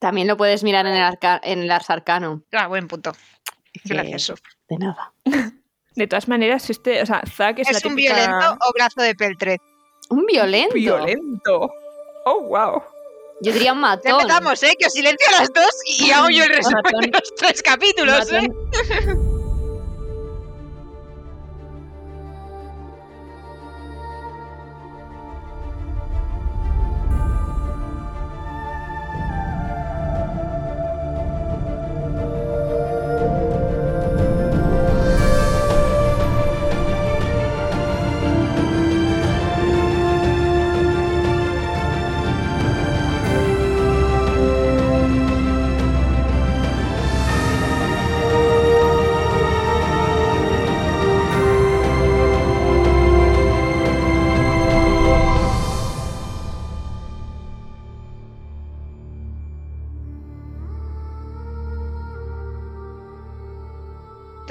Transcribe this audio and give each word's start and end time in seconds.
También 0.00 0.26
lo 0.26 0.36
puedes 0.36 0.64
mirar 0.64 0.86
en 0.86 0.94
el, 0.94 1.02
arca 1.02 1.40
en 1.44 1.60
el 1.60 1.70
Ars 1.70 1.88
Arcanum. 1.90 2.42
Ah, 2.52 2.66
buen 2.66 2.88
punto. 2.88 3.12
Gracias, 3.84 4.22
Sof. 4.22 4.40
De 4.68 4.76
nada. 4.78 5.12
De 5.94 6.06
todas 6.06 6.28
maneras, 6.28 6.70
este, 6.70 7.02
o 7.02 7.06
sea, 7.06 7.22
Zack 7.26 7.58
es, 7.60 7.68
¿Es 7.68 7.84
la 7.84 7.90
un 7.90 7.96
típica- 7.96 8.14
violento 8.14 8.58
o 8.66 8.72
brazo 8.72 9.02
de 9.02 9.14
peltred? 9.14 9.56
Un 10.08 10.24
violento. 10.26 10.74
Violento. 10.74 11.70
Oh, 12.24 12.40
wow. 12.42 12.82
Yo 13.42 13.52
diría 13.52 13.72
un 13.72 13.78
Ya 13.80 13.86
matón. 13.86 14.20
empezamos, 14.20 14.62
¿eh? 14.62 14.74
Que 14.78 14.86
os 14.86 14.92
silencio 14.92 15.26
a 15.36 15.40
las 15.40 15.52
dos 15.52 15.70
y 15.86 16.10
hago 16.10 16.28
yo 16.30 16.44
el 16.44 16.50
resumen 16.50 16.82
de 17.00 17.08
los 17.08 17.34
tres 17.36 17.62
capítulos, 17.62 18.30
¿eh? 18.32 18.48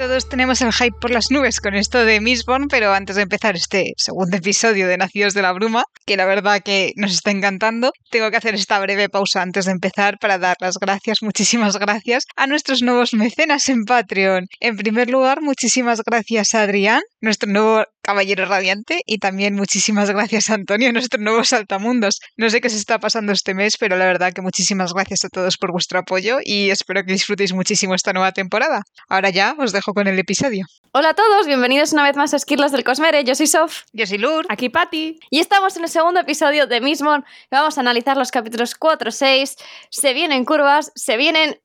Todos 0.00 0.30
tenemos 0.30 0.62
el 0.62 0.72
hype 0.72 0.96
por 0.98 1.10
las 1.10 1.30
nubes 1.30 1.60
con 1.60 1.74
esto 1.74 2.06
de 2.06 2.22
Mistborn, 2.22 2.68
pero 2.68 2.94
antes 2.94 3.16
de 3.16 3.22
empezar 3.22 3.54
este 3.54 3.92
segundo 3.98 4.34
episodio 4.34 4.88
de 4.88 4.96
Nacidos 4.96 5.34
de 5.34 5.42
la 5.42 5.52
Bruma, 5.52 5.84
que 6.06 6.16
la 6.16 6.24
verdad 6.24 6.62
que 6.64 6.92
nos 6.96 7.12
está 7.12 7.32
encantando, 7.32 7.92
tengo 8.10 8.30
que 8.30 8.38
hacer 8.38 8.54
esta 8.54 8.80
breve 8.80 9.10
pausa 9.10 9.42
antes 9.42 9.66
de 9.66 9.72
empezar 9.72 10.16
para 10.18 10.38
dar 10.38 10.56
las 10.60 10.78
gracias, 10.78 11.18
muchísimas 11.20 11.76
gracias, 11.76 12.24
a 12.34 12.46
nuestros 12.46 12.80
nuevos 12.80 13.12
mecenas 13.12 13.68
en 13.68 13.84
Patreon. 13.84 14.46
En 14.60 14.78
primer 14.78 15.10
lugar, 15.10 15.42
muchísimas 15.42 16.00
gracias 16.02 16.54
a 16.54 16.62
Adrián, 16.62 17.02
nuestro 17.20 17.50
nuevo 17.50 17.84
caballero 18.10 18.44
radiante, 18.44 19.02
y 19.06 19.18
también 19.18 19.54
muchísimas 19.54 20.10
gracias 20.10 20.50
a 20.50 20.54
Antonio, 20.54 20.92
nuestro 20.92 21.20
nuevo 21.20 21.44
saltamundos. 21.44 22.18
No 22.36 22.50
sé 22.50 22.60
qué 22.60 22.68
se 22.68 22.76
está 22.76 22.98
pasando 22.98 23.30
este 23.30 23.54
mes, 23.54 23.76
pero 23.78 23.96
la 23.96 24.04
verdad 24.04 24.32
que 24.32 24.42
muchísimas 24.42 24.92
gracias 24.92 25.24
a 25.24 25.28
todos 25.28 25.56
por 25.56 25.70
vuestro 25.70 26.00
apoyo 26.00 26.38
y 26.42 26.70
espero 26.70 27.04
que 27.04 27.12
disfrutéis 27.12 27.54
muchísimo 27.54 27.94
esta 27.94 28.12
nueva 28.12 28.32
temporada. 28.32 28.82
Ahora 29.08 29.30
ya 29.30 29.54
os 29.58 29.70
dejo 29.70 29.94
con 29.94 30.08
el 30.08 30.18
episodio. 30.18 30.66
Hola 30.90 31.10
a 31.10 31.14
todos, 31.14 31.46
bienvenidos 31.46 31.92
una 31.92 32.02
vez 32.02 32.16
más 32.16 32.34
a 32.34 32.38
Esquirlas 32.38 32.72
del 32.72 32.82
Cosmere. 32.82 33.22
Yo 33.22 33.36
soy 33.36 33.46
Sof 33.46 33.82
Yo 33.92 34.04
soy 34.08 34.18
Lur. 34.18 34.44
Aquí 34.48 34.70
Patty. 34.70 35.20
y 35.30 35.38
estamos 35.38 35.76
en 35.76 35.84
el 35.84 35.88
segundo 35.88 36.18
episodio 36.18 36.66
de 36.66 36.80
Mismon. 36.80 37.24
Vamos 37.48 37.78
a 37.78 37.80
analizar 37.80 38.16
los 38.16 38.32
capítulos 38.32 38.74
4, 38.74 39.12
6. 39.12 39.56
Se 39.90 40.14
vienen 40.14 40.44
curvas, 40.44 40.90
se 40.96 41.16
vienen 41.16 41.60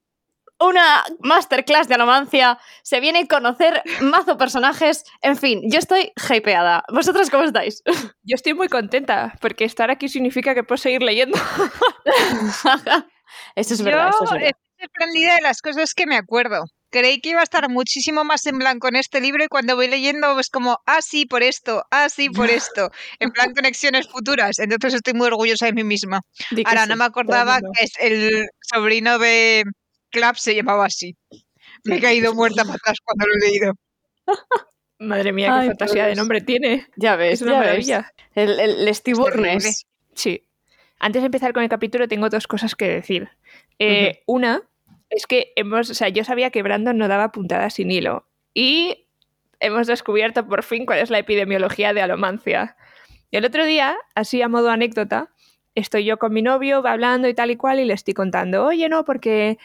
una 0.59 1.03
masterclass 1.19 1.87
de 1.87 1.95
alomancia, 1.95 2.59
se 2.83 2.99
viene 2.99 3.27
conocer 3.27 3.83
mazo 4.01 4.37
personajes. 4.37 5.03
En 5.21 5.37
fin, 5.37 5.61
yo 5.69 5.79
estoy 5.79 6.11
hypeada. 6.29 6.83
¿Vosotros 6.91 7.29
cómo 7.29 7.43
estáis? 7.43 7.81
Yo 8.23 8.35
estoy 8.35 8.53
muy 8.53 8.69
contenta 8.69 9.33
porque 9.39 9.65
estar 9.65 9.91
aquí 9.91 10.09
significa 10.09 10.55
que 10.55 10.63
puedo 10.63 10.77
seguir 10.77 11.03
leyendo. 11.03 11.37
Eso 13.55 13.73
es 13.73 13.81
verdad, 13.81 14.09
eso 14.09 14.23
es 14.23 14.29
Yo 14.29 14.35
verdad. 14.35 14.49
estoy 14.49 14.87
sorprendida 14.87 15.35
de 15.35 15.41
las 15.41 15.61
cosas 15.61 15.93
que 15.93 16.05
me 16.05 16.15
acuerdo. 16.15 16.63
Creí 16.91 17.19
que 17.19 17.31
iba 17.31 17.41
a 17.41 17.43
estar 17.43 17.69
muchísimo 17.69 18.23
más 18.23 18.45
en 18.45 18.57
blanco 18.57 18.87
en 18.87 18.95
este 18.95 19.19
libro 19.19 19.43
y 19.43 19.47
cuando 19.47 19.75
voy 19.75 19.87
leyendo 19.89 20.39
es 20.39 20.49
como, 20.49 20.77
ah, 20.85 21.01
sí, 21.01 21.25
por 21.25 21.43
esto, 21.43 21.83
ah, 21.91 22.07
sí, 22.09 22.29
por 22.29 22.49
esto. 22.49 22.91
En 23.19 23.31
plan, 23.31 23.53
conexiones 23.53 24.07
futuras. 24.07 24.59
Entonces 24.59 24.93
estoy 24.93 25.13
muy 25.13 25.27
orgullosa 25.27 25.65
de 25.65 25.73
mí 25.73 25.83
misma. 25.83 26.21
Ahora, 26.65 26.83
sí. 26.83 26.89
no 26.89 26.95
me 26.95 27.03
acordaba 27.05 27.59
que 27.59 27.83
es 27.83 27.91
el 27.99 28.47
sobrino 28.61 29.19
de 29.19 29.65
Clap 30.15 30.37
se 30.37 30.55
llamaba 30.55 30.85
así. 30.85 31.15
Me 31.83 31.97
he 31.97 32.01
caído 32.01 32.33
muerta 32.33 32.63
para 32.63 32.75
atrás 32.75 32.97
cuando 33.03 33.25
lo 33.27 33.33
he 33.35 33.49
leído. 33.51 33.73
Madre 34.99 35.33
mía, 35.33 35.47
qué 35.47 35.53
Ay, 35.53 35.67
fantasía 35.67 36.03
de 36.03 36.09
Dios. 36.11 36.17
nombre 36.17 36.41
tiene. 36.41 36.87
Ya 36.95 37.15
ves, 37.17 37.33
Es 37.33 37.41
una 37.41 37.51
ya 37.53 37.59
ves. 37.59 37.67
maravilla. 37.67 38.13
El, 38.33 38.59
el, 38.59 38.87
el 38.87 38.95
Steve. 38.95 39.17
Burnes. 39.17 39.85
Sí. 40.13 40.41
Antes 40.99 41.21
de 41.21 41.25
empezar 41.25 41.51
con 41.53 41.63
el 41.63 41.69
capítulo 41.69 42.07
tengo 42.07 42.29
dos 42.29 42.47
cosas 42.47 42.75
que 42.75 42.87
decir. 42.87 43.29
Eh, 43.79 44.23
Una 44.25 44.61
es 45.09 45.27
que 45.27 45.51
hemos, 45.57 45.89
o 45.89 45.93
sea, 45.93 46.07
yo 46.09 46.23
sabía 46.23 46.49
que 46.49 46.63
Brandon 46.63 46.97
no 46.97 47.07
daba 47.09 47.31
puntadas 47.33 47.73
sin 47.73 47.91
hilo 47.91 48.25
y 48.53 49.05
hemos 49.59 49.85
descubierto 49.87 50.47
por 50.47 50.63
fin 50.63 50.85
cuál 50.85 50.99
es 50.99 51.09
la 51.09 51.19
epidemiología 51.19 51.93
de 51.93 52.01
alomancia. 52.01 52.77
Y 53.31 53.37
el 53.37 53.45
otro 53.45 53.65
día, 53.65 53.97
así 54.15 54.41
a 54.41 54.47
modo 54.47 54.69
anécdota, 54.69 55.29
estoy 55.75 56.05
yo 56.05 56.17
con 56.17 56.31
mi 56.33 56.41
novio, 56.41 56.81
va 56.81 56.93
hablando 56.93 57.27
y 57.27 57.33
tal 57.33 57.51
y 57.51 57.57
cual 57.57 57.81
y 57.81 57.85
le 57.85 57.93
estoy 57.93 58.13
contando, 58.13 58.65
oye, 58.65 58.87
no, 58.87 59.03
porque 59.03 59.57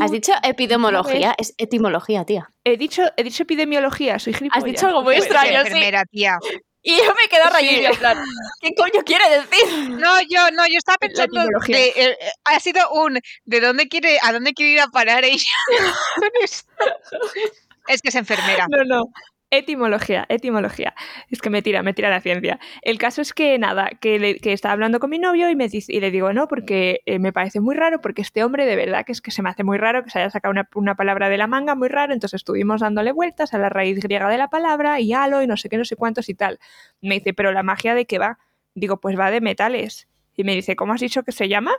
Has 0.00 0.10
dicho 0.10 0.32
epidemiología, 0.42 1.34
es 1.38 1.54
etimología, 1.58 2.24
tía. 2.24 2.50
he 2.64 2.76
dicho, 2.76 3.02
he 3.16 3.22
dicho 3.22 3.42
epidemiología, 3.44 4.18
soy 4.18 4.34
gilipollas. 4.34 4.64
dicho 4.64 4.86
algo 4.86 5.02
muy 5.02 5.14
extraño. 5.16 5.62
Sí. 5.64 5.80
tía. 6.10 6.38
Y 6.86 6.96
yo 6.98 7.14
me 7.14 7.28
quedo 7.30 7.44
Sí. 7.44 7.52
rayada 7.52 7.88
en 7.88 7.96
plan, 7.96 8.24
¿qué 8.60 8.70
coño 8.76 9.02
quiere 9.06 9.24
decir? 9.30 9.90
No, 9.90 10.20
yo 10.28 10.50
no, 10.52 10.66
yo 10.66 10.76
estaba 10.76 10.98
pensando 10.98 11.40
etimología. 11.40 11.76
de, 11.78 11.86
eh, 11.88 11.94
eh, 12.20 12.30
ha 12.44 12.60
sido 12.60 12.90
un 12.92 13.18
¿de 13.44 13.60
dónde 13.60 13.88
quiere 13.88 14.18
a 14.22 14.32
dónde 14.32 14.52
quiere 14.52 14.72
ir 14.72 14.80
a 14.80 14.88
parar 14.88 15.24
ella? 15.24 15.48
es 17.88 18.02
que 18.02 18.08
es 18.08 18.14
enfermera. 18.14 18.66
No, 18.70 18.84
no. 18.84 19.04
Etimología, 19.58 20.26
etimología. 20.28 20.94
Es 21.30 21.40
que 21.40 21.50
me 21.50 21.62
tira, 21.62 21.82
me 21.82 21.94
tira 21.94 22.10
la 22.10 22.20
ciencia. 22.20 22.58
El 22.82 22.98
caso 22.98 23.22
es 23.22 23.32
que 23.32 23.58
nada, 23.58 23.88
que, 24.00 24.18
le- 24.18 24.36
que 24.40 24.52
estaba 24.52 24.72
hablando 24.72 24.98
con 25.00 25.10
mi 25.10 25.18
novio 25.18 25.48
y, 25.50 25.56
me 25.56 25.68
dice, 25.68 25.92
y 25.92 26.00
le 26.00 26.10
digo, 26.10 26.32
no, 26.32 26.48
porque 26.48 27.00
eh, 27.06 27.18
me 27.18 27.32
parece 27.32 27.60
muy 27.60 27.74
raro, 27.74 28.00
porque 28.00 28.22
este 28.22 28.42
hombre 28.44 28.66
de 28.66 28.76
verdad 28.76 29.04
que 29.04 29.12
es 29.12 29.20
que 29.20 29.30
se 29.30 29.42
me 29.42 29.50
hace 29.50 29.64
muy 29.64 29.78
raro 29.78 30.02
que 30.02 30.10
se 30.10 30.18
haya 30.18 30.30
sacado 30.30 30.50
una, 30.52 30.68
una 30.74 30.94
palabra 30.96 31.28
de 31.28 31.38
la 31.38 31.46
manga 31.46 31.74
muy 31.74 31.88
raro, 31.88 32.12
entonces 32.12 32.38
estuvimos 32.40 32.80
dándole 32.80 33.12
vueltas 33.12 33.54
a 33.54 33.58
la 33.58 33.68
raíz 33.68 34.00
griega 34.00 34.28
de 34.28 34.38
la 34.38 34.48
palabra 34.48 34.98
y 35.00 35.12
halo 35.12 35.42
y 35.42 35.46
no 35.46 35.56
sé 35.56 35.68
qué, 35.68 35.76
no 35.78 35.84
sé 35.84 35.96
cuántos 35.96 36.28
y 36.28 36.34
tal. 36.34 36.58
Me 37.00 37.14
dice, 37.16 37.32
pero 37.34 37.52
la 37.52 37.62
magia 37.62 37.94
de 37.94 38.06
qué 38.06 38.18
va? 38.18 38.38
Digo, 38.74 39.00
pues 39.00 39.18
va 39.18 39.30
de 39.30 39.40
metales. 39.40 40.08
Y 40.36 40.42
me 40.44 40.54
dice, 40.54 40.74
¿cómo 40.74 40.92
has 40.94 41.00
dicho 41.00 41.22
que 41.22 41.30
se 41.32 41.48
llama? 41.48 41.72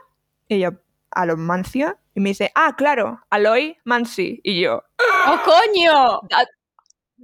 Y 0.48 0.60
yo, 0.60 0.70
alomancia. 1.10 1.98
Y 2.14 2.20
me 2.20 2.30
dice, 2.30 2.50
ah, 2.54 2.74
claro, 2.76 3.20
Aloy 3.30 3.76
Mansi. 3.84 4.40
Y 4.42 4.60
yo, 4.62 4.82
¡Oh, 5.26 5.38
coño! 5.44 6.20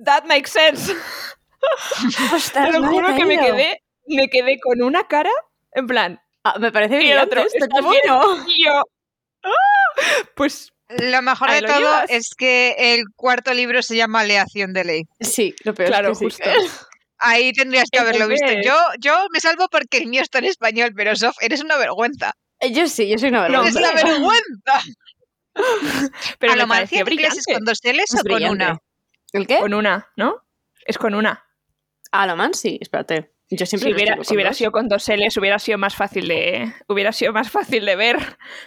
That 0.04 0.24
makes 0.26 0.50
sense. 0.50 0.92
Ostras, 2.34 2.66
Te 2.66 2.72
lo 2.72 2.80
no 2.80 2.90
juro 2.90 3.14
que 3.14 3.24
me 3.24 3.38
quedé, 3.38 3.82
me 4.06 4.28
quedé 4.28 4.58
con 4.60 4.82
una 4.82 5.06
cara, 5.06 5.30
en 5.72 5.86
plan, 5.86 6.20
Ah, 6.44 6.58
me 6.58 6.72
parece 6.72 6.94
y 6.94 6.96
el 6.96 7.02
brillante 7.20 7.38
otro, 7.38 7.40
esto, 7.46 7.58
¿estás 7.64 7.80
qué 7.80 7.86
bueno. 7.86 8.44
y 8.48 8.64
yo, 8.64 8.82
"Ah". 9.44 9.50
pues 10.34 10.72
Lo 10.88 11.22
mejor 11.22 11.50
de 11.52 11.60
lo 11.62 11.68
todo 11.68 11.78
llevas. 11.78 12.10
es 12.10 12.30
que 12.36 12.74
el 12.78 13.04
cuarto 13.14 13.54
libro 13.54 13.80
se 13.82 13.94
llama 13.96 14.20
Aleación 14.20 14.72
de 14.72 14.84
ley. 14.84 15.02
Sí, 15.20 15.54
lo 15.64 15.72
peor 15.72 15.88
claro, 15.90 16.12
es 16.12 16.18
que 16.18 16.30
sí. 16.30 16.42
justo. 16.42 16.86
Ahí 17.18 17.52
tendrías 17.52 17.88
que 17.92 18.00
haberlo 18.00 18.26
visto. 18.26 18.48
Yo, 18.64 18.74
yo 18.98 19.26
me 19.32 19.38
salvo 19.38 19.68
porque 19.70 19.98
el 19.98 20.08
mío 20.08 20.20
está 20.22 20.38
en 20.40 20.46
español, 20.46 20.90
pero 20.96 21.14
Sof, 21.14 21.36
eres 21.40 21.62
una 21.62 21.76
vergüenza. 21.76 22.32
Eh, 22.58 22.72
Yo 22.72 22.88
sí, 22.88 23.08
yo 23.08 23.16
soy 23.18 23.28
una 23.28 23.48
No, 23.48 23.62
¡Eres 23.62 23.74
vergüenza. 23.74 24.02
una 24.04 24.12
vergüenza! 24.12 24.82
Pero 26.38 26.52
me 26.54 26.60
¿Alomancia 26.60 27.04
pareció 27.04 27.04
qué 27.04 27.16
clases 27.16 27.44
brillante. 27.44 27.52
con 27.54 27.64
dos 27.64 27.78
L's 27.84 28.02
Es 28.04 28.14
o 28.14 28.16
con 28.16 28.24
brillante. 28.24 28.64
una? 28.64 28.78
¿El 29.32 29.46
qué? 29.46 29.58
Con 29.58 29.74
una, 29.74 30.08
¿no? 30.16 30.42
Es 30.86 30.98
con 30.98 31.14
una. 31.14 31.44
Ah, 32.10 32.26
lo 32.26 32.36
man, 32.36 32.54
sí, 32.54 32.78
espérate. 32.80 33.32
Yo 33.54 33.66
siempre 33.66 33.88
Si 33.88 33.90
lo 33.90 33.96
hubiera, 33.96 34.14
si 34.16 34.28
con 34.28 34.36
hubiera 34.36 34.54
sido 34.54 34.72
con 34.72 34.88
dos 34.88 35.06
L's, 35.08 35.36
hubiera 35.36 35.58
sido 35.58 35.76
más 35.78 35.94
fácil 35.94 36.26
de. 36.28 36.72
Hubiera 36.88 37.12
sido 37.12 37.32
más 37.34 37.50
fácil 37.50 37.84
de 37.84 37.96
ver. 37.96 38.16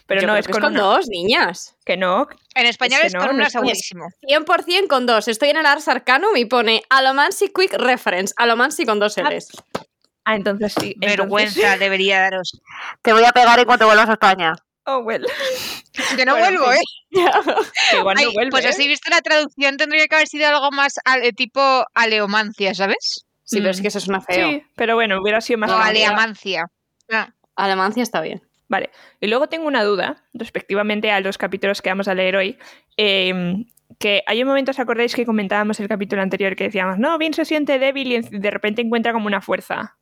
Pero 0.05 0.21
Yo 0.21 0.27
no, 0.27 0.33
creo 0.33 0.39
es 0.41 0.45
que 0.47 0.53
con, 0.53 0.61
con 0.61 0.73
una. 0.73 0.81
dos, 0.83 1.07
niñas. 1.07 1.75
Que 1.85 1.97
no. 1.97 2.27
En 2.53 2.65
español 2.67 3.01
que 3.01 3.07
es, 3.07 3.13
no, 3.13 3.19
con 3.21 3.29
no 3.29 3.35
una 3.35 3.47
es 3.47 3.53
con- 3.53 3.61
segurísimo. 3.65 4.05
100% 4.27 4.87
con 4.87 5.05
dos. 5.07 5.27
Estoy 5.27 5.49
en 5.49 5.57
el 5.57 5.65
Ars 5.65 5.87
Arcanum 5.87 6.35
y 6.37 6.45
pone 6.45 6.83
Alomancy 6.89 7.49
Quick 7.51 7.73
Reference. 7.73 8.33
Alomancy 8.37 8.85
con 8.85 8.99
dos 8.99 9.17
L's. 9.17 9.49
Ah, 10.23 10.35
entonces 10.35 10.73
sí. 10.79 10.93
entonces- 11.01 11.17
Vergüenza 11.17 11.77
debería 11.77 12.19
daros. 12.21 12.61
Te 13.01 13.11
voy 13.13 13.23
a 13.25 13.31
pegar 13.31 13.57
en 13.59 13.65
cuanto 13.65 13.85
vuelvas 13.87 14.09
a 14.09 14.13
España. 14.13 14.53
Oh, 14.85 14.99
well. 14.99 15.25
Que 16.15 16.25
no 16.25 16.33
Bueno, 16.37 16.59
vuelvo, 16.59 16.73
¿eh? 16.73 16.81
Que 17.91 17.97
igual 17.97 18.17
Ay, 18.19 18.25
no 18.25 18.31
vuelve. 18.33 18.51
pues 18.51 18.65
¿eh? 18.65 18.69
así 18.69 18.87
visto 18.87 19.09
la 19.09 19.21
traducción 19.21 19.77
tendría 19.77 20.07
que 20.07 20.15
haber 20.15 20.27
sido 20.27 20.47
algo 20.47 20.69
más 20.71 20.93
ale- 21.05 21.31
tipo 21.33 21.85
aleomancia, 21.93 22.73
¿sabes? 22.75 23.25
Sí, 23.43 23.57
pero 23.59 23.71
es 23.71 23.79
Mm. 23.79 23.81
que 23.81 23.87
eso 23.87 23.97
es 23.99 24.07
una 24.07 24.21
feo. 24.21 24.49
Sí, 24.49 24.63
pero 24.75 24.95
bueno, 24.95 25.19
hubiera 25.21 25.41
sido 25.41 25.59
más 25.59 25.71
o 25.71 25.77
aleamancia. 25.77 26.65
Ah, 27.11 27.29
Alemancia 27.55 28.03
está 28.03 28.21
bien. 28.21 28.41
Vale, 28.67 28.89
y 29.21 29.27
luego 29.27 29.47
tengo 29.47 29.67
una 29.67 29.83
duda 29.83 30.23
respectivamente 30.33 31.11
a 31.11 31.19
los 31.19 31.37
capítulos 31.37 31.81
que 31.81 31.89
vamos 31.89 32.07
a 32.07 32.15
leer 32.15 32.35
hoy. 32.35 32.57
Eh, 32.97 33.63
que 33.99 34.23
hay 34.27 34.41
un 34.41 34.47
momento, 34.47 34.71
¿os 34.71 34.79
acordáis 34.79 35.15
que 35.15 35.25
comentábamos 35.25 35.79
el 35.79 35.87
capítulo 35.87 36.21
anterior 36.21 36.55
que 36.55 36.65
decíamos, 36.65 36.97
no, 36.97 37.17
Vin 37.17 37.33
se 37.33 37.45
siente 37.45 37.79
débil 37.79 38.11
y 38.11 38.21
de 38.21 38.51
repente 38.51 38.81
encuentra 38.81 39.13
como 39.13 39.27
una 39.27 39.41
fuerza? 39.41 39.97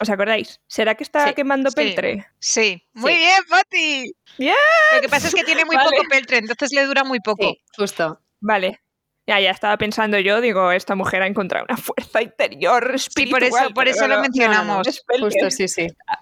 ¿Os 0.00 0.08
acordáis? 0.10 0.60
¿Será 0.66 0.94
que 0.94 1.04
está 1.04 1.28
Sí, 1.28 1.34
quemando 1.34 1.70
sí. 1.70 1.76
peltre? 1.76 2.26
Sí. 2.38 2.86
Muy 2.94 3.12
Sí. 3.12 3.18
bien, 3.18 3.42
Pati. 3.48 4.12
¡Bien! 4.38 4.54
Lo 4.94 5.00
que 5.02 5.08
pasa 5.08 5.28
es 5.28 5.34
que 5.34 5.44
tiene 5.44 5.64
muy 5.64 5.76
Vale. 5.76 5.90
poco 5.90 6.02
peltre, 6.08 6.38
entonces 6.38 6.72
le 6.72 6.84
dura 6.86 7.04
muy 7.04 7.20
poco. 7.20 7.44
Sí, 7.44 7.62
justo. 7.76 8.20
Vale. 8.40 8.80
Ya, 9.26 9.40
ya 9.40 9.50
estaba 9.50 9.76
pensando 9.78 10.18
yo, 10.18 10.40
digo, 10.40 10.70
esta 10.72 10.94
mujer 10.94 11.22
ha 11.22 11.26
encontrado 11.26 11.64
una 11.68 11.76
fuerza 11.78 12.20
interior 12.22 12.98
Sí, 12.98 13.06
espiritual. 13.08 13.40
por 13.40 13.58
eso, 13.62 13.74
por 13.74 13.88
eso 13.88 14.08
lo 14.08 14.16
no, 14.16 14.22
mencionamos. 14.22 14.86
Justo, 15.20 15.50
sí, 15.50 15.66
sí. 15.68 15.86
Ah, 16.06 16.18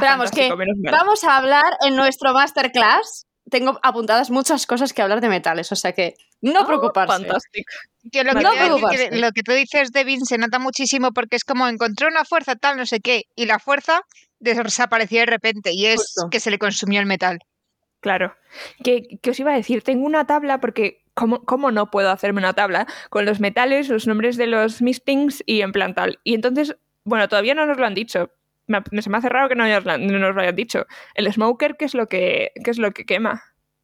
Pero 0.00 0.12
vamos, 0.12 0.30
fantástico, 0.30 0.56
que. 0.58 0.90
Vamos 0.90 1.24
a 1.24 1.36
hablar 1.36 1.64
en 1.86 1.96
nuestro 1.96 2.32
masterclass. 2.34 3.26
Tengo 3.50 3.78
apuntadas 3.82 4.30
muchas 4.30 4.66
cosas 4.66 4.92
que 4.92 5.02
hablar 5.02 5.20
de 5.20 5.28
metales, 5.28 5.70
o 5.72 5.76
sea 5.76 5.92
que 5.92 6.14
no 6.40 6.60
Ah, 6.60 6.66
preocuparse. 6.66 7.12
Fantástico. 7.14 7.72
Que 8.12 8.24
lo, 8.24 8.32
que 8.34 8.42
No 8.42 8.50
preocuparse. 8.52 9.10
que 9.10 9.16
lo 9.18 9.32
que 9.32 9.42
tú 9.42 9.52
dices 9.52 9.92
de 9.92 10.04
Vin 10.04 10.24
se 10.24 10.38
nota 10.38 10.58
muchísimo 10.58 11.12
porque 11.12 11.36
es 11.36 11.44
como 11.44 11.66
encontró 11.68 12.08
una 12.08 12.24
fuerza 12.24 12.56
tal, 12.56 12.76
no 12.76 12.86
sé 12.86 13.00
qué, 13.00 13.24
y 13.36 13.46
la 13.46 13.58
fuerza 13.58 14.02
desapareció 14.40 15.20
de 15.20 15.26
repente 15.26 15.72
y 15.72 15.86
es 15.86 15.96
Justo. 15.96 16.28
que 16.30 16.40
se 16.40 16.50
le 16.50 16.58
consumió 16.58 17.00
el 17.00 17.06
metal. 17.06 17.38
Claro. 18.00 18.36
¿Qué, 18.84 19.18
qué 19.20 19.30
os 19.30 19.40
iba 19.40 19.52
a 19.52 19.56
decir? 19.56 19.82
Tengo 19.82 20.06
una 20.06 20.26
tabla 20.26 20.60
porque 20.60 21.02
¿cómo, 21.14 21.44
¿cómo 21.44 21.72
no 21.72 21.90
puedo 21.90 22.10
hacerme 22.10 22.38
una 22.40 22.52
tabla 22.54 22.86
con 23.10 23.24
los 23.24 23.40
metales, 23.40 23.88
los 23.88 24.06
nombres 24.06 24.36
de 24.36 24.46
los 24.46 24.80
mistings 24.82 25.42
y 25.46 25.62
en 25.62 25.72
plan 25.72 25.94
tal? 25.94 26.20
Y 26.22 26.34
entonces, 26.34 26.76
bueno, 27.04 27.28
todavía 27.28 27.54
no 27.54 27.66
nos 27.66 27.76
lo 27.78 27.86
han 27.86 27.94
dicho. 27.94 28.30
Me, 28.68 29.02
se 29.02 29.10
me 29.10 29.18
hace 29.18 29.28
raro 29.28 29.48
que 29.48 29.54
no, 29.56 29.66
nos 29.66 29.84
lo- 29.84 29.98
no 29.98 30.18
nos 30.18 30.34
lo 30.34 30.40
hayan 30.40 30.54
dicho. 30.54 30.86
El 31.14 31.32
smoker, 31.32 31.76
¿qué 31.76 31.84
es 31.86 31.94
lo 31.94 32.06
que, 32.06 32.52
qué 32.64 32.70
es 32.70 32.78
lo 32.78 32.92
que 32.92 33.04
quema? 33.04 33.42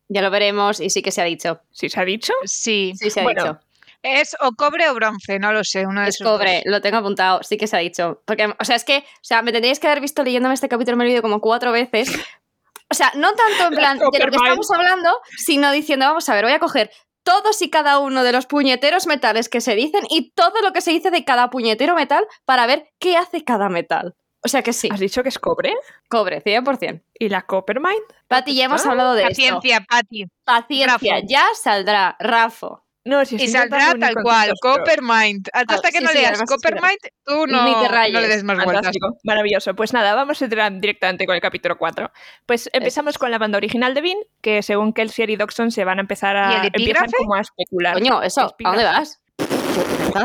Ya 0.08 0.22
lo 0.22 0.30
veremos 0.30 0.80
y 0.80 0.90
sí 0.90 1.02
que 1.02 1.10
se 1.10 1.20
ha 1.22 1.24
dicho. 1.24 1.60
¿Sí 1.72 1.88
se 1.88 1.98
ha 2.00 2.04
dicho? 2.04 2.32
Sí. 2.44 2.92
Sí 2.96 3.10
se 3.10 3.20
ha 3.20 3.22
Bueno, 3.24 3.42
dicho. 3.42 3.60
Es 4.02 4.36
o 4.40 4.52
cobre 4.52 4.88
o 4.90 4.94
bronce, 4.94 5.38
no 5.38 5.50
lo 5.52 5.64
sé, 5.64 5.86
uno 5.86 6.02
de 6.02 6.08
Es 6.08 6.16
esos 6.20 6.30
cobre, 6.30 6.56
dos. 6.56 6.64
lo 6.66 6.80
tengo 6.82 6.98
apuntado, 6.98 7.42
sí 7.42 7.56
que 7.56 7.66
se 7.66 7.76
ha 7.76 7.80
dicho. 7.80 8.20
Porque, 8.26 8.52
o 8.58 8.64
sea, 8.64 8.76
es 8.76 8.84
que, 8.84 8.98
o 8.98 9.02
sea, 9.22 9.40
me 9.40 9.50
tendríais 9.50 9.80
que 9.80 9.86
haber 9.86 10.02
visto 10.02 10.22
leyéndome 10.22 10.52
este 10.54 10.68
capítulo, 10.68 10.98
me 10.98 11.04
lo 11.04 11.08
he 11.08 11.10
leído 11.12 11.22
como 11.22 11.40
cuatro 11.40 11.72
veces. 11.72 12.12
O 12.90 12.94
sea, 12.94 13.10
no 13.16 13.32
tanto 13.34 13.68
en 13.72 13.74
plan 13.80 13.98
de 13.98 14.04
lo 14.04 14.10
que 14.30 14.36
estamos 14.36 14.70
hablando, 14.70 15.10
sino 15.38 15.72
diciendo, 15.72 16.04
vamos 16.04 16.28
a 16.28 16.34
ver, 16.34 16.44
voy 16.44 16.52
a 16.52 16.58
coger 16.58 16.90
todos 17.24 17.62
y 17.62 17.70
cada 17.70 17.98
uno 17.98 18.22
de 18.22 18.30
los 18.32 18.44
puñeteros 18.44 19.06
metales 19.06 19.48
que 19.48 19.62
se 19.62 19.74
dicen 19.74 20.02
y 20.10 20.32
todo 20.32 20.60
lo 20.62 20.72
que 20.74 20.82
se 20.82 20.90
dice 20.90 21.10
de 21.10 21.24
cada 21.24 21.48
puñetero 21.48 21.94
metal 21.96 22.26
para 22.44 22.66
ver 22.66 22.86
qué 23.00 23.16
hace 23.16 23.42
cada 23.42 23.70
metal. 23.70 24.14
O 24.44 24.48
sea 24.48 24.62
que 24.62 24.72
sí, 24.74 24.88
¿Has 24.92 25.00
dicho 25.00 25.22
que 25.22 25.30
es 25.30 25.38
cobre? 25.38 25.74
cobre, 26.10 26.42
100%. 26.42 27.02
¿Y 27.18 27.28
la 27.30 27.42
Coppermine? 27.42 27.96
Pati, 28.28 28.54
ya 28.54 28.66
hemos 28.66 28.84
Ah, 28.84 28.90
hablado 28.90 29.14
de 29.14 29.22
esto. 29.22 29.30
Paciencia, 29.30 29.80
Pati. 29.88 30.26
Paciencia, 30.44 31.20
ya 31.26 31.44
saldrá, 31.60 32.16
Rafo. 32.20 32.84
No, 33.06 33.22
si 33.26 33.36
Y 33.36 33.48
saldrá 33.48 33.94
tal 34.00 34.14
cual, 34.22 34.52
Coppermind. 34.62 35.48
Hasta, 35.52 35.74
Ah, 35.74 35.76
hasta 35.76 35.90
que 35.90 35.98
sí, 35.98 36.04
no 36.04 36.10
sí, 36.10 36.18
leas 36.18 36.42
Coppermind, 36.42 36.98
tú 37.24 37.46
no, 37.46 37.64
Ni 37.64 37.72
te 37.86 38.12
no 38.12 38.20
le 38.20 38.28
des 38.28 38.44
más 38.44 38.64
vueltas. 38.64 38.94
Maravilloso. 39.24 39.74
Pues 39.74 39.92
nada, 39.92 40.14
vamos 40.14 40.40
a 40.40 40.44
entrar 40.46 40.72
directamente 40.80 41.26
con 41.26 41.34
el 41.34 41.42
capítulo 41.42 41.76
4. 41.76 42.10
Pues 42.46 42.70
empezamos 42.72 43.18
con 43.18 43.30
la 43.30 43.36
banda 43.38 43.58
original 43.58 43.92
de 43.92 44.00
Vin, 44.00 44.18
que 44.40 44.62
según 44.62 44.94
Kelsier 44.94 45.28
y 45.28 45.36
Doxon 45.36 45.70
se 45.70 45.84
van 45.84 45.98
a 45.98 46.00
empezar 46.00 46.34
¿Y 46.34 46.38
a 46.38 46.60
el 46.62 46.66
empiezan 46.72 47.10
como 47.16 47.34
a 47.34 47.40
especular. 47.40 47.94
Coño, 47.94 48.22
eso, 48.22 48.40
¿a 48.64 48.68
dónde 48.68 48.84
vas? 48.84 49.20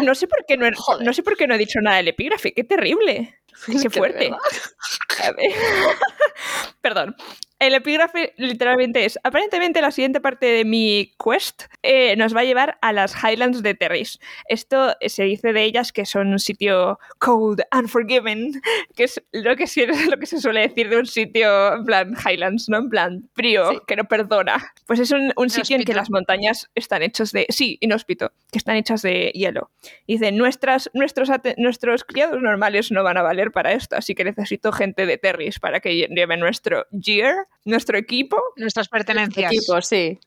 No 0.04 0.16
sé 0.16 0.28
por 0.28 0.46
qué 0.46 0.58
no 0.58 0.66
he, 0.66 0.72
Joder. 0.74 1.06
no 1.06 1.14
sé 1.14 1.24
por 1.24 1.36
qué 1.36 1.48
no 1.48 1.56
he 1.56 1.58
dicho 1.58 1.80
nada 1.82 1.98
del 1.98 2.10
epígrafe, 2.10 2.54
qué 2.54 2.64
terrible. 2.64 3.36
Qué 3.66 3.90
fuerte. 3.90 4.32
Perdón. 6.82 7.16
El 7.60 7.74
epígrafe 7.74 8.34
literalmente 8.38 9.04
es, 9.04 9.20
aparentemente 9.24 9.82
la 9.82 9.92
siguiente 9.92 10.22
parte 10.22 10.46
de 10.46 10.64
mi 10.64 11.12
quest 11.22 11.64
eh, 11.84 12.16
nos 12.16 12.34
va 12.34 12.40
a 12.40 12.44
llevar 12.46 12.78
a 12.82 12.94
las 12.94 13.14
Highlands 13.22 13.62
de 13.62 13.74
Terris. 13.74 14.18
Esto 14.48 14.96
eh, 15.02 15.10
se 15.10 15.24
dice 15.24 15.52
de 15.52 15.64
ellas 15.66 15.92
que 15.92 16.06
son 16.06 16.28
un 16.30 16.40
sitio 16.40 17.00
cold, 17.18 17.62
unforgiven, 17.78 18.62
que 18.96 19.04
es 19.04 19.22
lo 19.34 19.58
que, 19.58 19.68
sí- 19.68 19.86
lo 20.10 20.18
que 20.18 20.26
se 20.26 20.40
suele 20.40 20.62
decir 20.62 20.88
de 20.90 21.00
un 21.00 21.06
sitio 21.06 21.74
en 21.76 21.84
plan 21.84 22.14
Highlands, 22.26 22.70
¿no? 22.70 22.78
En 22.78 22.90
plan 22.90 23.30
frío, 23.34 23.70
Sí. 23.72 23.80
que 23.86 23.98
no 23.98 24.06
perdona. 24.06 24.72
Pues 24.88 25.00
es 25.02 25.12
un, 25.12 25.34
un 25.36 25.50
sitio 25.50 25.76
en 25.76 25.84
que 25.84 25.94
las 25.94 26.10
montañas 26.10 26.70
están 26.76 27.04
hechas 27.04 27.34
de... 27.34 27.46
Sí, 27.50 27.78
inhóspito, 27.82 28.32
que 28.54 28.58
están 28.58 28.78
hechas 28.78 29.02
de 29.02 29.32
hielo. 29.36 29.70
Dice, 30.08 30.32
nuestras, 30.32 30.90
nuestros, 30.94 31.30
nuestros 31.58 32.06
criados 32.06 32.42
normales 32.42 32.90
no 32.90 33.04
van 33.04 33.18
a 33.18 33.22
valer 33.22 33.52
para 33.52 33.74
esto, 33.74 33.98
así 33.98 34.16
que 34.16 34.24
necesito 34.24 34.72
gente 34.72 35.06
de 35.06 35.18
Terris 35.18 35.60
para 35.60 35.82
que 35.82 35.90
lle- 35.92 36.08
lleve 36.16 36.38
nuestro 36.38 36.86
gear, 37.02 37.36
nuestro 37.66 37.98
equipo. 37.98 38.42
Nuestras 38.56 38.88
pertenencias. 38.90 39.52
Equipo, 39.52 39.82
sí. 39.82 40.20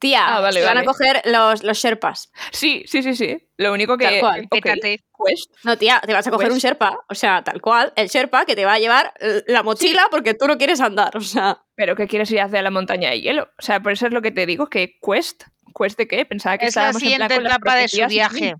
Tía, 0.00 0.36
Ah, 0.36 0.40
vale, 0.40 0.62
van 0.62 0.78
a 0.78 0.84
coger 0.84 1.22
los, 1.24 1.64
los 1.64 1.76
Sherpas. 1.76 2.30
Sí, 2.52 2.84
sí, 2.86 3.02
sí, 3.02 3.16
sí. 3.16 3.48
Lo 3.56 3.72
único 3.72 3.98
que... 3.98 4.04
Tal 4.04 4.20
cual. 4.20 4.40
ok, 4.44 4.48
Pétate. 4.62 5.04
quest. 5.26 5.52
No, 5.64 5.76
tía, 5.76 6.00
te 6.06 6.12
vas 6.12 6.24
a 6.24 6.30
coger 6.30 6.52
un 6.52 6.58
Sherpa. 6.58 7.04
O 7.08 7.14
sea, 7.16 7.42
tal 7.42 7.60
cual. 7.60 7.92
El 7.96 8.06
Sherpa 8.06 8.44
que 8.44 8.54
te 8.54 8.64
va 8.64 8.74
a 8.74 8.78
llevar 8.78 9.12
la 9.48 9.64
mochila 9.64 10.06
porque 10.08 10.34
tú 10.34 10.46
no 10.46 10.56
quieres 10.56 10.80
andar. 10.80 11.16
O 11.16 11.20
sea, 11.20 11.64
Pero 11.74 11.96
¿qué 11.96 12.06
quieres 12.06 12.30
ir 12.30 12.40
hacia 12.40 12.62
la 12.62 12.70
montaña 12.70 13.10
de 13.10 13.20
hielo? 13.20 13.50
O 13.58 13.62
sea, 13.62 13.80
por 13.80 13.90
eso 13.90 14.06
es 14.06 14.12
lo 14.12 14.22
que 14.22 14.30
te 14.30 14.46
digo, 14.46 14.68
que 14.68 14.98
quest... 15.04 15.42
¿Quest 15.76 15.98
de 15.98 16.06
qué? 16.08 16.24
Pensaba 16.24 16.58
que 16.58 16.66
Es 16.66 16.76
la 16.76 16.90
estábamos 16.90 17.02
en 17.02 17.08
plan 17.08 17.28
siguiente 17.28 17.34
con 17.36 17.46
etapa 17.46 17.76
de 17.76 17.88
su 17.88 18.06
viaje. 18.06 18.54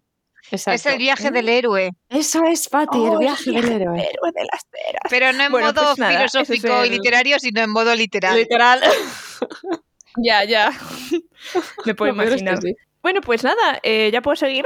Exacto. 0.51 0.73
Es 0.73 0.87
el 0.87 0.99
viaje 0.99 1.31
del 1.31 1.49
héroe. 1.49 1.91
Eso 2.09 2.45
es, 2.45 2.69
Pati, 2.69 2.99
Oh, 2.99 3.13
el 3.15 3.19
viaje 3.19 3.51
del 3.51 3.65
héroe. 3.71 3.99
Héroe 3.99 4.33
de 4.35 4.45
las 4.53 4.65
teras. 4.71 5.03
Pero 5.11 5.33
no 5.33 5.45
en 5.45 5.53
Bueno, 5.53 5.67
modo 5.69 5.83
pues 5.87 5.99
nada, 5.99 6.25
ese 6.25 6.41
es 6.41 6.49
filosófico 6.49 6.85
y 6.85 6.89
el- 6.89 6.95
literario, 6.95 7.39
sino 7.39 7.61
en 7.63 7.71
modo 7.71 7.95
literal. 7.95 8.37
Literal. 8.37 8.81
Ya, 10.21 10.43
ya. 10.43 10.73
Me 11.85 11.95
puedo 11.95 12.13
imaginar. 12.13 12.61
sí. 12.61 12.75
Bueno, 13.03 13.21
pues 13.21 13.45
nada, 13.45 13.79
eh, 13.85 14.11
ya 14.13 14.21
puedo 14.21 14.35
seguir. 14.35 14.65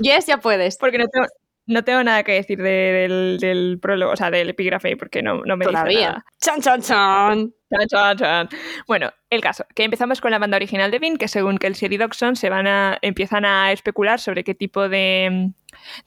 Yes, 0.00 0.26
ya 0.26 0.38
puedes. 0.38 0.76
Porque 0.76 0.98
no 0.98 1.06
tengo, 1.08 1.26
no 1.68 1.84
tengo 1.84 2.02
nada 2.02 2.24
que 2.24 2.32
decir 2.32 2.58
de- 2.60 2.92
del, 2.92 3.38
del 3.40 3.78
prólogo, 3.80 4.12
o 4.12 4.16
sea, 4.16 4.30
del 4.30 4.48
epígrafe, 4.50 4.96
porque 4.96 5.22
no, 5.22 5.42
no 5.44 5.56
me 5.56 5.64
dice 5.66 5.72
Todavía. 5.72 6.08
nada. 6.08 6.24
Chan, 6.40 6.60
chan, 6.60 6.82
chan. 6.82 7.54
Chan, 7.70 7.86
chan, 7.88 8.16
chan. 8.16 8.48
Bueno, 8.86 9.10
el 9.30 9.40
caso, 9.42 9.64
que 9.74 9.84
empezamos 9.84 10.20
con 10.22 10.30
la 10.30 10.38
banda 10.38 10.56
original 10.56 10.90
de 10.90 10.98
Vin, 10.98 11.18
que 11.18 11.28
según 11.28 11.58
Kelsier 11.58 11.92
y 11.92 11.98
Doxon 11.98 12.34
se 12.34 12.48
van 12.50 12.66
a, 12.66 12.98
empiezan 13.02 13.44
a 13.44 13.70
especular 13.72 14.18
sobre 14.18 14.42
qué 14.42 14.54
tipo 14.54 14.88
de 14.88 15.50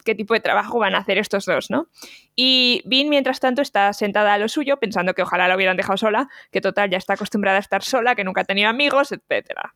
qué 0.04 0.16
tipo 0.16 0.34
de 0.34 0.40
trabajo 0.40 0.80
van 0.80 0.96
a 0.96 0.98
hacer 0.98 1.20
estos 1.20 1.46
dos, 1.46 1.70
¿no? 1.70 1.88
Y 2.36 2.82
Vin, 2.86 3.10
mientras 3.10 3.40
tanto, 3.40 3.62
está 3.62 3.94
sentada 3.94 4.34
a 4.34 4.38
lo 4.40 4.50
suyo, 4.50 4.78
pensando 4.78 5.14
que 5.14 5.22
ojalá 5.22 5.48
la 5.48 5.56
hubieran 5.56 5.78
dejado 5.78 5.98
sola, 5.98 6.28
que 6.52 6.62
total 6.62 6.90
ya 6.90 6.98
está 6.98 7.14
acostumbrada 7.14 7.58
a 7.58 7.62
estar 7.62 7.84
sola, 7.84 8.16
que 8.16 8.24
nunca 8.24 8.42
ha 8.42 8.46
tenido 8.46 8.68
amigos, 8.70 9.12
etcétera. 9.12 9.76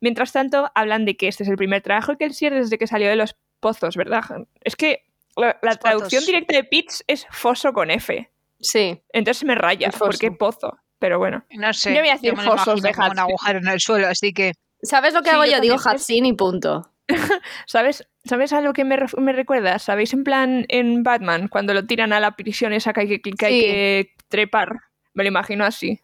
Mientras 0.00 0.32
tanto, 0.32 0.70
hablan 0.74 1.04
de 1.04 1.16
que 1.18 1.28
este 1.28 1.42
es 1.42 1.50
el 1.50 1.56
primer 1.56 1.82
trabajo 1.82 2.12
de 2.12 2.18
Kelsier 2.18 2.54
desde 2.54 2.78
que 2.78 2.86
salió 2.86 3.08
de 3.10 3.16
los 3.16 3.36
pozos, 3.60 3.96
¿verdad? 3.96 4.22
Es 4.62 4.74
que 4.74 5.02
la, 5.36 5.76
traducción 5.76 6.24
directa 6.24 6.56
de 6.56 6.64
Pitts 6.64 7.04
es 7.06 7.26
foso 7.30 7.72
con 7.72 7.90
F. 7.90 8.30
Sí. 8.60 9.02
Entonces 9.12 9.44
me 9.44 9.54
raya, 9.54 9.90
porque 9.98 10.30
pozo. 10.30 10.78
Pero 10.98 11.18
bueno. 11.18 11.44
No 11.50 11.72
sé. 11.72 11.94
Yo 11.94 12.00
voy 12.00 12.08
a 12.08 12.14
decir 12.14 12.34
me 12.36 12.42
lo 12.42 12.56
fosos 12.56 12.82
de 12.82 12.92
como 12.94 13.10
un 13.10 13.18
agujero 13.18 13.58
en 13.58 13.68
el 13.68 13.80
suelo, 13.80 14.08
así 14.08 14.32
que. 14.32 14.52
¿Sabes 14.82 15.14
lo 15.14 15.22
que 15.22 15.30
Sí, 15.30 15.34
hago 15.34 15.44
yo 15.44 15.52
yo? 15.52 15.60
Digo. 15.60 15.76
Hatsin 15.84 16.26
y 16.26 16.32
punto. 16.32 16.90
¿Sabes, 17.66 18.08
¿Sabes 18.24 18.52
a 18.52 18.60
lo 18.60 18.72
que 18.72 18.84
me, 18.84 18.96
me 19.18 19.32
recuerda? 19.32 19.78
¿Sabéis 19.78 20.12
en 20.12 20.24
plan 20.24 20.64
en 20.68 21.02
Batman, 21.02 21.48
cuando 21.48 21.74
lo 21.74 21.86
tiran 21.86 22.12
a 22.12 22.20
la 22.20 22.34
prisión 22.34 22.72
esa 22.72 22.92
que 22.92 23.00
hay 23.00 23.20
que, 23.20 23.20
que, 23.20 23.46
hay 23.46 23.60
que 23.60 24.14
trepar? 24.28 24.80
Me 25.14 25.22
lo 25.22 25.28
imagino 25.28 25.64
así. 25.64 26.00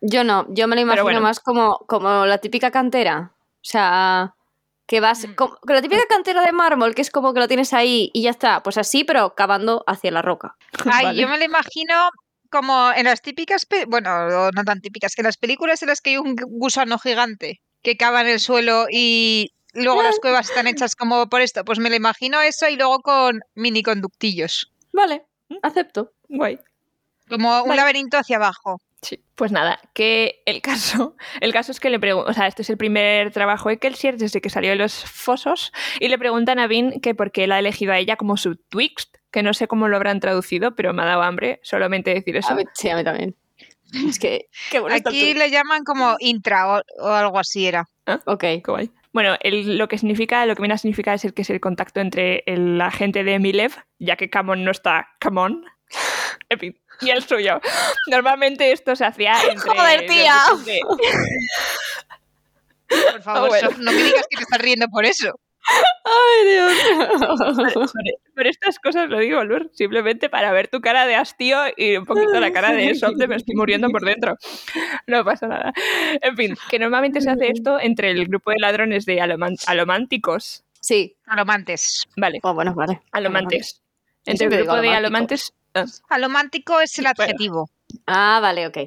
Yo 0.00 0.22
no, 0.22 0.46
yo 0.50 0.68
me 0.68 0.76
lo 0.76 0.82
imagino 0.82 1.04
bueno. 1.04 1.20
más 1.22 1.40
como, 1.40 1.78
como 1.86 2.26
la 2.26 2.38
típica 2.38 2.70
cantera. 2.70 3.32
O 3.36 3.66
sea, 3.66 4.33
que 4.86 5.00
vas. 5.00 5.26
Mm. 5.26 5.34
como- 5.34 5.56
con 5.56 5.74
la 5.74 5.82
típica 5.82 6.02
cantera 6.08 6.42
de 6.42 6.52
mármol, 6.52 6.94
que 6.94 7.02
es 7.02 7.10
como 7.10 7.32
que 7.34 7.40
lo 7.40 7.48
tienes 7.48 7.72
ahí 7.72 8.10
y 8.12 8.22
ya 8.22 8.30
está. 8.30 8.62
Pues 8.62 8.76
así, 8.78 9.04
pero 9.04 9.34
cavando 9.34 9.82
hacia 9.86 10.10
la 10.10 10.22
roca. 10.22 10.56
Ay, 10.92 11.06
Vale. 11.06 11.20
yo 11.20 11.28
me 11.28 11.38
lo 11.38 11.44
imagino 11.44 12.10
como 12.50 12.92
en 12.94 13.04
las 13.06 13.20
típicas, 13.22 13.66
bueno, 13.88 14.50
no 14.52 14.64
tan 14.64 14.80
típicas, 14.80 15.18
en 15.18 15.24
las 15.24 15.36
películas 15.38 15.82
en 15.82 15.88
las 15.88 16.00
que 16.00 16.10
hay 16.10 16.16
un 16.18 16.36
gu- 16.36 16.46
gusano 16.48 16.98
gigante 16.98 17.60
que 17.82 17.96
cava 17.96 18.20
en 18.20 18.28
el 18.28 18.38
suelo 18.40 18.86
y 18.90 19.52
luego 19.72 20.02
las 20.04 20.16
cuevas 20.22 20.48
están 20.48 20.66
hechas 20.68 20.94
como 20.94 21.28
por 21.28 21.40
esto, 21.40 21.64
pues 21.64 21.78
me 21.80 21.90
lo 21.90 21.96
imagino 21.96 22.40
eso 22.42 22.68
y 22.68 22.76
luego 22.76 23.00
con 23.00 23.40
mini 23.54 23.82
conductillos, 23.82 24.72
Vale, 24.92 25.24
acepto. 25.62 26.12
Guay. 26.28 26.58
como 27.28 27.62
un 27.62 27.68
Vale. 27.70 27.80
laberinto 27.80 28.18
hacia 28.18 28.36
abajo. 28.36 28.80
Sí. 29.04 29.22
Pues 29.36 29.52
nada, 29.52 29.78
que 29.92 30.42
el 30.46 30.60
caso, 30.62 31.16
el 31.40 31.52
caso 31.52 31.70
es 31.72 31.78
que 31.78 31.90
le 31.90 32.00
preguntan, 32.00 32.30
o 32.30 32.34
sea, 32.34 32.46
este 32.46 32.62
es 32.62 32.70
el 32.70 32.76
primer 32.78 33.30
trabajo 33.32 33.68
de 33.68 33.78
Kelsier 33.78 34.16
desde 34.16 34.40
que 34.40 34.48
salió 34.50 34.70
de 34.70 34.76
los 34.76 34.94
fosos 35.04 35.72
y 36.00 36.08
le 36.08 36.18
preguntan 36.18 36.58
a 36.58 36.66
Vin 36.66 37.00
que 37.00 37.14
por 37.14 37.30
qué 37.30 37.46
la 37.46 37.56
ha 37.56 37.58
elegido 37.58 37.92
a 37.92 37.98
ella 37.98 38.16
como 38.16 38.36
su 38.36 38.56
Twixt, 38.56 39.16
que 39.30 39.42
no 39.42 39.52
sé 39.54 39.68
cómo 39.68 39.88
lo 39.88 39.96
habrán 39.96 40.20
traducido, 40.20 40.74
pero 40.74 40.92
me 40.94 41.02
ha 41.02 41.06
dado 41.06 41.22
hambre 41.22 41.60
solamente 41.62 42.14
decir 42.14 42.36
eso. 42.36 42.52
A 42.52 42.56
mí, 42.56 42.64
sí, 42.72 42.88
a 42.88 42.96
mí 42.96 43.04
también. 43.04 43.36
Es 44.08 44.18
que, 44.18 44.48
qué 44.72 44.78
Aquí 44.90 45.32
tú. 45.34 45.38
le 45.38 45.50
llaman 45.50 45.84
como 45.84 46.16
intra 46.18 46.68
o, 46.68 46.82
o 47.00 47.08
algo 47.08 47.38
así 47.38 47.66
era. 47.66 47.86
Ok. 48.26 48.40
Qué 48.40 48.62
guay. 48.66 48.90
Bueno, 49.12 49.36
el- 49.40 49.78
lo 49.78 49.86
que 49.86 49.98
significa, 49.98 50.44
lo 50.46 50.56
que 50.56 50.62
viene 50.62 50.74
a 50.74 50.78
significar 50.78 51.14
es 51.14 51.24
el 51.24 51.32
que 51.32 51.42
es 51.42 51.50
el 51.50 51.60
contacto 51.60 52.00
entre 52.00 52.42
el 52.46 52.80
agente 52.80 53.22
de 53.22 53.38
Milev, 53.38 53.72
ya 54.00 54.16
que 54.16 54.30
Camon 54.30 54.64
no 54.64 54.72
está 54.72 55.10
Camon, 55.20 55.64
Epi- 56.50 56.80
y 57.00 57.10
el 57.10 57.22
suyo. 57.22 57.60
Normalmente 58.10 58.72
esto 58.72 58.94
se 58.96 59.04
hacía 59.04 59.34
entre 59.50 59.70
Joder, 59.70 60.06
tía. 60.06 60.34
de- 60.64 60.80
Por 63.12 63.22
favor, 63.22 63.48
bueno. 63.48 63.70
No 63.78 63.92
me 63.92 64.02
digas 64.02 64.26
que 64.28 64.36
te 64.36 64.42
estás 64.42 64.60
riendo 64.60 64.86
por 64.88 65.04
eso. 65.04 65.32
Ay, 65.66 66.46
Dios. 66.52 66.72
Por, 67.74 67.90
por 68.34 68.46
estas 68.46 68.78
cosas 68.78 69.08
lo 69.08 69.18
digo, 69.18 69.42
Lur, 69.44 69.70
simplemente 69.72 70.28
para 70.28 70.52
ver 70.52 70.68
tu 70.68 70.80
cara 70.82 71.06
de 71.06 71.14
hastío 71.14 71.58
y 71.76 71.96
un 71.96 72.04
poquito 72.04 72.38
la 72.38 72.52
cara 72.52 72.72
de 72.72 72.94
Sof 72.94 73.14
de 73.16 73.26
me 73.26 73.36
estoy 73.36 73.54
muriendo 73.54 73.88
por 73.88 74.04
dentro. 74.04 74.36
No 75.06 75.24
pasa 75.24 75.46
nada. 75.46 75.72
En 76.20 76.36
fin, 76.36 76.54
que 76.68 76.78
normalmente 76.78 77.22
se 77.22 77.30
hace 77.30 77.48
esto 77.48 77.80
entre 77.80 78.10
el 78.10 78.26
grupo 78.26 78.50
de 78.50 78.58
ladrones 78.58 79.06
de 79.06 79.20
alománticos. 79.66 80.64
Sí. 80.80 81.16
Alomantes. 81.26 82.04
Vale, 82.16 82.40
Oh, 82.42 82.52
bueno, 82.52 82.74
vale. 82.74 83.00
alomantes. 83.12 83.80
Entre 84.26 84.46
el 84.48 84.52
grupo 84.64 84.76
de 84.82 84.90
alomantes. 84.90 85.54
Alomántico 86.08 86.80
es 86.80 86.98
el 86.98 87.06
adjetivo. 87.06 87.68
Ah, 88.06 88.38
vale, 88.42 88.66
ok. 88.66 88.78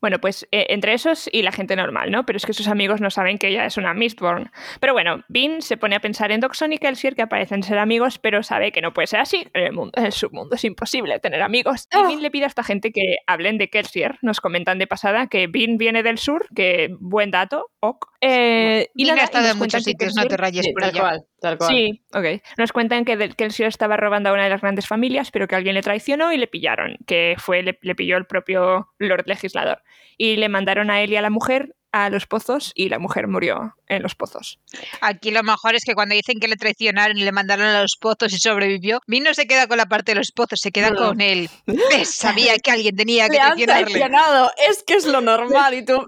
Bueno, 0.00 0.20
pues 0.20 0.46
eh, 0.52 0.66
entre 0.70 0.92
esos 0.94 1.28
y 1.32 1.42
la 1.42 1.50
gente 1.50 1.74
normal, 1.74 2.10
¿no? 2.12 2.24
Pero 2.24 2.36
es 2.36 2.46
que 2.46 2.52
sus 2.52 2.68
amigos 2.68 3.00
no 3.00 3.10
saben 3.10 3.36
que 3.36 3.48
ella 3.48 3.66
es 3.66 3.76
una 3.76 3.94
Mistborn. 3.94 4.50
Pero 4.80 4.92
bueno, 4.92 5.24
Bean 5.28 5.60
se 5.60 5.76
pone 5.76 5.96
a 5.96 6.00
pensar 6.00 6.30
en 6.30 6.38
Doxon 6.40 6.72
y 6.72 6.78
Kelsier, 6.78 7.16
que 7.16 7.26
parecen 7.26 7.64
ser 7.64 7.78
amigos, 7.78 8.18
pero 8.18 8.44
sabe 8.44 8.70
que 8.70 8.80
no 8.80 8.92
puede 8.92 9.08
ser 9.08 9.20
así. 9.20 9.46
En 9.54 9.64
el 9.64 9.72
mundo, 9.72 9.92
en 9.96 10.12
su 10.12 10.30
mundo 10.30 10.54
es 10.54 10.64
imposible 10.64 11.18
tener 11.18 11.42
amigos. 11.42 11.88
Y 11.92 11.98
Ah. 11.98 12.06
Bean 12.06 12.22
le 12.22 12.30
pide 12.30 12.44
a 12.44 12.46
esta 12.48 12.62
gente 12.62 12.92
que 12.92 13.16
hablen 13.26 13.58
de 13.58 13.68
Kelsier. 13.70 14.18
Nos 14.22 14.40
comentan 14.40 14.78
de 14.78 14.86
pasada 14.86 15.26
que 15.26 15.48
Bean 15.48 15.78
viene 15.78 16.02
del 16.04 16.18
sur, 16.18 16.46
que 16.54 16.94
buen 17.00 17.32
dato, 17.32 17.66
ok. 17.80 18.06
Eh, 18.20 18.88
y 18.94 19.04
Bean 19.04 19.16
nada, 19.16 19.22
ha 19.22 19.24
estado 19.24 19.48
en 19.50 19.58
muchos 19.58 19.84
que 19.84 19.90
sitios, 19.90 20.14
no 20.14 20.22
te 20.22 20.28
Kelsier- 20.36 20.38
rayes 20.38 20.64
Sí, 20.66 20.72
por 20.72 20.82
tal 20.82 20.90
ella. 20.90 21.00
cual, 21.00 21.24
tal 21.40 21.58
cual. 21.58 21.70
Sí, 21.70 22.02
ok. 22.14 22.42
Nos 22.56 22.72
cuentan 22.72 23.04
que, 23.04 23.50
Sir 23.50 23.66
estaba 23.66 23.96
robando 23.96 24.28
a 24.30 24.32
una 24.32 24.44
de 24.44 24.50
las 24.50 24.60
grandes 24.60 24.86
familias, 24.86 25.30
pero 25.32 25.48
que 25.48 25.56
alguien 25.56 25.74
le 25.74 25.82
traicionó 25.82 26.32
y 26.32 26.36
le 26.36 26.46
pillaron, 26.46 26.96
que 27.06 27.34
fue 27.38 27.62
le, 27.62 27.78
le 27.82 27.94
el 28.16 28.26
propio 28.26 28.88
Lord 28.98 29.24
Legislador. 29.26 29.82
Y 30.16 30.36
le 30.36 30.48
mandaron 30.48 30.90
a 30.90 31.02
él 31.02 31.12
y 31.12 31.16
a 31.16 31.22
la 31.22 31.30
mujer 31.30 31.74
a 31.90 32.10
los 32.10 32.26
pozos 32.26 32.72
y 32.74 32.88
la 32.90 32.98
mujer 32.98 33.28
murió 33.28 33.74
en 33.86 34.02
los 34.02 34.14
pozos. 34.14 34.60
Aquí 35.00 35.30
lo 35.30 35.42
mejor 35.42 35.74
es 35.74 35.84
que 35.84 35.94
cuando 35.94 36.14
dicen 36.14 36.38
que 36.38 36.46
le 36.48 36.56
traicionaron 36.56 37.16
y 37.16 37.24
le 37.24 37.32
mandaron 37.32 37.66
a 37.66 37.80
los 37.80 37.96
pozos 37.98 38.32
y 38.34 38.38
sobrevivió, 38.38 39.00
Vin 39.06 39.24
no 39.24 39.32
se 39.32 39.46
queda 39.46 39.66
con 39.66 39.78
la 39.78 39.86
parte 39.86 40.12
de 40.12 40.16
los 40.16 40.30
pozos, 40.32 40.60
se 40.60 40.70
queda 40.70 40.90
No. 40.90 40.96
con 41.08 41.20
él. 41.22 41.48
¿Ves? 41.66 42.14
Sabía 42.14 42.58
que 42.58 42.70
alguien 42.70 42.94
tenía 42.94 43.26
que 43.28 43.34
Le 43.36 43.40
han 43.40 43.46
traicionarle. 43.56 43.84
traicionado. 43.86 44.50
Es 44.70 44.82
que 44.86 44.94
es 44.94 45.06
lo 45.06 45.20
normal. 45.22 45.74
Y 45.74 45.84
tú, 45.84 46.06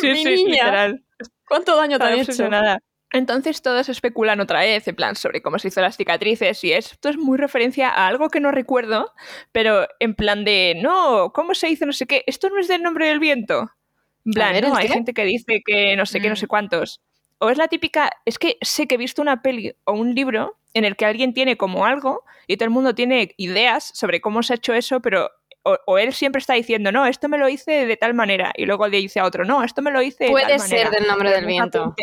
Sí, 0.00 0.08
Mi 0.12 0.22
sí, 0.22 0.24
niña. 0.44 0.64
literal. 0.64 1.02
¿cuánto 1.48 1.76
daño 1.76 1.98
te 1.98 2.04
han 2.04 2.12
hecho? 2.14 2.20
obsesionada. 2.22 2.78
Entonces 3.12 3.62
todos 3.62 3.88
especulan 3.88 4.40
otra 4.40 4.60
vez, 4.60 4.86
en 4.88 4.96
plan, 4.96 5.14
sobre 5.14 5.40
cómo 5.40 5.58
se 5.58 5.68
hizo 5.68 5.80
las 5.80 5.96
cicatrices 5.96 6.62
y 6.64 6.72
esto 6.72 7.08
es 7.08 7.16
muy 7.16 7.38
referencia 7.38 7.88
a 7.88 8.08
algo 8.08 8.28
que 8.28 8.40
no 8.40 8.50
recuerdo, 8.50 9.12
pero 9.52 9.86
en 10.00 10.14
plan 10.14 10.44
de, 10.44 10.74
no, 10.82 11.32
¿cómo 11.32 11.54
se 11.54 11.68
hizo 11.70 11.86
no 11.86 11.92
sé 11.92 12.06
qué? 12.06 12.24
Esto 12.26 12.48
no 12.50 12.58
es 12.58 12.68
del 12.68 12.82
nombre 12.82 13.06
del 13.06 13.20
viento. 13.20 13.70
En 14.24 14.32
plan, 14.32 14.52
ver, 14.52 14.64
no, 14.64 14.70
¿el 14.72 14.76
hay 14.80 14.88
qué? 14.88 14.92
gente 14.94 15.14
que 15.14 15.24
dice 15.24 15.62
que 15.64 15.94
no 15.96 16.04
sé 16.04 16.20
qué, 16.20 16.28
no 16.28 16.34
Mm. 16.34 16.36
sé 16.36 16.46
cuántos. 16.48 17.00
O 17.38 17.48
es 17.48 17.58
la 17.58 17.68
típica, 17.68 18.10
es 18.24 18.38
que 18.38 18.56
sé 18.60 18.86
que 18.88 18.96
he 18.96 18.98
visto 18.98 19.22
una 19.22 19.40
peli 19.40 19.74
o 19.84 19.92
un 19.92 20.14
libro 20.14 20.56
en 20.74 20.84
el 20.84 20.96
que 20.96 21.04
alguien 21.06 21.32
tiene 21.32 21.56
como 21.56 21.86
algo 21.86 22.24
y 22.48 22.56
todo 22.56 22.64
el 22.64 22.70
mundo 22.70 22.94
tiene 22.94 23.34
ideas 23.36 23.90
sobre 23.94 24.20
cómo 24.20 24.42
se 24.42 24.54
ha 24.54 24.56
hecho 24.56 24.74
eso, 24.74 25.00
pero 25.00 25.30
o, 25.62 25.78
o 25.86 25.98
él 25.98 26.12
siempre 26.12 26.40
está 26.40 26.54
diciendo, 26.54 26.90
no, 26.92 27.06
esto 27.06 27.28
me 27.28 27.38
lo 27.38 27.48
hice 27.48 27.86
de 27.86 27.96
tal 27.96 28.14
manera, 28.14 28.52
y 28.56 28.66
luego 28.66 28.88
le 28.88 28.98
dice 28.98 29.20
a 29.20 29.24
otro, 29.24 29.44
no, 29.44 29.62
esto 29.62 29.80
me 29.80 29.90
lo 29.92 30.02
hice 30.02 30.24
de 30.24 30.30
Puede 30.30 30.46
tal 30.48 30.60
ser 30.60 30.70
manera. 30.86 30.90
del 30.90 31.06
nombre 31.06 31.30
del 31.30 31.46
viento. 31.46 31.94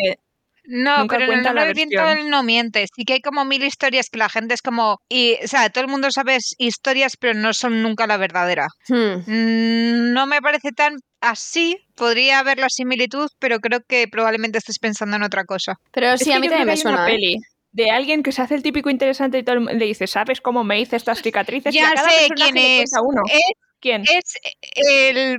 No, 0.66 0.98
Nunca 1.00 1.16
pero 1.18 1.32
en 1.32 2.18
el 2.18 2.30
no 2.30 2.42
miente. 2.42 2.86
Sí 2.94 3.04
que 3.04 3.14
hay 3.14 3.20
como 3.20 3.44
mil 3.44 3.62
historias 3.64 4.08
que 4.10 4.18
la 4.18 4.28
gente 4.28 4.54
es 4.54 4.62
como... 4.62 4.98
Y, 5.08 5.36
o 5.44 5.46
sea, 5.48 5.68
todo 5.70 5.84
el 5.84 5.90
mundo 5.90 6.10
sabe 6.10 6.38
historias, 6.58 7.16
pero 7.18 7.34
no 7.38 7.52
son 7.52 7.82
nunca 7.82 8.06
la 8.06 8.16
verdadera. 8.16 8.66
Hmm. 8.88 9.18
Mm, 9.26 10.12
No 10.14 10.26
me 10.26 10.40
parece 10.40 10.70
tan 10.72 10.94
así. 11.20 11.76
Podría 11.94 12.38
haber 12.38 12.58
la 12.58 12.68
similitud, 12.70 13.28
pero 13.38 13.58
creo 13.60 13.80
que 13.86 14.08
probablemente 14.08 14.58
estés 14.58 14.78
pensando 14.78 15.16
en 15.16 15.22
otra 15.22 15.44
cosa. 15.44 15.74
Pero 15.92 16.12
Es 16.12 16.20
sí, 16.20 16.26
que 16.30 16.34
a 16.34 16.40
mí 16.40 16.48
también 16.48 16.66
me 16.66 16.72
hay 16.72 16.80
una 16.80 16.90
suena. 16.96 17.08
¿eh? 17.08 17.12
peli 17.12 17.36
de 17.72 17.90
alguien 17.90 18.22
que 18.22 18.30
se 18.30 18.40
hace 18.40 18.54
el 18.54 18.62
típico 18.62 18.88
interesante 18.88 19.36
y 19.38 19.42
todo 19.42 19.54
el 19.56 19.60
mundo 19.62 19.74
le 19.74 19.86
dice, 19.86 20.06
¿sabes 20.06 20.40
cómo 20.40 20.62
me 20.62 20.80
hice 20.80 20.94
estas 20.94 21.20
cicatrices? 21.20 21.74
Y 21.74 21.78
Ya 21.78 21.88
a 21.90 21.94
cada 21.94 22.08
sé 22.08 22.28
quién 22.36 22.56
es. 22.56 22.90
uno. 23.02 23.22
Es, 23.28 23.40
¿Quién? 23.80 24.02
es 24.02 24.38
el, 24.76 25.36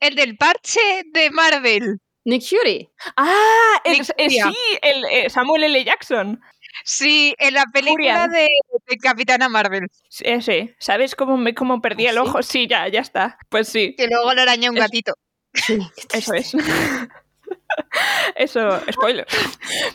el 0.00 0.14
del 0.16 0.36
parche 0.36 0.80
de 1.14 1.30
Marvel. 1.30 1.98
Nick 2.26 2.42
Fury. 2.42 2.90
Ah, 3.16 3.80
el- 3.84 3.98
Nick 4.00 4.10
eh, 4.18 4.28
sí, 4.30 4.78
el, 4.82 5.04
eh, 5.10 5.30
Samuel 5.30 5.64
L. 5.64 5.82
Jackson. 5.84 6.40
Sí, 6.84 7.34
en 7.38 7.54
la 7.54 7.64
película 7.72 8.28
de, 8.28 8.48
de 8.86 8.96
Capitana 8.98 9.48
Marvel. 9.48 9.88
Sí, 10.10 10.24
Ese. 10.26 10.76
¿Sabes 10.78 11.14
cómo, 11.14 11.36
me, 11.38 11.54
cómo 11.54 11.80
perdí 11.80 12.06
¿Ah, 12.06 12.10
el 12.10 12.16
sí? 12.16 12.20
ojo? 12.22 12.42
Sí, 12.42 12.66
ya, 12.68 12.86
ya 12.88 13.00
está. 13.00 13.38
Pues 13.48 13.68
sí, 13.68 13.94
Que 13.96 14.08
luego 14.08 14.34
lo 14.34 14.42
araña 14.42 14.70
un 14.70 14.76
Es- 14.76 14.82
gatito. 14.82 15.14
Sí, 15.54 15.78
eso 16.12 16.34
es. 16.34 16.52
Eso, 18.34 18.80
spoiler. 18.92 19.26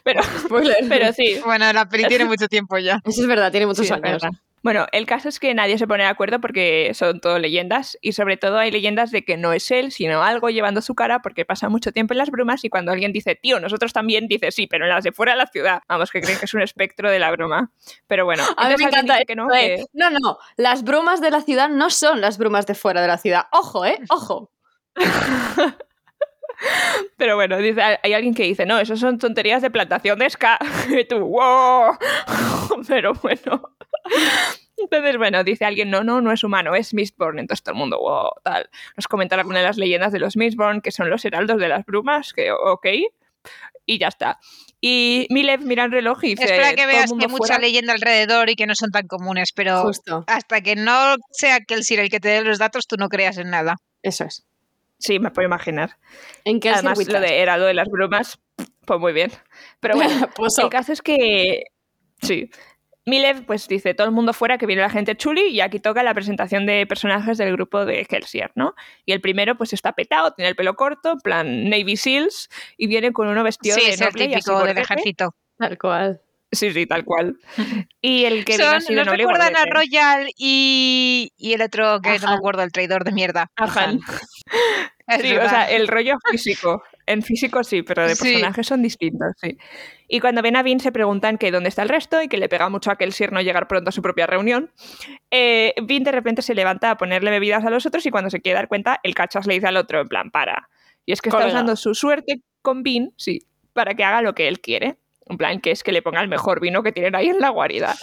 Pero, 0.04 0.24
Spoiler. 0.24 0.78
pero 0.88 1.14
sí, 1.14 1.40
Bueno, 1.46 1.72
la 1.74 1.88
peli 1.88 2.06
tiene 2.06 2.26
mucho 2.26 2.48
tiempo 2.48 2.78
ya. 2.78 3.00
Eso 3.06 3.22
es 3.22 3.28
verdad, 3.28 3.52
tiene 3.52 3.66
muchos 3.68 3.86
Sí, 3.88 3.94
años. 3.94 4.22
Bueno, 4.63 4.86
el 4.91 5.08
caso 5.08 5.27
es 5.27 5.39
que 5.39 5.53
nadie 5.56 5.77
se 5.80 5.88
pone 5.88 6.03
de 6.03 6.10
acuerdo 6.10 6.39
porque 6.39 6.91
son 6.94 7.20
todo 7.20 7.39
leyendas 7.39 7.98
y 8.00 8.12
sobre 8.12 8.38
todo 8.38 8.60
hay 8.60 8.70
leyendas 8.70 9.10
de 9.10 9.24
que 9.25 9.36
no 9.36 9.53
es 9.53 9.72
él, 9.72 9.91
sino 9.91 10.22
algo 10.22 10.50
llevando 10.51 10.82
su 10.82 10.94
cara 10.94 11.20
porque 11.24 11.46
pasa 11.46 11.68
mucho 11.68 11.91
tiempo 11.91 12.13
en 12.13 12.20
las 12.20 12.30
brumas 12.30 12.63
y 12.63 12.70
cuando 12.70 12.91
alguien 12.91 13.12
dice, 13.12 13.34
tío, 13.36 13.60
nosotros 13.60 13.91
también, 13.91 14.27
dice, 14.27 14.51
sí, 14.51 14.68
pero 14.68 14.86
en 14.86 14.89
las 14.91 15.03
de 15.03 15.12
fuera 15.12 15.32
de 15.32 15.39
la 15.39 15.48
ciudad. 15.48 15.82
Vamos, 15.88 16.12
que 16.12 16.22
creen 16.22 16.38
que 16.38 16.46
es 16.46 16.53
un 16.53 16.62
espectro 16.62 17.10
de 17.10 17.18
la 17.18 17.32
broma. 17.32 17.72
Pero 18.06 18.25
bueno, 18.25 18.44
A 18.44 18.68
mí 18.68 18.74
entonces 18.74 18.77
me 18.80 18.86
alguien 18.86 18.89
encanta 19.06 19.13
dice 19.15 19.25
que 19.25 19.36
no, 19.36 19.51
¿eh? 19.53 19.77
que- 19.77 19.86
No, 19.94 20.10
no, 20.12 20.38
las 20.58 20.84
brumas 20.84 21.22
de 21.22 21.32
la 21.32 21.41
ciudad 21.41 21.70
no 21.70 21.89
son 21.89 22.22
las 22.22 22.38
brumas 22.38 22.68
de 22.68 22.75
fuera 22.75 23.01
de 23.01 23.08
la 23.08 23.18
ciudad. 23.18 23.46
Ojo, 23.51 23.84
¿eh? 23.86 23.98
Ojo. 24.10 24.51
Pero 27.18 27.36
bueno, 27.36 27.58
dice, 27.58 27.82
hay 27.82 28.13
alguien 28.13 28.34
que 28.36 28.44
dice, 28.44 28.65
no, 28.65 28.77
eso 28.80 28.96
son 28.96 29.18
tonterías 29.18 29.62
de 29.62 29.72
plantación 29.72 30.20
de 30.20 30.30
ska. 30.30 30.60
Y 30.89 31.06
tú, 31.06 31.18
wow. 31.20 31.98
Pero 32.88 33.13
bueno. 33.15 33.75
Entonces, 34.77 35.17
bueno, 35.17 35.43
dice 35.43 35.65
alguien, 35.65 35.89
no, 35.89 36.03
no, 36.03 36.22
no 36.22 36.31
es 36.31 36.43
humano, 36.43 36.75
es 36.75 36.93
Mistborn. 36.93 37.39
Entonces 37.39 37.63
todo 37.63 37.74
el 37.74 37.79
mundo, 37.79 38.00
wow, 38.00 38.31
tal. 38.43 38.70
Nos 38.98 39.08
comentan 39.08 39.39
alguna 39.39 39.60
de 39.60 39.65
las 39.65 39.77
leyendas 39.77 40.12
de 40.12 40.20
los 40.20 40.36
Mistborn, 40.36 40.81
que 40.81 40.91
son 40.91 41.10
los 41.10 41.24
heraldos 41.24 41.60
de 41.60 41.67
las 41.67 41.86
brumas, 41.86 42.34
que 42.34 42.51
ok. 42.51 42.88
Y 43.86 44.00
ya 44.00 44.08
está. 44.08 44.39
Y 44.79 45.27
Milev 45.29 45.62
mira 45.62 45.84
el 45.86 45.91
reloj 45.91 46.24
y 46.24 46.29
dice, 46.29 46.46
Espera 46.46 46.74
que 46.74 46.88
veas 46.88 47.12
que 47.12 47.25
hay 47.25 47.27
mucha 47.27 47.38
fuera. 47.38 47.60
leyenda 47.60 47.93
alrededor 47.93 48.50
y 48.50 48.55
que 48.55 48.65
no 48.65 48.74
son 48.75 48.89
tan 48.89 49.08
comunes, 49.08 49.51
pero 49.53 49.84
Justo. 49.84 50.24
hasta 50.27 50.62
que 50.62 50.75
no 50.75 51.15
sea 51.31 51.60
que 51.60 51.75
el 51.75 51.84
Sir 51.84 52.00
el 52.00 52.10
que 52.10 52.20
te 52.20 52.29
dé 52.29 52.41
los 52.41 52.58
datos, 52.58 52.88
tú 52.88 52.96
no 52.98 53.10
creas 53.10 53.38
en 53.38 53.51
nada. 53.51 53.75
Eso 54.01 54.24
es. 54.24 54.46
Sí, 54.98 55.20
me 55.20 55.31
puedo 55.31 55.48
imaginar. 55.48 55.98
¿En 56.46 56.60
qué 56.60 56.70
Además, 56.70 57.08
lo 57.08 57.20
de 57.20 57.39
heraldo 57.41 57.65
de 57.65 57.74
las 57.74 57.89
brumas, 57.89 58.39
pues 58.86 59.00
muy 59.00 59.13
bien. 59.13 59.31
Pero 59.79 59.96
bueno, 59.96 60.29
pues 60.36 60.58
El 60.60 60.70
caso 60.70 60.93
es 60.93 61.01
que. 61.01 61.63
Sí. 62.22 62.50
Milev 63.05 63.46
pues 63.46 63.67
dice 63.67 63.93
todo 63.93 64.05
el 64.08 64.13
mundo 64.13 64.31
fuera 64.34 64.58
que 64.58 64.65
viene 64.67 64.81
la 64.81 64.89
gente 64.89 65.15
chuli 65.17 65.48
y 65.48 65.62
aquí 65.62 65.79
toca 65.79 66.03
la 66.03 66.13
presentación 66.13 66.65
de 66.65 66.86
personajes 66.86 67.38
del 67.38 67.51
grupo 67.53 67.84
de 67.86 68.05
Kelsier, 68.05 68.51
¿no? 68.55 68.75
Y 69.05 69.12
el 69.13 69.22
primero 69.22 69.55
pues 69.58 69.74
está 69.74 69.93
petado, 69.93 70.34
tiene 70.34 70.50
el 70.50 70.55
pelo 70.55 70.75
corto, 70.75 71.12
en 71.13 71.20
plan 71.20 71.70
Navy 71.70 71.98
Seals 71.98 72.50
y 72.77 72.88
viene 72.88 73.12
con 73.12 73.27
uno 73.27 73.43
vestido 73.43 73.75
Sí, 73.75 73.86
de 73.86 73.91
es 73.93 74.01
el 74.01 74.05
noble 74.08 74.25
y 74.25 74.27
así 74.27 74.34
típico 74.36 74.51
del 74.51 74.60
bordete. 74.67 74.81
ejército. 74.81 75.36
Tal 75.58 75.77
cual. 75.77 76.22
Sí, 76.51 76.72
sí, 76.74 76.86
tal 76.86 77.05
cual. 77.05 77.38
Y 78.01 78.25
el 78.25 78.43
que 78.46 78.58
viene 78.58 78.63
Son, 78.65 78.75
así 78.75 78.93
de 78.93 78.98
¿Nos 78.98 79.05
noble 79.08 79.24
y 79.24 79.25
recuerdan 79.25 79.55
a. 79.55 79.65
Royal 79.65 80.27
y, 80.38 81.31
y 81.38 81.53
el 81.53 81.62
otro 81.62 82.01
que 82.01 82.10
no 82.10 82.17
me 82.20 82.25
Ajá. 82.25 82.34
acuerdo, 82.34 82.62
el 82.63 82.72
traidor 82.72 83.03
de 83.03 83.12
mierda? 83.13 83.48
Ajá. 83.55 83.93
Es 85.08 85.22
Sí, 85.24 85.36
o 85.36 85.50
sea, 85.50 85.70
el 85.70 85.88
rollo 85.89 86.15
físico. 86.29 86.84
En 87.05 87.22
físico 87.24 87.63
sí, 87.63 87.81
pero 87.81 88.08
de 88.08 88.15
Sí. 88.15 88.24
personajes 88.24 88.67
son 88.67 88.81
distintos, 88.81 89.34
sí. 89.38 89.58
Y 90.08 90.20
cuando 90.20 90.41
ven 90.41 90.55
a 90.55 90.63
Vin 90.63 90.79
se 90.79 90.91
preguntan 90.91 91.38
que 91.38 91.51
dónde 91.51 91.70
está 91.70 91.84
el 91.84 91.89
resto 91.89 92.22
y 92.22 92.27
que 92.27 92.38
le 92.38 92.50
pega 92.50 92.70
mucho 92.70 92.91
a 92.91 92.96
Kelsier 92.98 93.31
no 93.31 93.41
llegar 93.41 93.67
pronto 93.67 93.89
a 93.89 93.91
su 93.91 94.01
propia 94.01 94.27
reunión. 94.27 94.72
Eh, 95.31 95.74
Vin 95.84 96.03
de 96.03 96.12
repente 96.12 96.41
se 96.41 96.53
levanta 96.55 96.91
a 96.91 96.98
ponerle 96.98 97.31
bebidas 97.31 97.65
a 97.65 97.70
los 97.70 97.86
otros 97.86 98.05
y 98.05 98.12
cuando 98.12 98.29
se 98.29 98.41
quiere 98.41 98.55
dar 98.55 98.67
cuenta, 98.67 99.00
el 99.03 99.15
cachas 99.15 99.48
le 99.48 99.55
dice 99.55 99.67
al 99.67 99.77
otro, 99.77 100.01
en 100.01 100.08
plan, 100.08 100.31
para. 100.31 100.70
Y 101.05 101.13
es 101.13 101.22
que 101.22 101.29
está 101.29 101.48
usando 101.48 101.75
su 101.75 101.96
suerte 101.96 102.41
con 102.62 102.84
Vin, 102.84 103.13
sí, 103.17 103.39
para 103.74 103.96
que 103.96 104.03
haga 104.03 104.22
lo 104.22 104.36
que 104.36 104.48
él 104.48 104.60
quiere. 104.60 104.98
En 105.27 105.38
plan, 105.38 105.62
que 105.62 105.72
es 105.72 105.81
que 105.84 105.91
le 105.93 106.01
ponga 106.01 106.22
el 106.22 106.27
mejor 106.27 106.60
vino 106.60 106.84
que 106.84 106.91
tienen 106.91 107.15
ahí 107.15 107.29
en 107.29 107.39
la 107.39 107.50
guarida. 107.50 107.96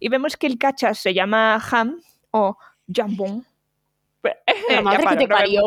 Y 0.00 0.08
vemos 0.08 0.36
que 0.36 0.46
el 0.48 0.58
cachas 0.58 0.98
se 0.98 1.14
llama 1.14 1.62
Ham 1.70 2.00
o 2.32 2.56
Jambon. 2.92 3.46
La 4.68 4.80
madre 4.82 5.06
que 5.06 5.16
te 5.16 5.28
parió. 5.28 5.62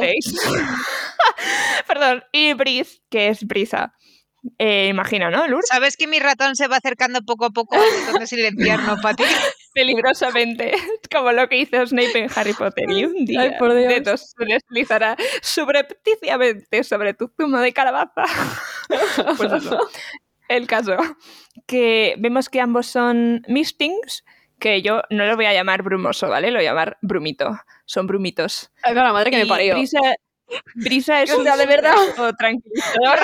Perdón, 1.88 2.24
y 2.32 2.54
Briz, 2.54 3.02
que 3.10 3.30
es 3.30 3.44
Brisa. 3.46 3.94
Eh, 4.60 4.88
imagina, 4.88 5.30
¿no, 5.30 5.48
Lur? 5.48 5.64
¿Sabes 5.66 5.98
que 5.98 6.08
mi 6.08 6.20
ratón 6.20 6.56
se 6.56 6.68
va 6.68 6.78
acercando 6.78 7.22
poco 7.22 7.46
a 7.46 7.50
poco 7.50 7.76
al 7.76 7.82
botón 7.82 8.20
de 8.20 8.28
silenciar, 8.28 8.80
no, 8.84 8.98
Pati? 9.02 9.24
Peligrosamente, 9.74 10.74
como 11.12 11.32
lo 11.32 11.48
que 11.50 11.58
hizo 11.58 11.86
Snape 11.86 12.20
en 12.20 12.30
Harry 12.36 12.54
Potter. 12.54 12.90
Y 12.90 13.06
un 13.06 13.26
día 13.26 13.42
Ay, 13.42 13.52
por 13.60 13.74
Dios. 13.76 13.90
Dedos 13.90 14.34
se 14.38 14.46
deslizará 14.46 15.18
subrepticiamente 15.42 16.84
sobre 16.84 17.14
tu 17.14 17.32
zumo 17.36 17.60
de 17.60 17.74
calabaza. 17.74 18.24
pues 19.38 19.52
eso. 19.52 19.80
El 20.48 20.66
caso, 20.66 20.98
que 21.66 22.16
vemos 22.20 22.48
que 22.50 22.62
ambos 22.62 22.88
son 22.88 23.44
mistings, 23.48 24.24
que 24.60 24.82
yo 24.82 25.02
no 25.10 25.26
lo 25.26 25.36
voy 25.36 25.46
a 25.46 25.54
llamar 25.54 25.84
brumoso, 25.84 26.30
¿vale? 26.30 26.52
Lo 26.52 26.58
voy 26.58 26.66
a 26.66 26.70
llamar 26.70 26.98
brumito. 27.02 27.60
Son 27.86 28.08
brumitos. 28.08 28.72
Ay, 28.82 28.94
con 28.94 29.04
la 29.04 29.14
madre 29.14 29.30
que 29.30 29.38
me 29.38 29.46
parió. 29.46 29.76
Brisa, 29.76 30.00
Brisa 30.76 31.22
es 31.24 31.32
O 31.32 31.44
sea, 31.44 31.54
un 31.54 31.60
de 31.60 31.66
verdad. 31.66 31.94
poco 32.16 32.34
tranquilizador. 32.34 33.20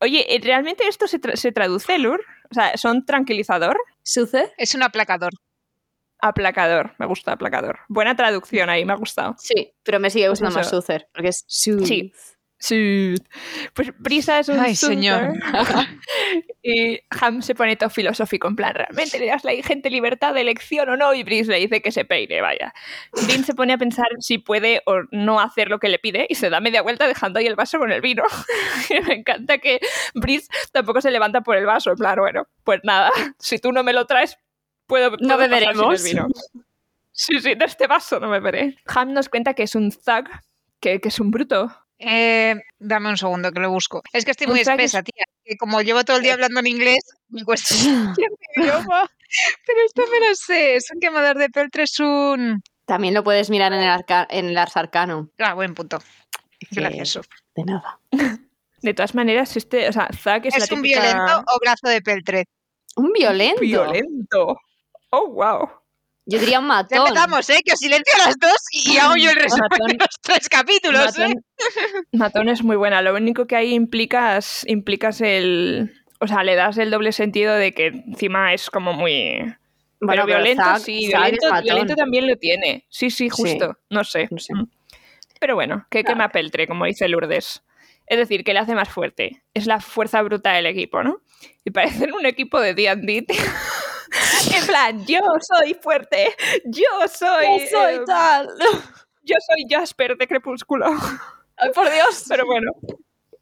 Oye, 0.00 0.34
¿eh, 0.34 0.40
¿realmente 0.42 0.86
esto 0.86 1.06
se, 1.08 1.20
tra- 1.20 1.36
se 1.36 1.50
traduce, 1.52 1.98
Lur? 1.98 2.24
O 2.50 2.54
sea, 2.54 2.76
¿son 2.76 3.04
tranquilizador? 3.04 3.76
¿Suce? 4.02 4.52
Es 4.56 4.74
un 4.74 4.82
aplacador. 4.82 5.32
Aplacador, 6.20 6.94
me 6.98 7.06
gusta 7.06 7.32
aplacador. 7.32 7.80
Buena 7.88 8.16
traducción 8.16 8.70
ahí, 8.70 8.84
me 8.84 8.92
ha 8.92 8.96
gustado. 8.96 9.34
Sí, 9.38 9.72
pero 9.82 10.00
me 10.00 10.10
sigue 10.10 10.28
gustando 10.28 10.54
Pues 10.54 10.66
más 10.66 10.72
eso. 10.72 10.80
Suther, 10.80 11.08
porque 11.12 11.28
es. 11.28 11.44
Sí. 11.46 12.12
Sí. 12.60 13.14
Pues 13.72 13.92
Brisa 13.98 14.40
es 14.40 14.48
un 14.48 14.58
Ay, 14.58 14.74
señor. 14.74 15.32
Y 16.60 17.00
Ham 17.10 17.40
se 17.40 17.54
pone 17.54 17.76
todo 17.76 17.88
filosófico, 17.88 18.48
en 18.48 18.56
plan, 18.56 18.74
¿realmente 18.74 19.18
le 19.18 19.26
das 19.26 19.44
a 19.44 19.52
la 19.52 19.62
gente 19.62 19.88
libertad 19.88 20.34
de 20.34 20.40
elección 20.42 20.88
o 20.90 20.96
no? 20.96 21.14
Y 21.14 21.22
Brice 21.22 21.50
le 21.50 21.58
dice 21.60 21.80
que 21.80 21.92
se 21.92 22.04
peine, 22.04 22.40
vaya. 22.40 22.74
Dean 23.26 23.44
se 23.44 23.54
pone 23.54 23.72
a 23.72 23.78
pensar 23.78 24.08
si 24.18 24.38
puede 24.38 24.82
o 24.84 25.02
no 25.12 25.40
hacer 25.40 25.68
lo 25.70 25.78
que 25.78 25.88
le 25.88 25.98
pide 25.98 26.26
y 26.28 26.34
se 26.34 26.50
da 26.50 26.60
media 26.60 26.82
vuelta 26.82 27.06
dejando 27.06 27.38
ahí 27.38 27.46
el 27.46 27.54
vaso 27.54 27.78
con 27.78 27.90
el 27.92 28.00
vino. 28.00 28.24
Me 29.06 29.14
encanta 29.14 29.58
que 29.58 29.80
Brice 30.14 30.48
tampoco 30.72 31.00
se 31.00 31.10
levanta 31.10 31.40
por 31.42 31.56
el 31.56 31.64
vaso, 31.64 31.90
en 31.90 31.96
plan, 31.96 32.16
bueno, 32.18 32.46
pues 32.64 32.80
nada, 32.82 33.10
si 33.38 33.58
tú 33.58 33.72
no 33.72 33.82
me 33.84 33.92
lo 33.92 34.06
traes, 34.06 34.36
puedo, 34.86 35.16
puedo 35.16 35.20
pasar 35.38 35.48
sin 35.48 35.52
el 35.54 35.60
beberemos. 35.60 36.02
vino. 36.04 36.26
Sí, 37.12 37.40
sí, 37.40 37.54
de 37.54 37.64
este 37.64 37.86
vaso 37.86 38.20
no 38.20 38.28
me 38.28 38.40
veré. 38.40 38.76
Ham 38.86 39.12
nos 39.12 39.28
cuenta 39.28 39.54
que 39.54 39.62
es 39.62 39.74
un 39.74 39.90
thug, 39.90 40.28
que, 40.80 41.00
que 41.00 41.08
es 41.08 41.18
un 41.18 41.30
bruto, 41.30 41.70
Eh, 41.98 42.54
dame 42.78 43.08
un 43.10 43.16
segundo 43.16 43.50
que 43.52 43.60
lo 43.60 43.70
busco. 43.70 44.02
Es 44.12 44.24
que 44.24 44.30
estoy 44.30 44.46
Un 44.46 44.52
muy 44.52 44.60
espesa, 44.60 45.02
tía. 45.02 45.24
Que 45.44 45.56
como 45.56 45.80
llevo 45.82 46.04
todo 46.04 46.16
el 46.18 46.22
día 46.22 46.34
hablando 46.34 46.60
en 46.60 46.66
inglés, 46.68 47.00
me 47.28 47.44
cuesta 47.44 47.74
idioma. 48.56 49.10
Pero 49.66 49.80
esto 49.86 50.02
me 50.10 50.28
lo 50.28 50.34
sé. 50.34 50.76
Es 50.76 50.90
un 50.92 51.00
quemador 51.00 51.36
de 51.38 51.48
peltre, 51.50 51.82
es 51.84 51.98
un... 52.00 52.62
También 52.86 53.12
lo 53.14 53.22
puedes 53.22 53.50
mirar 53.50 53.72
en 53.72 53.80
el, 53.80 53.88
arca 53.88 54.26
en 54.30 54.46
el 54.46 54.56
Ars 54.56 54.76
Arcanum. 54.76 55.28
Ah, 55.38 55.54
buen 55.54 55.74
punto. 55.74 55.98
Gracias. 56.70 57.10
Sof. 57.10 57.26
De 57.54 57.64
nada. 57.64 58.00
De 58.80 58.94
todas 58.94 59.14
maneras, 59.16 59.56
este, 59.56 59.88
o 59.88 59.92
sea, 59.92 60.08
Zack 60.16 60.46
es, 60.46 60.54
¿Es, 60.56 60.70
la 60.70 60.76
un 60.76 60.82
típica- 60.82 61.00
violento 61.02 61.44
o 61.52 61.58
brazo 61.60 61.88
de 61.88 62.00
peltre? 62.00 62.44
Un 62.94 63.12
violento. 63.12 63.60
Violento. 63.60 64.56
Oh, 65.10 65.28
wow. 65.30 65.68
Yo 66.30 66.38
diría 66.38 66.58
un 66.58 66.66
Ya 66.66 66.74
matón. 66.74 67.06
empezamos, 67.08 67.48
¿eh? 67.50 67.62
Que 67.64 67.72
os 67.72 67.78
silencio 67.78 68.12
a 68.22 68.26
las 68.26 68.38
dos 68.38 68.56
y 68.70 68.98
hago 68.98 69.16
yo 69.16 69.30
el 69.30 69.36
resumen 69.36 69.66
Matón. 69.70 69.88
de 69.88 69.96
los 69.98 70.20
tres 70.20 70.48
capítulos, 70.48 71.18
¿eh? 71.18 71.28
Matón, 71.28 71.42
Matón 72.12 72.48
es 72.50 72.62
muy 72.62 72.76
buena. 72.76 73.00
Lo 73.02 73.14
único 73.14 73.46
que 73.46 73.56
ahí 73.56 73.72
implicas, 73.74 74.64
implicas 74.68 75.20
el. 75.22 75.92
O 76.20 76.26
sea, 76.26 76.42
le 76.44 76.54
das 76.54 76.76
el 76.78 76.90
doble 76.90 77.12
sentido 77.12 77.54
de 77.54 77.72
que 77.72 77.86
encima 77.86 78.52
es 78.52 78.68
como 78.70 78.92
muy. 78.92 79.38
Bueno, 80.00 80.24
pero 80.24 80.26
violento 80.26 80.62
Zack- 80.62 80.78
sí, 80.80 81.08
violento, 81.64 81.94
también 81.96 82.26
lo 82.28 82.36
tiene. 82.36 82.84
Sí, 82.90 83.10
sí, 83.10 83.28
justo. 83.30 83.78
No 83.90 84.04
sé. 84.04 84.28
No 84.30 84.38
sé. 84.38 84.52
Mm. 84.54 84.68
Pero 85.40 85.54
bueno, 85.54 85.86
que 85.90 86.02
Claro. 86.02 86.14
quema 86.16 86.28
peltre, 86.28 86.66
como 86.68 86.84
dice 86.84 87.08
Lourdes. 87.08 87.62
Es 88.06 88.18
decir, 88.18 88.44
que 88.44 88.52
le 88.52 88.58
hace 88.60 88.74
más 88.74 88.88
fuerte. 88.90 89.42
Es 89.54 89.66
la 89.66 89.80
fuerza 89.80 90.20
bruta 90.22 90.52
del 90.52 90.66
equipo, 90.66 91.02
¿no? 91.02 91.20
Y 91.64 91.70
parecen 91.70 92.12
un 92.12 92.26
equipo 92.26 92.60
de 92.60 92.74
D&D. 92.74 93.26
en 94.54 94.66
plan, 94.66 95.06
yo 95.06 95.20
soy 95.40 95.74
fuerte. 95.74 96.34
Yo 96.64 97.08
soy... 97.12 97.46
Yo 97.60 97.66
soy 97.70 97.94
eh, 97.94 98.00
tal. 98.06 98.48
yo 99.22 99.36
soy 99.46 99.66
Jasper 99.68 100.16
de 100.16 100.26
Crepúsculo. 100.26 100.86
Ay, 101.56 101.70
por 101.74 101.90
Dios. 101.90 102.24
Pero 102.28 102.46
bueno. 102.46 102.72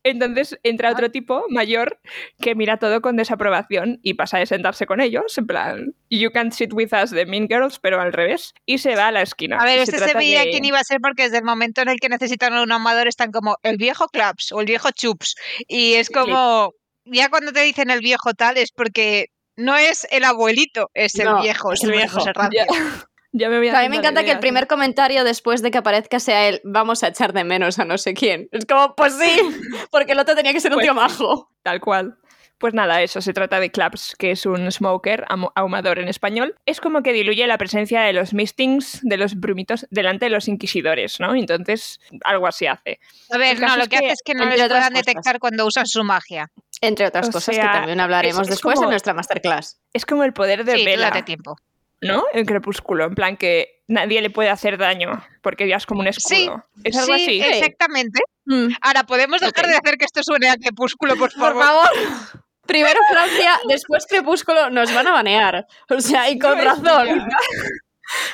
Entonces 0.07 0.57
entra 0.63 0.93
otro 0.93 1.11
tipo 1.11 1.45
mayor 1.49 1.99
que 2.41 2.55
mira 2.55 2.79
todo 2.79 3.01
con 3.01 3.17
desaprobación 3.17 3.99
y 4.05 4.15
pasa 4.15 4.39
de 4.39 4.47
sentarse 4.47 4.87
con 4.87 5.01
ellos, 5.01 5.37
en 5.37 5.49
plan, 5.49 5.95
you 6.11 6.31
can 6.31 6.53
sit 6.53 6.73
with 6.73 6.91
us 6.93 7.11
de 7.11 7.27
Mean 7.27 7.49
Girls, 7.49 7.81
pero 7.81 8.01
al 8.01 8.13
revés, 8.13 8.55
y 8.67 8.79
se 8.79 8.95
va 8.95 9.09
a 9.09 9.13
la 9.13 9.23
esquina. 9.23 9.59
A 9.59 9.65
ver, 9.65 9.81
este 9.81 9.99
se 9.99 10.05
trata 10.05 10.19
veía 10.19 10.45
de- 10.45 10.51
quién 10.51 10.65
iba 10.65 10.79
a 10.79 10.85
ser 10.85 11.01
porque 11.01 11.25
desde 11.25 11.39
el 11.39 11.45
momento 11.45 11.81
en 11.81 11.89
el 11.89 11.99
que 11.99 12.09
necesitan 12.09 12.53
un 12.53 12.71
ahumador 12.71 13.09
están 13.09 13.33
como 13.33 13.57
el 13.65 13.79
viejo 13.79 14.07
Claps 14.07 14.53
o 14.53 14.61
el 14.61 14.67
viejo 14.67 14.91
Chups. 14.93 15.35
Y 15.67 15.95
es 15.95 16.09
como, 16.09 16.73
ya 17.05 17.29
cuando 17.29 17.53
te 17.53 17.63
dicen 17.63 17.91
el 17.91 18.01
viejo 18.01 18.33
tal 18.35 18.59
es 18.59 18.71
porque 18.71 19.31
no 19.57 19.77
es 19.77 20.07
el 20.11 20.25
abuelito, 20.25 20.91
es 20.95 21.15
el 21.19 21.27
No, 21.27 21.43
viejo, 21.43 21.73
es 21.73 21.83
el 21.85 21.91
viejo. 21.93 22.19
viejo. 22.25 22.33
Ya, 22.53 22.67
ya 23.33 23.49
me 23.51 23.59
voy 23.59 23.69
O 23.69 23.71
sea, 23.71 23.81
a 23.81 23.83
mí 23.83 23.89
me 23.89 23.97
encanta 23.97 24.25
que 24.25 24.33
el 24.33 24.39
primer 24.39 24.67
comentario 24.67 25.25
después 25.25 25.63
de 25.63 25.71
que 25.71 25.79
aparezca 25.79 26.21
sea 26.21 26.49
el 26.49 26.61
vamos 26.65 27.03
a 27.03 27.09
echar 27.09 27.33
de 27.33 27.45
menos 27.45 27.79
a 27.79 27.85
no 27.85 27.99
sé 27.99 28.15
quién. 28.15 28.49
Es 28.53 28.67
como, 28.67 28.95
pues 28.95 29.15
sí, 29.19 29.41
porque 29.91 30.13
el 30.13 30.19
otro 30.19 30.35
tenía 30.35 30.53
que 30.53 30.61
ser 30.61 30.73
un 30.73 30.77
Pues 30.77 30.87
tío 30.87 30.95
majo. 30.95 31.51
Tal 31.63 31.81
cual. 31.81 32.17
Pues 32.59 32.73
nada, 32.73 33.03
eso 33.03 33.21
se 33.21 33.35
trata 33.35 33.61
de 33.61 33.71
Claps, 33.71 34.15
que 34.19 34.31
es 34.31 34.47
un 34.47 34.73
smoker, 34.73 35.27
ahumador 35.55 35.99
en 35.99 36.09
español. 36.09 36.55
Es 36.65 36.81
como 36.81 37.03
que 37.03 37.13
diluye 37.13 37.47
la 37.47 37.59
presencia 37.59 38.01
de 38.01 38.15
los 38.15 38.33
mistings, 38.33 39.01
de 39.03 39.19
los 39.19 39.35
brumitos, 39.35 39.87
delante 39.91 40.25
de 40.27 40.31
los 40.31 40.49
inquisidores, 40.49 41.21
¿no? 41.21 41.35
Entonces, 41.35 42.01
algo 42.25 42.47
así 42.47 42.67
hace. 42.67 42.99
A 43.31 43.37
ver, 43.37 43.61
no, 43.61 43.77
lo 43.77 43.87
que, 43.89 43.97
hace 43.97 44.07
es 44.09 44.23
que 44.25 44.33
no 44.33 44.47
les 44.47 44.57
puedan 44.69 44.91
cosas. 44.93 45.05
detectar 45.05 45.39
cuando 45.39 45.67
usan 45.67 45.87
su 45.87 46.03
magia. 46.03 46.51
Entre 46.81 47.07
otras 47.07 47.29
O 47.29 47.33
cosas 47.33 47.55
sea, 47.57 47.65
que 47.67 47.71
también 47.79 48.01
hablaremos 48.01 48.41
es- 48.43 48.49
es 48.49 48.55
después 48.55 48.75
como- 48.77 48.87
en 48.87 48.91
nuestra 48.91 49.13
masterclass. 49.13 49.79
Es 49.93 50.07
como 50.07 50.25
el 50.25 50.33
poder 50.33 50.65
de 50.65 50.77
sí, 50.77 50.85
Vela, 50.87 51.09
date 51.11 51.25
tiempo. 51.25 51.57
¿no? 52.03 52.25
En 52.35 52.45
Crepúsculo, 52.45 53.05
en 53.05 53.15
plan 53.15 53.37
que 53.39 53.83
nadie 53.89 54.21
le 54.21 54.29
puede 54.31 54.51
hacer 54.51 54.77
daño 54.79 55.25
porque 55.43 55.67
ya 55.67 55.77
es 55.77 55.87
como 55.87 56.01
un 56.01 56.07
escudo. 56.07 56.29
Sí, 56.29 56.51
es 56.85 56.97
algo 56.97 57.15
sí, 57.17 57.23
así. 57.41 57.41
exactamente. 57.43 58.21
Mm. 58.45 58.69
Ahora, 58.83 59.05
¿podemos 59.05 59.41
dejar 59.41 59.67
de 59.67 59.75
hacer 59.77 59.97
que 59.97 60.05
esto 60.05 60.23
suene 60.23 60.49
a 60.51 60.57
crepúsculo, 60.57 61.17
por 61.17 61.33
Por 61.35 61.59
favor? 61.59 61.89
Primero 62.67 63.01
Francia, 63.11 63.53
después 63.69 64.07
Crepúsculo, 64.09 64.71
nos 64.71 64.93
van 64.95 65.07
a 65.07 65.13
banear. 65.13 65.67
O 65.91 66.01
sea, 66.01 66.29
y 66.31 66.39
con 66.39 66.53
No 66.53 66.59
es 66.59 66.65
razón. 66.65 67.29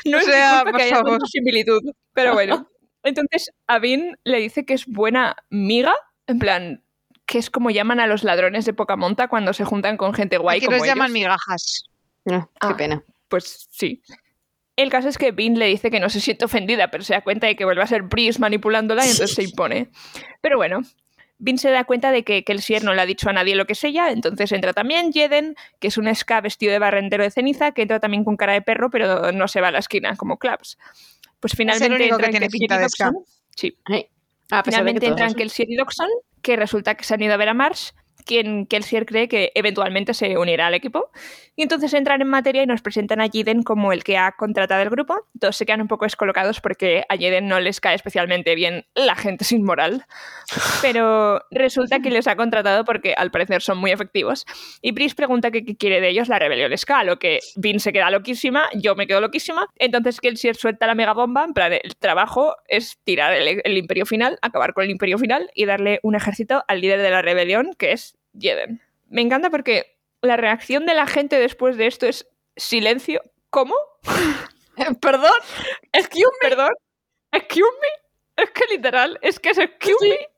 No 0.04 0.18
O 0.18 0.20
es 0.20 0.26
sea, 0.26 0.62
por 0.64 0.76
que 0.76 0.82
haya 0.82 0.96
favor. 0.96 1.26
similitud. 1.28 1.80
Pero 2.12 2.34
bueno. 2.34 2.68
Entonces, 3.04 3.50
Avin 3.66 4.16
le 4.24 4.38
dice 4.38 4.64
que 4.66 4.74
es 4.74 4.86
buena 4.86 5.34
miga, 5.48 5.94
en 6.26 6.38
plan, 6.38 6.84
que 7.26 7.38
es 7.38 7.48
como 7.50 7.70
llaman 7.70 7.98
a 7.98 8.06
los 8.06 8.22
ladrones 8.22 8.64
de 8.66 8.74
poca 8.74 8.96
monta 8.96 9.28
cuando 9.28 9.52
se 9.54 9.64
juntan 9.64 9.96
con 9.96 10.12
gente 10.12 10.36
guay 10.38 10.60
como 10.60 10.76
los 10.76 10.86
llaman 10.86 11.10
migajas. 11.12 11.84
Ah, 12.30 12.46
Qué 12.60 12.66
Ah. 12.68 12.76
pena. 12.76 13.02
Pues 13.28 13.66
sí. 13.70 14.02
El 14.76 14.90
caso 14.90 15.08
es 15.08 15.18
que 15.18 15.32
Vin 15.32 15.58
le 15.58 15.66
dice 15.66 15.90
que 15.90 16.00
no 16.00 16.10
se 16.10 16.20
siente 16.20 16.44
ofendida, 16.44 16.90
pero 16.90 17.02
se 17.02 17.14
da 17.14 17.22
cuenta 17.22 17.46
de 17.46 17.56
que 17.56 17.64
vuelve 17.64 17.82
a 17.82 17.86
ser 17.86 18.02
Brice 18.02 18.38
manipulándola 18.38 19.04
y 19.06 19.10
entonces 19.10 19.34
se 19.34 19.42
impone. 19.50 19.90
Pero 20.42 20.58
bueno, 20.58 20.82
Vin 21.44 21.58
se 21.58 21.70
da 21.70 21.82
cuenta 21.82 22.12
de 22.12 22.22
que 22.22 22.44
Kelsier 22.44 22.84
no 22.84 22.94
le 22.94 23.02
ha 23.02 23.06
dicho 23.06 23.28
a 23.28 23.32
nadie 23.32 23.56
lo 23.56 23.66
que 23.66 23.72
es 23.72 23.82
ella, 23.82 24.12
entonces 24.12 24.52
entra 24.52 24.72
también 24.72 25.12
Jeden, 25.12 25.56
que 25.80 25.88
es 25.88 25.98
un 25.98 26.12
ska 26.14 26.40
vestido 26.40 26.72
de 26.72 26.78
barrendero 26.78 27.24
de 27.24 27.32
ceniza, 27.32 27.72
que 27.72 27.82
entra 27.82 27.98
también 27.98 28.22
con 28.22 28.36
cara 28.36 28.52
de 28.52 28.62
perro, 28.62 28.90
pero 28.90 29.32
no 29.32 29.48
se 29.48 29.60
va 29.60 29.68
a 29.68 29.70
la 29.72 29.80
esquina, 29.80 30.14
como 30.16 30.38
Claps. 30.38 30.78
Pues 31.40 31.54
finalmente 31.56 31.96
único 31.96 32.14
entra 32.14 32.30
que 32.30 32.36
en 32.36 32.48
tiene 32.48 32.48
pinta 32.48 32.76
y 32.76 32.78
de 32.78 32.88
ska. 32.88 33.10
Sí, 33.56 33.76
Ay, 33.86 34.06
a 34.50 34.62
pesar 34.62 34.84
de 34.84 34.92
que 34.94 35.00
Finalmente 35.00 35.06
entran 35.06 35.34
Kelsier 35.34 35.68
y 35.68 35.74
Doxon, 35.74 36.08
que 36.42 36.54
resulta 36.54 36.94
que 36.94 37.02
se 37.02 37.14
han 37.14 37.22
ido 37.22 37.34
a 37.34 37.36
ver 37.36 37.48
a 37.48 37.54
Marsh, 37.54 37.90
quien 38.24 38.66
Kelsier 38.66 39.06
cree 39.06 39.28
que 39.28 39.52
eventualmente 39.54 40.14
se 40.14 40.36
unirá 40.38 40.66
al 40.66 40.74
equipo. 40.74 41.10
Y 41.54 41.62
entonces 41.62 41.92
entran 41.92 42.22
en 42.22 42.28
materia 42.28 42.62
y 42.62 42.66
nos 42.66 42.80
presentan 42.80 43.20
a 43.20 43.28
Jiden 43.28 43.62
como 43.62 43.92
el 43.92 44.04
que 44.04 44.16
ha 44.16 44.32
contratado 44.32 44.80
el 44.80 44.88
grupo. 44.88 45.26
Todos 45.38 45.56
se 45.56 45.66
quedan 45.66 45.82
un 45.82 45.88
poco 45.88 46.06
descolocados 46.06 46.60
porque 46.60 47.04
a 47.08 47.16
Jiden 47.16 47.46
no 47.46 47.60
les 47.60 47.80
cae 47.80 47.94
especialmente 47.94 48.54
bien 48.54 48.86
la 48.94 49.16
gente 49.16 49.44
sin 49.44 49.62
moral. 49.62 50.06
Pero 50.80 51.42
resulta 51.50 52.00
que 52.00 52.10
les 52.10 52.26
ha 52.26 52.36
contratado 52.36 52.84
porque 52.84 53.14
al 53.14 53.30
parecer 53.30 53.60
son 53.60 53.78
muy 53.78 53.90
efectivos. 53.90 54.46
Y 54.80 54.92
Brice 54.92 55.14
pregunta 55.14 55.50
qué 55.50 55.64
quiere 55.76 56.00
de 56.00 56.08
ellos 56.08 56.28
la 56.28 56.38
rebelión 56.38 56.76
Ska, 56.76 57.00
a 57.00 57.04
lo 57.04 57.18
que 57.18 57.40
Vin 57.56 57.80
se 57.80 57.92
queda 57.92 58.10
loquísima, 58.10 58.68
yo 58.74 58.94
me 58.94 59.06
quedo 59.06 59.20
loquísima. 59.20 59.66
Entonces 59.78 60.20
Kelsier 60.20 60.56
suelta 60.56 60.86
la 60.86 60.94
megabomba, 60.94 61.44
en 61.44 61.52
plan, 61.52 61.72
el 61.72 61.96
trabajo 61.96 62.54
es 62.68 62.98
tirar 63.04 63.34
el, 63.34 63.60
el 63.62 63.76
imperio 63.76 64.06
final, 64.06 64.38
acabar 64.42 64.72
con 64.72 64.84
el 64.84 64.90
imperio 64.90 65.18
final 65.18 65.50
y 65.54 65.66
darle 65.66 66.00
un 66.02 66.14
ejército 66.14 66.64
al 66.68 66.80
líder 66.80 67.00
de 67.02 67.10
la 67.10 67.22
rebelión, 67.22 67.72
que 67.78 67.92
es 67.92 68.16
Jeden. 68.34 68.80
Me 69.08 69.20
encanta 69.20 69.50
porque 69.50 69.98
la 70.20 70.36
reacción 70.36 70.86
de 70.86 70.94
la 70.94 71.06
gente 71.06 71.38
después 71.38 71.76
de 71.76 71.86
esto 71.86 72.06
es 72.06 72.26
silencio. 72.56 73.22
¿Cómo? 73.50 73.74
Perdón. 75.00 75.32
Excuse 75.92 76.32
me. 76.42 76.48
Perdón. 76.48 76.72
Excuse 77.32 77.76
me. 77.80 78.42
Es 78.42 78.50
que 78.50 78.64
literal, 78.70 79.18
es 79.22 79.38
que 79.38 79.50
es 79.50 79.58
excuse 79.58 80.08
me. 80.08 80.28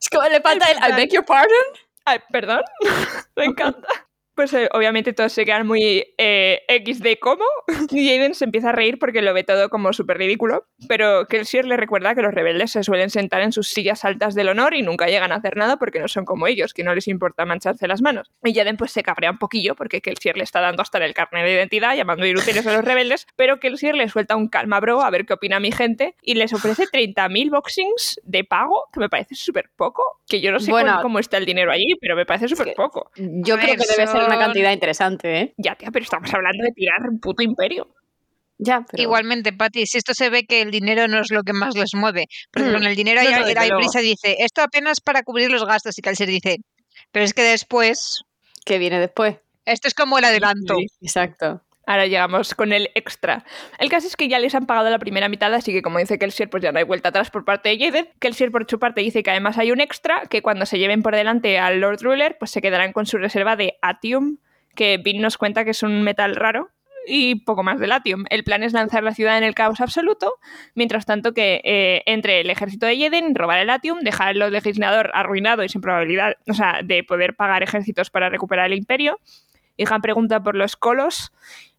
Es 0.00 0.08
como 0.10 0.28
le 0.28 0.40
falta 0.40 0.70
el 0.70 0.78
I 0.78 0.96
beg 0.96 1.12
your 1.12 1.24
pardon. 1.24 1.64
Ay, 2.04 2.18
perdón. 2.30 2.62
Me 3.36 3.44
encanta. 3.46 3.88
Pues 4.34 4.52
eh, 4.54 4.68
obviamente 4.72 5.12
todos 5.12 5.32
se 5.32 5.44
quedan 5.44 5.66
muy 5.66 6.04
eh, 6.18 6.62
XD 6.68 7.18
como 7.20 7.44
y 7.90 8.10
Aiden 8.10 8.34
se 8.34 8.44
empieza 8.44 8.70
a 8.70 8.72
reír 8.72 8.98
porque 8.98 9.22
lo 9.22 9.32
ve 9.32 9.44
todo 9.44 9.68
como 9.70 9.92
súper 9.92 10.18
ridículo, 10.18 10.66
pero 10.88 11.26
Kelsier 11.28 11.64
le 11.66 11.76
recuerda 11.76 12.14
que 12.14 12.22
los 12.22 12.34
rebeldes 12.34 12.72
se 12.72 12.82
suelen 12.82 13.10
sentar 13.10 13.42
en 13.42 13.52
sus 13.52 13.68
sillas 13.68 14.04
altas 14.04 14.34
del 14.34 14.48
honor 14.48 14.74
y 14.74 14.82
nunca 14.82 15.06
llegan 15.06 15.30
a 15.32 15.36
hacer 15.36 15.56
nada 15.56 15.76
porque 15.76 16.00
no 16.00 16.08
son 16.08 16.24
como 16.24 16.46
ellos, 16.46 16.74
que 16.74 16.82
no 16.84 16.94
les 16.94 17.06
importa 17.08 17.44
mancharse 17.44 17.86
las 17.86 18.02
manos. 18.02 18.30
Y 18.42 18.58
Aiden 18.58 18.76
pues 18.76 18.90
se 18.92 19.02
cabrea 19.02 19.30
un 19.30 19.38
poquillo 19.38 19.74
porque 19.76 20.00
Kelsier 20.00 20.36
le 20.36 20.44
está 20.44 20.60
dando 20.60 20.82
hasta 20.82 20.98
el 21.04 21.14
carnet 21.14 21.44
de 21.44 21.52
identidad 21.52 21.94
llamando 21.94 22.26
inútiles 22.26 22.66
a 22.66 22.72
los 22.72 22.84
rebeldes, 22.84 23.26
pero 23.36 23.60
Kelsier 23.60 23.94
le 23.94 24.08
suelta 24.08 24.36
un 24.36 24.48
calma 24.48 24.80
bro 24.80 25.02
a 25.02 25.10
ver 25.10 25.26
qué 25.26 25.34
opina 25.34 25.60
mi 25.60 25.70
gente 25.70 26.16
y 26.22 26.34
les 26.34 26.52
ofrece 26.52 26.84
30.000 26.84 27.50
boxings 27.50 28.20
de 28.24 28.42
pago, 28.44 28.88
que 28.92 29.00
me 29.00 29.08
parece 29.08 29.34
súper 29.36 29.70
poco, 29.76 30.20
que 30.28 30.40
yo 30.40 30.50
no 30.50 30.58
sé 30.60 30.70
Bueno. 30.70 30.90
cómo- 30.92 31.02
cómo 31.02 31.18
está 31.20 31.36
el 31.36 31.46
dinero 31.46 31.70
allí, 31.70 31.94
pero 32.00 32.16
me 32.16 32.26
parece 32.26 32.48
súper 32.48 32.74
poco. 32.74 33.10
Yo 33.16 33.56
creo 33.58 33.76
que 33.76 33.84
debe 33.86 34.06
ser 34.06 34.23
una 34.26 34.38
cantidad 34.38 34.72
interesante, 34.72 35.40
¿eh? 35.40 35.54
Ya, 35.56 35.74
tía, 35.74 35.90
pero 35.92 36.02
estamos 36.04 36.32
hablando 36.34 36.64
de 36.64 36.72
tirar 36.72 37.08
un 37.08 37.18
puto 37.20 37.42
imperio. 37.42 37.94
Ya, 38.58 38.86
pero... 38.88 39.02
Igualmente, 39.02 39.52
Patti, 39.52 39.84
si 39.86 39.98
esto 39.98 40.14
se 40.14 40.30
ve 40.30 40.44
que 40.44 40.62
el 40.62 40.70
dinero 40.70 41.08
no 41.08 41.20
es 41.20 41.30
lo 41.32 41.42
que 41.42 41.52
más 41.52 41.74
les 41.74 41.94
mueve, 41.94 42.28
porque 42.52 42.68
Mm. 42.68 42.72
con 42.72 42.84
el 42.84 42.94
dinero 42.94 43.20
No, 43.20 43.28
hay, 43.28 43.54
no, 43.54 43.60
hay 43.60 43.70
prisa 43.70 43.98
dice, 43.98 44.36
esto 44.38 44.62
apenas 44.62 45.00
para 45.00 45.22
cubrir 45.24 45.50
los 45.50 45.66
gastos, 45.66 45.98
y 45.98 46.02
Calcer 46.02 46.28
dice, 46.28 46.58
pero 47.10 47.24
es 47.24 47.34
que 47.34 47.42
después, 47.42 48.22
¿Qué 48.64 48.78
viene 48.78 49.00
después? 49.00 49.36
esto 49.66 49.88
es 49.88 49.94
como 49.94 50.18
el 50.18 50.24
adelanto. 50.24 50.76
Sí. 50.76 50.86
Exacto. 51.00 51.62
Ahora 51.86 52.06
llegamos 52.06 52.54
con 52.54 52.72
el 52.72 52.90
extra. 52.94 53.44
El 53.78 53.90
caso 53.90 54.06
es 54.06 54.16
que 54.16 54.28
ya 54.28 54.38
les 54.38 54.54
han 54.54 54.66
pagado 54.66 54.90
la 54.90 54.98
primera 54.98 55.28
mitad, 55.28 55.52
así 55.52 55.72
que 55.72 55.82
como 55.82 55.98
dice 55.98 56.18
Kelsier, 56.18 56.48
pues 56.48 56.62
ya 56.62 56.72
no 56.72 56.78
hay 56.78 56.84
vuelta 56.84 57.10
atrás 57.10 57.30
por 57.30 57.44
parte 57.44 57.68
de 57.68 57.78
Jaden. 57.78 58.08
Kelsier 58.20 58.50
por 58.50 58.66
su 58.68 58.78
parte 58.78 59.00
dice 59.02 59.22
que 59.22 59.30
además 59.30 59.58
hay 59.58 59.72
un 59.72 59.80
extra, 59.80 60.22
que 60.28 60.42
cuando 60.42 60.66
se 60.66 60.78
lleven 60.78 61.02
por 61.02 61.14
delante 61.14 61.58
al 61.58 61.80
Lord 61.80 62.02
Ruler, 62.02 62.36
pues 62.38 62.50
se 62.50 62.62
quedarán 62.62 62.92
con 62.92 63.06
su 63.06 63.18
reserva 63.18 63.56
de 63.56 63.78
Atium, 63.82 64.38
que 64.74 64.98
Vin 64.98 65.20
nos 65.20 65.36
cuenta 65.36 65.64
que 65.64 65.70
es 65.70 65.82
un 65.82 66.02
metal 66.02 66.36
raro, 66.36 66.70
y 67.06 67.36
poco 67.44 67.62
más 67.62 67.78
del 67.78 67.92
Atium. 67.92 68.24
El 68.30 68.44
plan 68.44 68.62
es 68.62 68.72
lanzar 68.72 69.02
la 69.02 69.14
ciudad 69.14 69.36
en 69.38 69.44
el 69.44 69.54
caos 69.54 69.80
absoluto, 69.80 70.34
mientras 70.74 71.06
tanto 71.06 71.32
que 71.32 71.60
eh, 71.64 72.02
entre 72.06 72.40
el 72.40 72.50
ejército 72.50 72.86
de 72.86 72.98
Jaden, 72.98 73.34
robar 73.34 73.58
el 73.58 73.70
Atium, 73.70 74.00
dejar 74.00 74.28
al 74.28 74.52
legislador 74.52 75.10
arruinado 75.14 75.62
y 75.64 75.68
sin 75.68 75.80
probabilidad, 75.80 76.36
o 76.48 76.54
sea, 76.54 76.80
de 76.82 77.04
poder 77.04 77.36
pagar 77.36 77.62
ejércitos 77.62 78.10
para 78.10 78.30
recuperar 78.30 78.66
el 78.66 78.78
imperio. 78.78 79.20
Ihan 79.76 80.00
pregunta 80.02 80.42
por 80.42 80.54
los 80.54 80.76
colos 80.76 81.32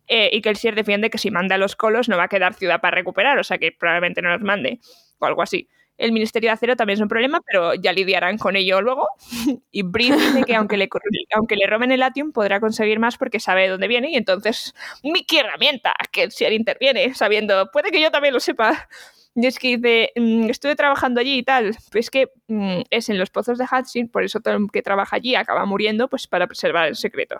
eh, 0.08 0.30
y 0.34 0.42
Kelsier 0.42 0.76
defiende 0.76 1.10
que 1.10 1.18
si 1.18 1.32
manda 1.32 1.56
a 1.56 1.58
los 1.58 1.76
colos 1.76 2.10
no 2.10 2.18
va 2.18 2.24
a 2.24 2.28
quedar 2.28 2.54
ciudad 2.54 2.82
para 2.82 2.96
recuperar, 2.96 3.38
o 3.40 3.44
sea 3.44 3.58
que 3.58 3.72
probablemente 3.72 4.22
no 4.22 4.30
los 4.30 4.42
mande, 4.42 4.80
o 5.20 5.26
algo 5.26 5.42
así. 5.42 5.68
El 5.98 6.12
Ministerio 6.12 6.50
de 6.50 6.54
Acero 6.54 6.76
también 6.76 6.96
es 6.98 7.02
un 7.02 7.08
problema, 7.08 7.40
pero 7.46 7.74
ya 7.74 7.94
lidiarán 7.94 8.38
con 8.38 8.56
ello 8.56 8.82
luego. 8.82 9.08
Y 9.72 9.84
Brin 9.84 10.18
dice 10.18 10.44
que 10.44 10.56
aunque 10.56 10.78
le, 10.78 10.90
aunque 11.36 11.56
le 11.56 11.68
roben 11.68 11.92
el 11.92 12.04
Atium, 12.04 12.32
podrá 12.34 12.60
conseguir 12.60 13.00
más 13.00 13.18
porque 13.18 13.40
sabe 13.40 13.64
de 13.64 13.70
dónde 13.70 13.88
viene. 13.88 14.12
Y 14.12 14.16
entonces, 14.16 14.74
Mickey 15.04 15.40
herramienta, 15.40 15.94
Kelsier 16.12 16.52
interviene, 16.54 17.14
sabiendo, 17.14 17.70
puede 17.72 17.92
que 17.92 18.02
yo 18.02 18.12
también 18.12 18.34
lo 18.34 18.40
sepa. 18.42 18.88
Y 19.36 19.46
es 19.48 19.60
que 19.60 19.78
dice, 19.78 20.12
"Mm, 20.16 20.50
estuve 20.50 20.76
trabajando 20.76 21.20
allí 21.22 21.38
y 21.40 21.44
tal. 21.44 21.76
Pues 21.92 22.06
es 22.06 22.10
que 22.12 22.30
mm, 22.48 22.82
es 22.90 23.10
en 23.10 23.18
los 23.20 23.30
pozos 23.30 23.58
de 23.58 23.66
Hudson, 23.66 24.08
por 24.10 24.24
eso 24.24 24.40
todo 24.40 24.56
el 24.56 24.68
que 24.72 24.82
trabaja 24.82 25.16
allí 25.18 25.36
acaba 25.36 25.66
muriendo, 25.66 26.08
pues 26.10 26.28
para 26.28 26.48
preservar 26.48 26.88
el 26.88 26.96
secreto. 26.96 27.40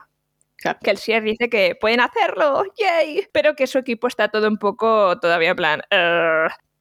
Claro. 0.72 0.80
Que 0.84 0.92
el 0.92 0.98
Sier 0.98 1.24
dice 1.24 1.50
que 1.50 1.76
pueden 1.80 2.00
hacerlo, 2.00 2.64
yay, 2.78 3.28
pero 3.32 3.56
que 3.56 3.68
su 3.68 3.78
equipo 3.78 4.08
está 4.08 4.30
todo 4.30 4.48
un 4.48 4.58
poco 4.58 5.20
todavía 5.20 5.52
en 5.52 5.56
plan, 5.56 5.82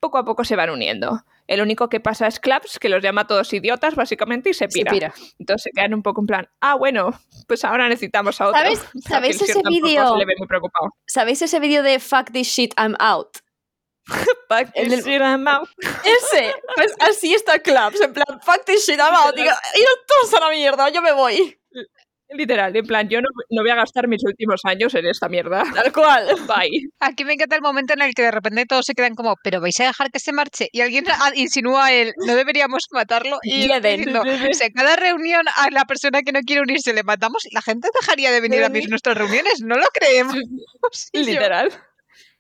poco 0.01 0.19
a 0.19 0.25
poco 0.25 0.45
se 0.45 0.57
van 0.57 0.71
uniendo. 0.71 1.23
El 1.47 1.61
único 1.61 1.91
que 1.91 2.01
pasa 2.01 2.27
es 2.27 2.41
Claps, 2.41 2.79
que 2.79 2.89
los 2.89 3.03
llama 3.03 3.21
a 3.23 3.27
todos 3.27 3.53
idiotas, 3.53 3.95
básicamente, 3.95 4.49
y 4.49 4.55
se 4.55 4.67
Se 4.71 4.85
pira. 4.85 5.13
Entonces 5.39 5.65
se 5.65 5.71
quedan 5.73 5.93
un 5.93 6.03
poco 6.03 6.23
en 6.23 6.27
plan, 6.27 6.49
ah, 6.61 6.75
bueno, 6.75 7.11
pues 7.47 7.63
ahora 7.67 7.87
necesitamos 7.89 8.41
a 8.41 8.49
otro. 8.49 8.59
¿Sabes- 8.59 8.83
sabéis 9.07 9.43
ese 9.43 9.61
vídeo? 9.69 10.17
¿Sabéis 11.07 11.43
ese 11.43 11.61
vídeo 11.61 11.83
de 11.83 12.01
Fuck 12.01 12.31
this 12.33 12.49
shit, 12.49 12.73
I'm 12.79 12.97
out? 12.99 13.37
Fuck 14.49 14.73
this 14.75 15.05
shit, 15.05 15.21
I'm 15.21 15.47
out. 15.47 15.69
Ese, 16.05 16.55
pues 16.75 16.95
así 17.01 17.35
está 17.35 17.59
Claps, 17.59 18.01
en 18.01 18.13
plan, 18.13 18.41
fuck 18.43 18.65
this 18.65 18.87
shit, 18.87 18.99
I'm 18.99 19.15
out. 19.15 19.35
Digo, 19.37 19.51
iros 19.75 19.99
todos 20.07 20.35
a 20.35 20.41
la 20.41 20.51
mierda, 20.51 20.89
yo 20.91 21.03
me 21.03 21.13
voy. 21.13 21.59
Literal, 22.31 22.75
en 22.75 22.87
plan, 22.87 23.09
yo 23.09 23.21
no, 23.21 23.29
no 23.51 23.63
voy 23.63 23.71
a 23.71 23.75
gastar 23.75 24.09
mis 24.09 24.25
últimos 24.25 24.63
años 24.65 24.95
en 24.95 25.07
esta 25.07 25.29
mierda. 25.29 25.63
Tal 25.75 25.93
cual. 25.93 26.27
Bye. 26.49 26.89
Aquí 27.01 27.25
me 27.25 27.35
encanta 27.35 27.57
el 27.57 27.63
momento 27.63 27.93
en 27.93 28.03
el 28.03 28.15
que 28.15 28.23
de 28.23 28.31
repente 28.31 28.65
todos 28.67 28.87
se 28.87 28.95
quedan 28.95 29.15
como, 29.15 29.37
pero 29.43 29.61
vais 29.61 29.79
a 29.81 29.85
dejar 29.85 30.11
que 30.11 30.19
se 30.19 30.33
marche. 30.33 30.69
Y 30.73 30.81
alguien 30.81 31.05
insinúa 31.35 31.93
el, 31.93 32.13
no 32.27 32.35
deberíamos 32.35 32.87
matarlo. 32.91 33.39
Y 33.43 33.69
diciendo, 33.69 34.23
o 34.51 34.55
sea, 34.55 34.71
cada 34.71 34.97
reunión 34.97 35.45
a 35.57 35.71
la 35.71 35.85
persona 35.85 36.23
que 36.23 36.33
no 36.33 36.41
quiere 36.41 36.63
unirse 36.63 36.93
le 36.93 37.03
matamos, 37.03 37.43
la 37.53 37.63
gente 37.63 37.89
dejaría 38.01 38.31
de 38.31 38.41
venir 38.41 38.65
a 38.65 38.69
mis, 38.69 38.89
nuestras 38.89 39.17
reuniones, 39.17 39.61
no 39.61 39.77
lo 39.77 39.87
creemos. 39.93 40.37
Literal. 41.13 41.71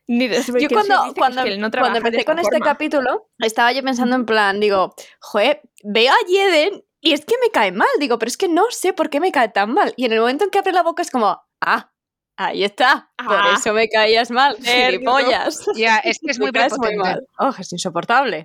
Ni 0.06 0.28
de- 0.28 0.42
Yo 0.60 0.68
cuando, 0.68 1.14
cuando, 1.16 1.40
es 1.40 1.46
que 1.46 1.54
él 1.54 1.60
no 1.60 1.70
cuando 1.70 1.98
empecé 1.98 2.24
con 2.24 2.38
este 2.38 2.58
capítulo, 2.60 3.30
estaba 3.38 3.72
yo 3.72 3.82
pensando 3.82 4.16
en 4.16 4.26
plan, 4.26 4.60
digo, 4.60 4.94
joder, 5.20 5.62
veo 5.82 6.12
a 6.12 6.16
Jeden 6.28 6.84
y 7.04 7.12
es 7.12 7.24
que 7.24 7.34
me 7.42 7.50
cae 7.50 7.70
mal. 7.72 7.88
Digo, 8.00 8.18
pero 8.18 8.28
es 8.28 8.36
que 8.36 8.48
no 8.48 8.64
sé 8.70 8.92
por 8.92 9.10
qué 9.10 9.20
me 9.20 9.30
cae 9.30 9.48
tan 9.50 9.72
mal. 9.72 9.92
Y 9.96 10.06
en 10.06 10.12
el 10.12 10.20
momento 10.20 10.44
en 10.44 10.50
que 10.50 10.58
abre 10.58 10.72
la 10.72 10.82
boca 10.82 11.02
es 11.02 11.10
como, 11.10 11.40
ah, 11.60 11.92
ahí 12.36 12.64
está. 12.64 13.10
Por 13.16 13.36
Ah. 13.36 13.54
eso 13.56 13.72
me 13.72 13.88
caías 13.88 14.30
mal, 14.30 14.56
gilipollas. 14.60 15.64
Ya, 15.76 15.98
es 15.98 16.18
que 16.18 16.30
es 16.30 16.38
muy 16.40 16.50
muy 16.78 16.96
mal. 16.96 17.26
Oh, 17.38 17.52
es 17.58 17.72
insoportable. 17.72 18.44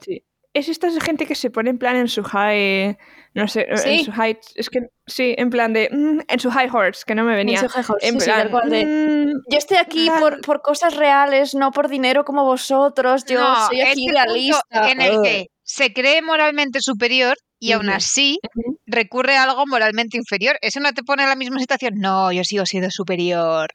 Es 0.53 0.67
esta 0.67 0.89
gente 0.99 1.25
que 1.27 1.35
se 1.35 1.51
pone 1.51 1.69
en 1.69 1.77
plan 1.77 1.95
en 1.95 2.07
su 2.07 2.23
high. 2.23 2.97
No 3.35 3.47
sé, 3.47 3.67
Sí. 3.77 3.99
en 3.99 4.05
su 4.05 4.11
high. 4.11 4.39
Es 4.55 4.69
que 4.71 4.79
sí, 5.05 5.35
en 5.37 5.51
plan 5.51 5.71
de. 5.73 5.89
mm, 5.91 6.21
en 6.27 6.39
su 6.39 6.49
high 6.49 6.69
horse, 6.73 7.03
que 7.05 7.13
no 7.13 7.23
me 7.23 7.35
venía. 7.35 7.59
En 7.59 7.69
su 7.69 7.75
jejo, 7.75 7.95
En 8.01 8.15
sí, 8.15 8.19
sí, 8.21 8.25
plan. 8.25 8.49
cual 8.49 8.69
de, 8.71 8.85
mm, 8.85 9.31
Yo 9.51 9.57
estoy 9.59 9.77
aquí 9.77 10.09
por, 10.19 10.41
por 10.41 10.61
cosas 10.63 10.95
reales, 10.97 11.53
no 11.53 11.69
por 11.71 11.87
dinero 11.87 12.25
como 12.25 12.43
vosotros. 12.45 13.25
Yo 13.25 13.39
No, 13.39 13.67
soy 13.67 13.81
aquí 13.81 14.07
este 14.07 14.11
realista. 14.11 14.89
en 14.89 15.01
el 15.01 15.21
que 15.21 15.47
se 15.63 15.93
cree 15.93 16.23
moralmente 16.23 16.79
superior 16.81 17.37
y 17.59 17.73
aún 17.73 17.89
así 17.89 18.39
recurre 18.85 19.37
a 19.37 19.43
algo 19.43 19.65
moralmente 19.67 20.17
inferior. 20.17 20.57
¿Eso 20.61 20.79
no 20.79 20.93
te 20.93 21.03
pone 21.03 21.23
en 21.23 21.29
la 21.29 21.35
misma 21.35 21.59
situación? 21.59 21.95
No, 21.97 22.31
yo 22.31 22.43
sigo 22.43 22.65
siendo 22.65 22.89
superior. 22.89 23.69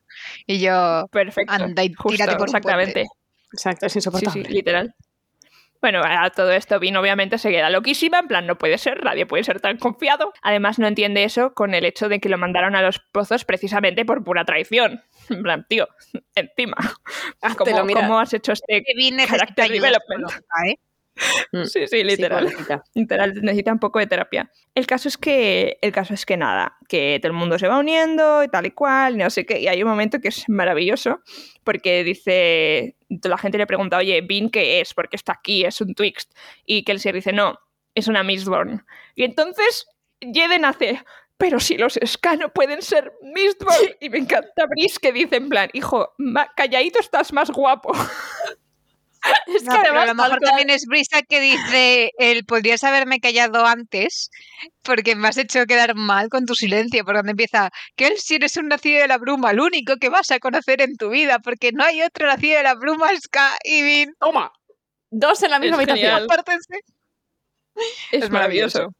Y 0.47 0.61
yo, 0.61 1.07
perfecto. 1.13 1.53
anda 1.53 1.85
y 1.85 1.93
justo, 1.93 2.17
tírate 2.17 2.33
por 2.37 2.49
un 2.49 2.57
exactamente. 2.57 3.05
Exacto, 3.53 3.87
es 3.87 3.93
Sí, 3.93 3.99
insoportable. 3.99 4.45
sí, 4.45 4.53
literal. 4.53 4.95
Bueno, 5.81 6.01
a 6.03 6.31
todo 6.31 6.51
esto 6.51 6.81
Vin 6.81 6.97
obviamente 6.97 7.37
se 7.37 7.51
queda 7.51 7.69
loquísima, 7.69 8.19
en 8.19 8.27
plan, 8.27 8.47
no 8.47 8.57
puede 8.57 8.79
ser, 8.79 9.05
nadie 9.05 9.27
puede 9.27 9.45
ser 9.45 9.61
tan 9.61 9.77
confiado. 9.77 10.33
Además, 10.41 10.79
no 10.79 10.87
entiende 10.87 11.25
eso 11.25 11.53
con 11.53 11.75
el 11.75 11.85
hecho 11.85 12.09
de 12.09 12.21
que 12.21 12.31
lo 12.31 12.39
mandaron 12.39 12.75
a 12.75 12.81
los 12.81 13.01
pozos 13.13 13.45
precisamente 13.45 14.07
por 14.07 14.25
pura 14.25 14.45
traición. 14.47 15.03
En 15.29 15.43
plan, 15.43 15.67
tío, 15.69 15.89
encima. 16.35 16.77
¿Cómo, 17.59 18.19
has 18.19 18.33
hecho 18.33 18.53
este 18.53 18.83
Vin 18.97 19.21
ayuda 19.21 19.69
development. 19.69 20.31
Mm. 21.53 21.65
Sí, 21.65 21.87
sí, 21.87 22.03
literal. 22.03 22.49
literal, 22.95 23.35
necesita 23.43 23.73
un 23.73 23.79
poco 23.79 23.99
de 23.99 24.07
terapia. 24.07 24.51
El 24.75 24.87
caso 24.87 25.09
es 25.09 25.17
que, 25.17 25.79
el 25.81 25.93
caso 25.93 26.15
es 26.15 26.27
que 26.27 26.37
nada, 26.37 26.77
que 26.89 27.19
todo 27.23 27.31
el 27.33 27.39
mundo 27.39 27.59
se 27.59 27.69
va 27.69 27.79
uniendo 27.79 28.43
y 28.43 28.49
tal 28.49 28.67
y 28.67 28.73
cual, 28.73 29.15
y 29.15 29.19
no 29.19 29.31
sé 29.31 29.47
qué, 29.47 29.61
y 29.61 29.69
hay 29.69 29.83
un 29.83 29.89
momento 29.89 30.21
que 30.21 30.29
es 30.29 30.49
maravilloso, 30.49 31.21
porque 31.63 32.03
dice, 32.05 32.97
la 33.23 33.39
gente 33.39 33.59
le 33.59 33.67
pregunta, 33.67 33.99
oye, 33.99 34.21
Vin, 34.23 34.51
¿qué 34.51 34.81
es? 34.81 34.95
Porque 34.95 35.17
está 35.17 35.33
aquí, 35.33 35.65
es 35.65 35.81
un 35.81 35.95
Twixt. 35.95 36.33
Y 36.67 36.83
Kelsier 36.85 37.15
dice, 37.15 37.33
no, 37.33 37.59
es 37.95 38.09
una 38.09 38.23
Mistborn. 38.23 38.85
Y 39.15 39.25
entonces 39.25 39.87
Jeden 40.21 40.65
hace, 40.65 41.03
pero 41.37 41.61
si 41.61 41.77
los 41.77 41.99
Ska 42.05 42.37
pueden 42.55 42.83
ser 42.83 43.13
Mistborn. 43.23 43.77
Y 44.01 44.09
me 44.11 44.19
encanta 44.19 44.67
Brice 44.67 44.99
que 45.01 45.13
dice 45.13 45.37
en 45.37 45.49
plan, 45.49 45.71
hijo, 45.73 46.15
ma- 46.19 46.51
calladito 46.57 46.99
estás 46.99 47.33
más 47.33 47.51
guapo. 47.51 47.93
Es 49.47 49.63
No, 49.65 49.75
pero 49.83 50.01
a 50.01 50.07
lo 50.07 50.15
mejor 50.15 50.39
también 50.41 50.71
es 50.71 50.85
Brisa 50.87 51.23
que 51.23 51.41
dice, 51.41 52.11
él 52.19 52.45
podrías 52.45 52.85
haberme 52.85 53.21
callado 53.21 53.65
antes 53.67 54.31
porque 54.83 55.17
me 55.17 55.29
has 55.29 55.37
hecho 55.39 55.65
quedar 55.67 55.95
mal 55.95 56.29
con 56.29 56.45
tu 56.47 56.55
silencio, 56.55 57.05
por 57.05 57.17
donde 57.17 57.31
empieza, 57.33 57.71
que 57.97 58.09
él 58.09 58.15
si 58.19 58.37
eres 58.37 58.57
un 58.57 58.69
nacido 58.69 59.01
de 59.01 59.09
la 59.09 59.19
bruma, 59.19 59.51
el 59.53 59.61
único 59.61 59.97
que 59.97 60.09
vas 60.09 60.31
a 60.31 60.39
conocer 60.39 60.83
en 60.83 60.97
tu 60.97 61.11
vida, 61.11 61.39
porque 61.39 61.73
no 61.73 61.85
hay 61.85 62.03
otro 62.03 62.27
nacido 62.27 62.59
de 62.59 62.65
la 62.65 62.75
bruma, 62.75 63.09
Ska 63.19 63.57
y 63.65 63.83
Vin. 63.83 64.15
Toma. 64.19 64.53
Dos 65.11 65.43
en 65.43 65.51
la 65.53 65.59
misma 65.59 65.83
Es 65.83 65.89
habitación. 65.89 66.29
Es, 68.11 68.25
Es 68.25 68.31
maravilloso. 68.31 68.79
maravilloso. 68.79 68.95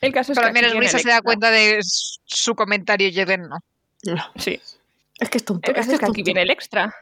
El 0.00 0.12
caso 0.12 0.32
es 0.32 0.38
Pero 0.38 0.52
que 0.52 0.78
Brisa 0.78 0.96
el 0.96 1.02
se 1.02 1.08
da 1.08 1.20
cuenta 1.22 1.50
de 1.50 1.78
su 1.82 2.54
comentario 2.54 3.08
y 3.08 3.12
Jeden 3.12 3.48
no. 3.48 3.58
Sí. 4.36 4.60
Es 5.18 5.30
que 5.30 5.38
es 5.38 5.44
tonto. 5.44 5.70
El 5.70 5.74
caso 5.76 5.92
es 5.92 5.98
que 5.98 6.04
aquí 6.04 6.12
tonto. 6.14 6.24
viene 6.26 6.42
el 6.42 6.50
extra. 6.50 6.94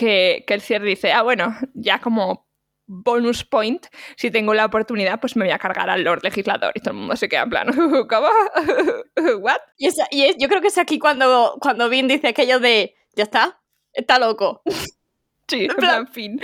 Que, 0.00 0.44
que 0.46 0.54
el 0.54 0.60
cierre 0.60 0.86
dice, 0.86 1.12
ah, 1.12 1.22
bueno, 1.22 1.54
ya 1.74 2.00
como 2.00 2.48
bonus 2.86 3.44
point, 3.44 3.86
si 4.16 4.30
tengo 4.32 4.52
la 4.54 4.64
oportunidad, 4.66 5.20
pues 5.20 5.36
me 5.36 5.44
voy 5.44 5.52
a 5.52 5.58
cargar 5.58 5.88
al 5.90 6.02
Lord 6.02 6.24
Legislador. 6.24 6.72
Y 6.74 6.80
todo 6.80 6.90
el 6.92 6.96
mundo 6.98 7.14
se 7.16 7.28
queda 7.28 7.42
en 7.42 7.50
plan, 7.50 7.66
¿cómo? 8.08 8.28
¿What? 9.40 9.58
Y, 9.76 9.86
es- 9.86 9.98
y 10.10 10.24
es- 10.24 10.36
yo 10.38 10.48
creo 10.48 10.60
que 10.60 10.68
es 10.68 10.78
aquí 10.78 10.98
cuando, 10.98 11.56
cuando 11.60 11.88
Vin 11.88 12.08
dice 12.08 12.28
aquello 12.28 12.58
de, 12.58 12.94
ya 13.14 13.24
está, 13.24 13.60
está 13.92 14.18
loco. 14.18 14.62
Sí, 15.48 15.64
en 15.64 15.74
plan- 15.74 16.06
fin. 16.06 16.40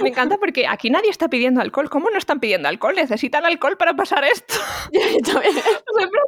Me 0.00 0.08
encanta 0.08 0.36
porque 0.36 0.66
aquí 0.66 0.90
nadie 0.90 1.08
está 1.08 1.28
pidiendo 1.28 1.60
alcohol. 1.60 1.88
¿Cómo 1.88 2.10
no 2.10 2.18
están 2.18 2.40
pidiendo 2.40 2.68
alcohol? 2.68 2.96
Necesitan 2.96 3.44
alcohol 3.44 3.76
para 3.76 3.94
pasar 3.94 4.24
esto. 4.24 4.54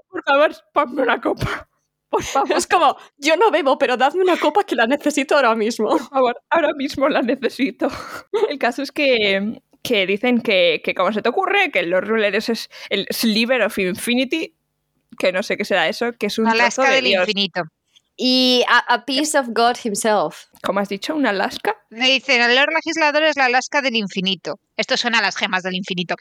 Por 0.08 0.22
favor, 0.24 0.52
ponme 0.72 1.02
una 1.02 1.20
copa. 1.20 1.68
Por 2.12 2.22
favor, 2.22 2.52
Es 2.52 2.66
como, 2.66 2.96
yo 3.16 3.36
no 3.38 3.50
bebo, 3.50 3.78
pero 3.78 3.96
dadme 3.96 4.22
una 4.22 4.36
copa 4.36 4.64
que 4.64 4.74
la 4.76 4.86
necesito 4.86 5.34
ahora 5.34 5.54
mismo. 5.54 5.88
por 5.88 6.08
favor, 6.08 6.42
ahora 6.50 6.74
mismo 6.74 7.08
la 7.08 7.22
necesito. 7.22 7.88
El 8.50 8.58
caso 8.58 8.82
es 8.82 8.92
que, 8.92 9.62
que 9.82 10.06
dicen 10.06 10.42
que, 10.42 10.82
que, 10.84 10.94
como 10.94 11.10
se 11.12 11.22
te 11.22 11.30
ocurre, 11.30 11.70
que 11.72 11.82
los 11.84 12.06
rulers 12.06 12.50
es 12.50 12.68
el 12.90 13.06
Sliver 13.10 13.62
of 13.62 13.78
Infinity, 13.78 14.54
que 15.18 15.32
no 15.32 15.42
sé 15.42 15.56
qué 15.56 15.64
será 15.64 15.88
eso, 15.88 16.12
que 16.12 16.26
es 16.26 16.38
un 16.38 16.44
trozo 16.44 16.82
Alaska 16.82 16.88
de 16.90 16.96
del 16.96 17.04
Dios. 17.06 17.28
infinito. 17.28 17.62
Y 18.16 18.62
a, 18.68 18.78
a 18.94 19.04
piece 19.06 19.38
of 19.38 19.48
God 19.48 19.76
himself. 19.82 20.44
¿Cómo 20.62 20.78
has 20.78 20.88
dicho? 20.88 21.16
¿Un 21.16 21.26
Alaska? 21.26 21.76
Me 21.90 22.08
dicen, 22.08 22.40
el 22.40 22.54
Lord 22.54 22.68
Legislador 22.72 23.24
es 23.24 23.36
la 23.36 23.46
Alaska 23.46 23.82
del 23.82 23.96
infinito. 23.96 24.60
Esto 24.76 24.96
suena 24.96 25.18
a 25.18 25.22
las 25.22 25.36
gemas 25.36 25.64
del 25.64 25.74
infinito. 25.74 26.14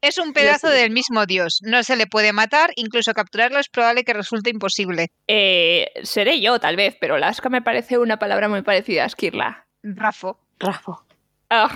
Es 0.00 0.18
un 0.18 0.32
pedazo 0.32 0.68
sí. 0.68 0.74
del 0.74 0.92
mismo 0.92 1.26
Dios. 1.26 1.58
No 1.62 1.82
se 1.82 1.96
le 1.96 2.06
puede 2.06 2.32
matar, 2.32 2.70
incluso 2.76 3.12
capturarlo 3.12 3.58
es 3.58 3.68
probable 3.68 4.04
que 4.04 4.12
resulte 4.12 4.50
imposible. 4.50 5.08
Eh, 5.26 5.88
seré 6.04 6.40
yo, 6.40 6.60
tal 6.60 6.76
vez, 6.76 6.96
pero 7.00 7.16
Alaska 7.16 7.48
me 7.48 7.60
parece 7.60 7.98
una 7.98 8.20
palabra 8.20 8.48
muy 8.48 8.62
parecida 8.62 9.04
a 9.04 9.08
Skirla. 9.08 9.66
Rafo. 9.82 10.38
Rafo. 10.60 11.07
Ah, 11.50 11.70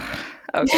ok. 0.52 0.68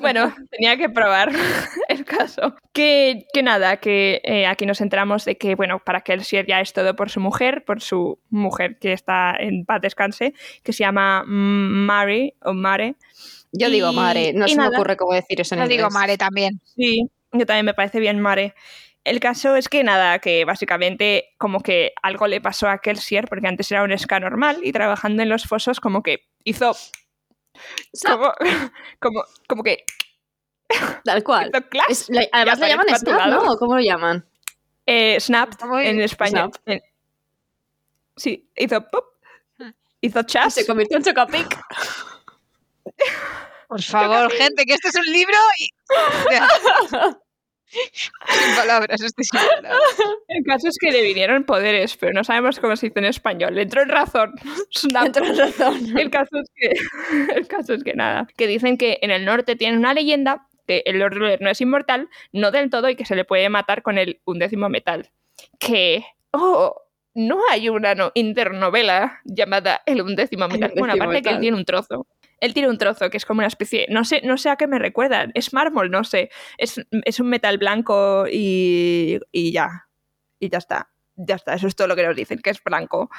Bueno, 0.00 0.34
tenía 0.50 0.76
que 0.76 0.88
probar 0.88 1.30
el 1.88 2.04
caso. 2.04 2.54
Que, 2.72 3.26
que 3.32 3.42
nada, 3.42 3.78
que 3.78 4.20
eh, 4.24 4.46
aquí 4.46 4.64
nos 4.66 4.80
enteramos 4.80 5.24
de 5.24 5.36
que, 5.36 5.54
bueno, 5.54 5.80
para 5.84 6.02
que 6.02 6.12
el 6.12 6.24
Sier 6.24 6.46
ya 6.46 6.60
es 6.60 6.72
todo 6.72 6.94
por 6.94 7.10
su 7.10 7.20
mujer, 7.20 7.64
por 7.64 7.80
su 7.80 8.20
mujer 8.30 8.78
que 8.78 8.92
está 8.92 9.34
en 9.38 9.64
paz 9.64 9.80
descanse, 9.80 10.34
que 10.62 10.72
se 10.72 10.84
llama 10.84 11.24
Mary 11.26 12.34
o 12.42 12.52
Mare. 12.52 12.96
Yo 13.52 13.70
digo 13.70 13.92
Mare, 13.92 14.32
no 14.34 14.46
se 14.46 14.56
me 14.56 14.68
ocurre 14.68 14.96
cómo 14.96 15.14
decir 15.14 15.40
eso 15.40 15.54
en 15.54 15.62
Yo 15.62 15.68
digo. 15.68 15.90
Mare 15.90 16.16
también. 16.16 16.60
Sí, 16.64 17.10
yo 17.32 17.46
también 17.46 17.66
me 17.66 17.74
parece 17.74 17.98
bien 17.98 18.20
Mare. 18.20 18.54
El 19.04 19.20
caso 19.20 19.56
es 19.56 19.68
que 19.68 19.82
nada, 19.84 20.18
que 20.18 20.44
básicamente 20.44 21.30
como 21.38 21.60
que 21.60 21.92
algo 22.02 22.26
le 22.26 22.42
pasó 22.42 22.68
a 22.68 22.78
Kelsier, 22.78 23.26
porque 23.26 23.48
antes 23.48 23.72
era 23.72 23.82
un 23.82 23.96
ska 23.96 24.20
normal 24.20 24.58
y 24.62 24.72
trabajando 24.72 25.22
en 25.22 25.30
los 25.30 25.44
fosos 25.44 25.80
como 25.80 26.02
que 26.02 26.28
hizo 26.44 26.76
como, 28.06 28.32
como, 29.00 29.24
como 29.48 29.62
que 29.62 29.84
Tal 31.04 31.24
cual. 31.24 31.50
Es- 31.88 32.08
le- 32.10 32.28
además 32.32 32.58
le 32.58 32.68
llaman 32.68 32.86
Snap. 32.98 33.26
¿no? 33.28 33.52
¿O 33.52 33.58
¿Cómo 33.58 33.74
lo 33.76 33.80
llaman? 33.80 34.26
Eh, 34.84 35.18
snap 35.20 35.54
en 35.62 35.70
bien. 35.70 36.00
España. 36.02 36.30
Snap. 36.48 36.54
en- 36.66 36.82
Sí, 38.16 38.50
hizo 38.56 38.82
pop, 38.90 39.04
Ah. 39.60 39.72
hizo 40.00 40.22
chas. 40.24 40.54
Se 40.54 40.66
convirtió 40.66 40.96
en 40.96 41.04
Chocapic. 41.04 41.58
Por 43.68 43.82
favor, 43.82 44.30
gente, 44.32 44.64
que 44.66 44.74
este 44.74 44.88
es 44.88 44.94
un 44.96 45.04
libro 45.12 45.36
y... 45.60 45.70
sin 48.28 48.56
palabras, 48.56 49.00
este 49.02 49.22
sin 49.22 49.40
palabras. 49.40 49.78
El 50.28 50.44
caso 50.44 50.68
es 50.68 50.78
que 50.78 50.90
le 50.90 51.02
vinieron 51.02 51.44
poderes, 51.44 51.96
pero 51.96 52.12
no 52.12 52.24
sabemos 52.24 52.58
cómo 52.60 52.76
se 52.76 52.86
dice 52.88 52.98
en 52.98 53.06
español. 53.06 53.54
Le 53.54 53.62
entró 53.62 53.82
en 53.82 53.88
razón. 53.88 54.34
Entró 55.04 55.24
en 55.24 55.38
razón. 55.38 55.98
El 55.98 56.10
caso 56.10 56.38
es 56.38 56.50
que, 56.54 57.34
el 57.34 57.46
caso 57.46 57.74
es 57.74 57.84
que 57.84 57.94
nada, 57.94 58.26
que 58.36 58.46
dicen 58.46 58.76
que 58.76 58.98
en 59.02 59.10
el 59.10 59.24
norte 59.24 59.56
tienen 59.56 59.78
una 59.78 59.94
leyenda 59.94 60.46
que 60.66 60.82
el 60.84 60.98
Lord 60.98 61.14
Ruler 61.14 61.40
no 61.40 61.48
es 61.48 61.60
inmortal, 61.60 62.08
no 62.32 62.50
del 62.50 62.68
todo 62.68 62.90
y 62.90 62.96
que 62.96 63.06
se 63.06 63.16
le 63.16 63.24
puede 63.24 63.48
matar 63.48 63.82
con 63.82 63.96
el 63.96 64.20
undécimo 64.26 64.68
metal. 64.68 65.10
Que, 65.58 66.04
oh, 66.32 66.82
no 67.14 67.40
hay 67.50 67.68
una 67.70 67.94
no- 67.94 68.12
internovela 68.14 69.20
llamada 69.24 69.82
el 69.86 70.02
undécimo 70.02 70.46
metal. 70.46 70.72
bueno, 70.76 70.92
undécimo 70.92 71.04
aparte 71.04 71.22
que 71.22 71.34
él 71.34 71.40
tiene 71.40 71.56
un 71.56 71.64
trozo. 71.64 72.06
Él 72.40 72.54
tiene 72.54 72.68
un 72.68 72.78
trozo 72.78 73.10
que 73.10 73.16
es 73.16 73.24
como 73.24 73.38
una 73.38 73.48
especie, 73.48 73.86
no 73.90 74.04
sé, 74.04 74.22
no 74.24 74.38
sé 74.38 74.50
a 74.50 74.56
qué 74.56 74.66
me 74.66 74.78
recuerda, 74.78 75.26
es 75.34 75.52
mármol, 75.52 75.90
no 75.90 76.04
sé, 76.04 76.30
es, 76.56 76.80
es 77.04 77.20
un 77.20 77.28
metal 77.28 77.58
blanco 77.58 78.26
y, 78.30 79.18
y 79.32 79.52
ya, 79.52 79.88
y 80.38 80.48
ya 80.48 80.58
está, 80.58 80.90
ya 81.16 81.34
está, 81.34 81.54
eso 81.54 81.66
es 81.66 81.76
todo 81.76 81.88
lo 81.88 81.96
que 81.96 82.06
nos 82.06 82.16
dicen, 82.16 82.38
que 82.38 82.50
es 82.50 82.62
blanco. 82.62 83.10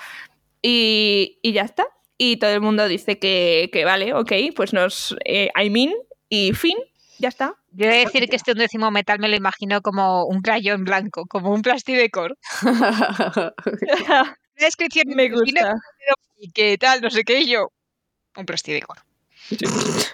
Y, 0.61 1.39
y 1.41 1.53
ya 1.53 1.63
está. 1.63 1.87
Y 2.17 2.37
todo 2.37 2.51
el 2.51 2.59
mundo 2.59 2.87
dice 2.87 3.17
que, 3.17 3.69
que 3.71 3.85
vale, 3.85 4.13
ok, 4.13 4.31
pues 4.53 4.73
nos. 4.73 5.15
Eh, 5.23 5.49
I 5.55 5.69
mean, 5.69 5.93
y 6.27 6.51
fin, 6.53 6.77
ya 7.17 7.29
está. 7.29 7.55
Yo 7.71 7.85
he 7.85 7.89
de 7.89 8.05
decir 8.05 8.27
que 8.27 8.35
este 8.35 8.51
undécimo 8.51 8.91
metal 8.91 9.19
me 9.19 9.29
lo 9.29 9.35
imagino 9.35 9.81
como 9.81 10.25
un 10.25 10.41
crayón 10.41 10.83
blanco, 10.83 11.25
como 11.27 11.51
un 11.51 11.61
plastidecor. 11.61 12.37
La 12.63 13.53
descripción 14.57 15.05
Me 15.15 15.29
gusta. 15.29 15.75
y 16.37 16.51
qué 16.51 16.77
tal, 16.77 17.01
no 17.01 17.09
sé 17.09 17.23
qué, 17.23 17.41
y 17.41 17.51
yo... 17.51 17.71
Un 18.35 18.45
plastidecor. 18.45 18.97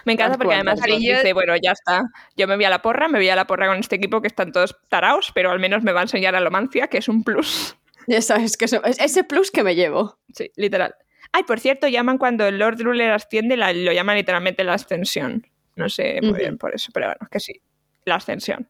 Me 0.04 0.12
encanta 0.14 0.38
porque 0.38 0.54
además 0.54 0.80
dice, 0.82 1.32
bueno, 1.32 1.54
ya 1.62 1.72
está. 1.72 2.02
Yo 2.36 2.46
me 2.46 2.56
voy 2.56 2.64
a 2.64 2.70
la 2.70 2.82
porra, 2.82 3.08
me 3.08 3.18
voy 3.18 3.28
a 3.28 3.36
la 3.36 3.46
porra 3.46 3.66
con 3.68 3.78
este 3.78 3.96
equipo 3.96 4.20
que 4.20 4.28
están 4.28 4.52
todos 4.52 4.76
taraos, 4.88 5.30
pero 5.34 5.50
al 5.50 5.58
menos 5.60 5.82
me 5.82 5.92
va 5.92 6.00
a 6.00 6.02
enseñar 6.04 6.34
alomancia, 6.34 6.88
que 6.88 6.98
es 6.98 7.08
un 7.08 7.22
plus. 7.24 7.76
ya 8.06 8.22
sabes 8.22 8.56
que 8.56 8.66
eso, 8.66 8.82
es 8.84 8.98
ese 9.00 9.24
plus 9.24 9.50
que 9.50 9.62
me 9.62 9.74
llevo. 9.74 10.18
Sí, 10.34 10.50
literal. 10.56 10.94
Ay, 11.32 11.42
por 11.42 11.60
cierto, 11.60 11.88
llaman 11.88 12.18
cuando 12.18 12.46
el 12.46 12.58
Lord 12.58 12.80
Ruler 12.80 13.10
asciende, 13.10 13.56
la- 13.56 13.72
lo 13.72 13.92
llaman 13.92 14.16
literalmente 14.16 14.64
la 14.64 14.74
ascensión. 14.74 15.46
No 15.74 15.88
sé 15.88 16.20
muy 16.22 16.38
bien 16.38 16.56
por 16.56 16.74
eso, 16.74 16.90
pero 16.94 17.06
bueno, 17.08 17.28
que 17.30 17.40
sí. 17.40 17.60
La 18.04 18.14
ascensión. 18.14 18.68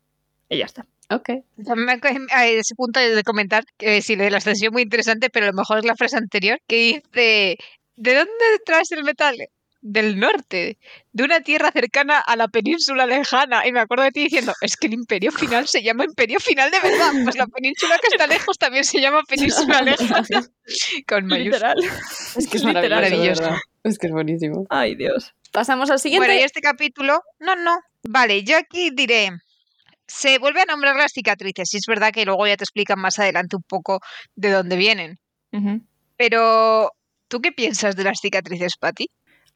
Y 0.49 0.59
ya 0.59 0.65
está. 0.65 0.87
Ok. 1.11 1.31
También 1.65 2.01
coge 2.01 2.19
a 2.33 2.47
ese 2.49 2.75
punto 2.75 2.99
de 2.99 3.23
comentar 3.23 3.63
que 3.77 4.03
sí, 4.03 4.17
lo 4.17 4.25
de 4.25 4.31
la 4.31 4.39
extensión 4.39 4.73
muy 4.73 4.83
interesante, 4.83 5.31
pero 5.31 5.47
a 5.47 5.51
lo 5.51 5.55
mejor 5.55 5.79
es 5.79 5.85
la 5.85 5.95
frase 5.95 6.17
anterior 6.17 6.59
que 6.67 6.77
dice, 6.77 7.59
¿de 7.95 8.15
dónde 8.15 8.33
traes 8.65 8.91
el 8.91 9.05
metal? 9.05 9.37
Del 9.89 10.19
norte, 10.19 10.79
de 11.13 11.23
una 11.23 11.43
tierra 11.43 11.71
cercana 11.71 12.19
a 12.19 12.35
la 12.35 12.49
península 12.49 13.07
lejana. 13.07 13.65
Y 13.69 13.73
me 13.73 13.79
acuerdo 13.79 14.03
de 14.03 14.11
ti 14.11 14.25
diciendo, 14.25 14.53
es 14.61 14.77
que 14.77 14.89
el 14.89 14.95
imperio 14.95 15.31
final 15.31 15.69
se 15.69 15.81
llama 15.81 16.05
imperio 16.05 16.41
final 16.41 16.73
de 16.73 16.81
verdad. 16.81 17.13
Pues 17.23 17.37
la 17.37 17.47
península 17.47 17.97
que 17.99 18.09
está 18.09 18.27
lejos 18.27 18.59
también 18.59 18.83
se 18.83 19.01
llama 19.01 19.23
península 19.29 19.83
lejana. 19.83 20.27
Con 21.07 21.27
mayúsculas. 21.27 21.77
Es 22.37 22.49
que 22.49 22.57
es 22.57 22.65
Literal. 22.65 22.91
maravilloso, 22.91 23.43
de 23.43 23.49
Maravilloso. 23.51 23.63
Es 23.85 23.99
que 23.99 24.07
es 24.09 24.13
buenísimo. 24.13 24.67
Ay, 24.71 24.97
Dios. 24.97 25.33
Pasamos 25.53 25.89
al 25.91 26.01
siguiente. 26.01 26.27
Bueno, 26.27 26.41
y 26.41 26.43
este 26.45 26.61
capítulo, 26.61 27.23
no, 27.39 27.55
no. 27.55 27.79
Vale, 28.03 28.43
yo 28.43 28.57
aquí 28.59 28.91
diré, 28.93 29.31
se 30.09 30.39
vuelve 30.39 30.63
a 30.63 30.65
nombrar 30.65 30.97
las 30.97 31.13
cicatrices. 31.13 31.73
Y 31.75 31.77
es 31.77 31.85
verdad 31.87 32.11
que 32.13 32.25
luego 32.25 32.45
ya 32.49 32.57
te 32.57 32.65
explican 32.65 32.99
más 32.99 33.21
adelante 33.21 33.55
un 33.55 33.63
poco 33.63 34.01
de 34.35 34.51
dónde 34.51 34.75
vienen. 34.77 35.19
Pero, 36.17 36.91
¿tú 37.29 37.41
qué 37.41 37.53
piensas 37.53 37.95
de 37.95 38.03
las 38.05 38.19
cicatrices, 38.21 38.77
Patty? 38.79 39.07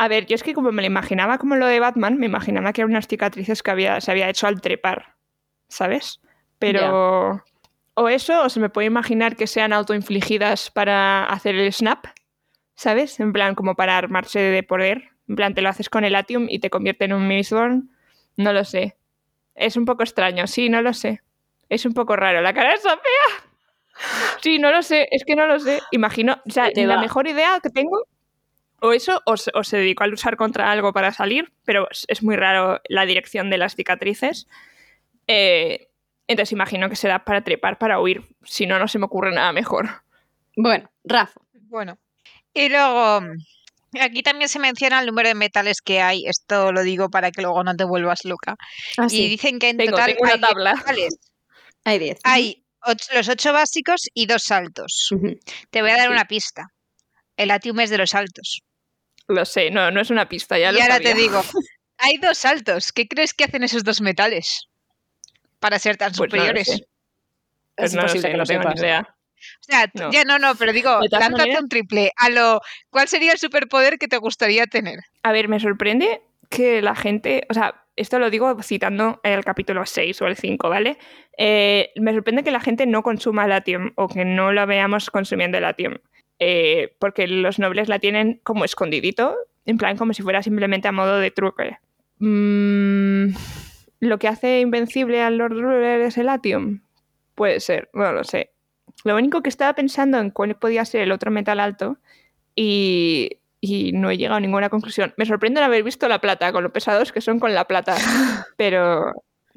A 0.01 0.09
ver, 0.09 0.25
yo 0.25 0.35
es 0.35 0.43
que 0.43 0.55
como 0.55 0.73
me 0.73 0.81
lo 0.81 0.87
imaginaba 0.87 1.37
como 1.37 1.57
lo 1.57 1.67
de 1.67 1.79
Batman, 1.79 2.17
me 2.17 2.25
imaginaba 2.25 2.73
que 2.73 2.81
eran 2.81 2.93
unas 2.93 3.07
cicatrices 3.07 3.63
que 3.63 3.71
había, 3.71 4.01
se 4.01 4.11
había 4.11 4.31
hecho 4.31 4.47
al 4.47 4.63
trepar, 4.63 5.15
¿sabes? 5.69 6.23
Pero... 6.59 7.45
O 7.93 8.09
eso, 8.09 8.45
o 8.45 8.49
se 8.49 8.61
me 8.61 8.71
puede 8.71 8.87
imaginar 8.87 9.37
que 9.37 9.47
sean 9.47 9.75
autoinfligidas 9.75 10.71
para 10.71 11.25
hacer 11.25 11.55
el 11.55 11.71
snap, 11.71 12.07
¿sabes? 12.75 13.21
En 13.21 13.35
plan, 13.35 13.55
como 13.55 13.75
para 13.75 13.99
armarse 13.99 14.39
de 14.39 14.63
poder. 14.63 15.11
En 15.29 15.37
plan, 15.37 15.53
te 15.53 15.61
lo 15.61 15.69
haces 15.69 15.91
con 15.91 16.03
el 16.05 16.15
Atium 16.15 16.47
y 16.49 16.61
te 16.61 16.71
convierte 16.71 17.05
en 17.05 17.13
un 17.13 17.29
Mistborn. 17.29 17.91
No 18.39 18.55
lo 18.55 18.65
sé. 18.65 18.97
Es 19.55 19.77
un 19.77 19.85
poco 19.85 20.03
extraño, 20.03 20.47
sí, 20.47 20.71
no 20.71 20.81
lo 20.81 20.95
sé. 20.95 21.21
Es 21.69 21.85
un 21.85 21.93
poco 21.93 22.17
raro. 22.17 22.41
La 22.41 22.55
cara 22.55 22.71
de 22.71 22.79
Sofía. 22.79 22.99
Sí, 24.41 24.59
no 24.59 24.73
lo 24.73 24.83
sé, 24.83 25.09
es 25.11 25.27
que 25.27 25.37
no 25.37 25.47
lo 25.47 25.61
sé. 25.61 25.83
Imagino, 25.91 26.41
o 26.47 26.51
sea, 26.51 26.71
la 26.75 26.99
mejor 26.99 27.29
idea 27.29 27.61
que 27.63 27.69
tengo 27.69 28.07
o 28.81 28.93
eso, 28.93 29.21
o 29.27 29.37
se, 29.37 29.51
o 29.55 29.63
se 29.65 29.79
dedicó 29.79 30.05
a 30.05 30.07
luchar 30.07 30.37
contra 30.37 30.71
algo 30.71 30.93
para 30.93 31.13
salir, 31.13 31.53
pero 31.65 31.89
es, 31.91 32.05
es 32.09 32.23
muy 32.23 32.37
raro 32.37 32.81
la 32.89 33.07
dirección 33.07 33.51
de 33.51 33.59
las 33.59 33.75
cicatrices. 33.77 34.47
Eh, 35.27 35.89
entonces 36.27 36.53
imagino 36.53 36.89
que 36.89 36.97
será 36.97 37.25
para 37.25 37.43
trepar, 37.43 37.79
para 37.79 38.01
huir. 38.01 38.23
Si 38.45 38.67
no, 38.67 38.79
no 38.79 38.89
se 38.89 38.99
me 38.99 39.07
ocurre 39.07 39.33
nada 39.33 39.53
mejor. 39.53 39.89
Bueno, 40.57 40.91
Rafa. 41.05 41.41
Bueno. 41.53 41.99
Y 42.55 42.69
luego, 42.69 43.21
aquí 44.01 44.23
también 44.23 44.49
se 44.49 44.59
menciona 44.59 45.01
el 45.01 45.07
número 45.07 45.29
de 45.29 45.35
metales 45.35 45.81
que 45.83 46.01
hay. 46.01 46.27
Esto 46.27 46.73
lo 46.73 46.83
digo 46.83 47.11
para 47.11 47.31
que 47.31 47.43
luego 47.43 47.63
no 47.65 47.75
te 47.77 47.85
vuelvas 47.85 48.25
loca. 48.25 48.57
Ah, 48.99 49.07
Y 49.07 49.11
sí. 49.11 49.29
dicen 49.29 49.59
que 49.59 49.71
en 49.71 49.77
Tengo, 49.77 49.93
total 49.93 50.07
tengo 50.07 50.21
una 50.23 50.33
hay 50.33 50.39
diez 50.39 50.49
tabla. 50.49 50.75
metales. 50.75 51.19
Hay 51.85 51.99
10. 51.99 52.19
Hay 52.25 52.65
los 53.15 53.29
ocho 53.31 53.53
básicos 53.55 54.03
y 54.13 54.27
dos 54.27 54.43
saltos. 54.43 55.09
Ujú. 55.13 55.39
Te 55.71 55.81
voy 55.81 55.91
a 55.93 55.97
dar 55.97 56.07
Sí. 56.09 56.13
una 56.13 56.25
pista. 56.27 56.67
El 57.39 57.51
atium 57.51 57.81
es 57.81 57.89
de 57.89 57.97
los 57.99 58.15
altos. 58.15 58.61
Lo 59.31 59.45
sé, 59.45 59.71
no, 59.71 59.91
no 59.91 60.01
es 60.01 60.11
una 60.11 60.29
pista, 60.29 60.59
ya 60.59 60.71
y 60.71 60.75
lo 60.75 60.83
ahora 60.83 60.95
sabía. 60.97 61.13
te 61.15 61.19
digo, 61.21 61.41
hay 61.99 62.17
dos 62.19 62.39
saltos. 62.39 62.93
¿Qué 62.93 63.07
crees 63.09 63.33
que 63.35 63.45
hacen 63.45 63.63
esos 63.63 63.85
dos 63.85 64.01
metales 64.01 64.69
para 65.59 65.79
ser 65.79 65.97
tan 65.97 66.13
Pues 66.13 66.19
no 66.19 66.25
lo 66.25 66.31
superiores? 66.31 66.67
sé. 66.69 66.87
Pues 67.77 67.91
Es 67.91 67.95
no 67.95 68.03
lo 68.03 68.09
sé, 68.09 68.21
que 68.21 68.29
no 68.33 68.37
lo 68.39 68.45
tengo 68.45 68.69
ni 68.71 68.81
idea. 68.81 69.01
O 69.07 69.63
sea, 69.63 69.91
No. 69.95 70.11
ya 70.13 70.25
no, 70.25 70.39
no, 70.39 70.55
pero 70.57 70.73
digo, 70.73 71.01
lánzate 71.11 71.59
un 71.59 71.69
triple. 71.69 72.13
A 72.17 72.29
lo, 72.29 72.61
¿cuál 72.91 73.09
sería 73.09 73.33
el 73.33 73.39
superpoder 73.39 73.99
que 73.99 74.07
te 74.09 74.19
gustaría 74.19 74.67
tener? 74.67 74.99
A 75.23 75.33
ver, 75.33 75.49
me 75.49 75.59
sorprende 75.61 76.21
que 76.51 76.83
la 76.83 76.95
gente, 76.95 77.47
o 77.49 77.55
sea, 77.55 77.87
esto 77.97 78.19
lo 78.19 78.29
digo 78.31 78.63
citando 78.63 79.21
el 79.23 79.45
capítulo 79.45 79.87
6 79.87 80.21
o 80.23 80.27
el 80.27 80.37
5, 80.37 80.69
¿vale? 80.69 80.99
Eh, 81.39 81.91
me 81.97 82.13
sorprende 82.13 82.43
que 82.43 82.51
la 82.51 82.61
gente 82.61 82.85
no 82.87 83.03
consuma 83.03 83.47
Latium 83.47 83.93
o 83.97 84.09
que 84.09 84.25
no 84.25 84.53
lo 84.53 84.67
veamos 84.67 85.09
consumiendo 85.11 85.59
Latium. 85.61 85.97
Eh, 86.41 86.97
porque 86.99 87.29
los 87.29 87.59
nobles 87.59 87.89
la 87.89 87.99
tienen 87.99 88.41
como 88.43 88.65
escondidito, 88.65 89.37
en 89.67 89.77
plan 89.77 89.99
como 89.99 90.15
si 90.15 90.23
fuera 90.23 90.43
simplemente 90.43 90.89
a 90.89 90.93
modo 90.93 91.19
de 91.19 91.31
truque. 91.31 91.79
Mm, 92.19 93.35
¿Lo 94.01 94.19
que 94.19 94.29
hace 94.29 94.61
invencible 94.61 95.23
al 95.23 95.37
Lord 95.37 95.53
Ruler 95.53 96.01
es 96.01 96.17
el 96.17 96.27
Latium? 96.27 96.81
Puede 97.35 97.61
ser, 97.61 97.91
no 97.93 98.11
lo 98.13 98.25
sé. 98.25 98.51
Lo 99.05 99.17
único 99.17 99.43
que 99.43 99.51
estaba 99.51 99.75
pensando 99.75 100.19
en 100.19 100.31
cuál 100.31 100.57
podía 100.57 100.85
ser 100.87 101.03
el 101.03 101.13
otro 101.13 101.31
metal 101.31 101.61
alto 101.61 101.99
y, 102.55 103.39
y 103.61 103.93
no 103.93 104.11
he 104.11 104.17
llegado 104.17 104.37
a 104.37 104.41
ninguna 104.41 104.71
conclusión. 104.71 105.13
Me 105.19 105.27
sorprende 105.27 105.61
no 105.61 105.67
haber 105.67 105.83
visto 105.83 106.09
la 106.09 106.21
plata, 106.21 106.53
con 106.53 106.63
lo 106.63 106.73
pesados 106.73 107.13
que 107.13 107.21
son 107.21 107.39
con 107.39 107.55
la 107.55 107.67
plata, 107.67 107.97
pero, 108.57 109.13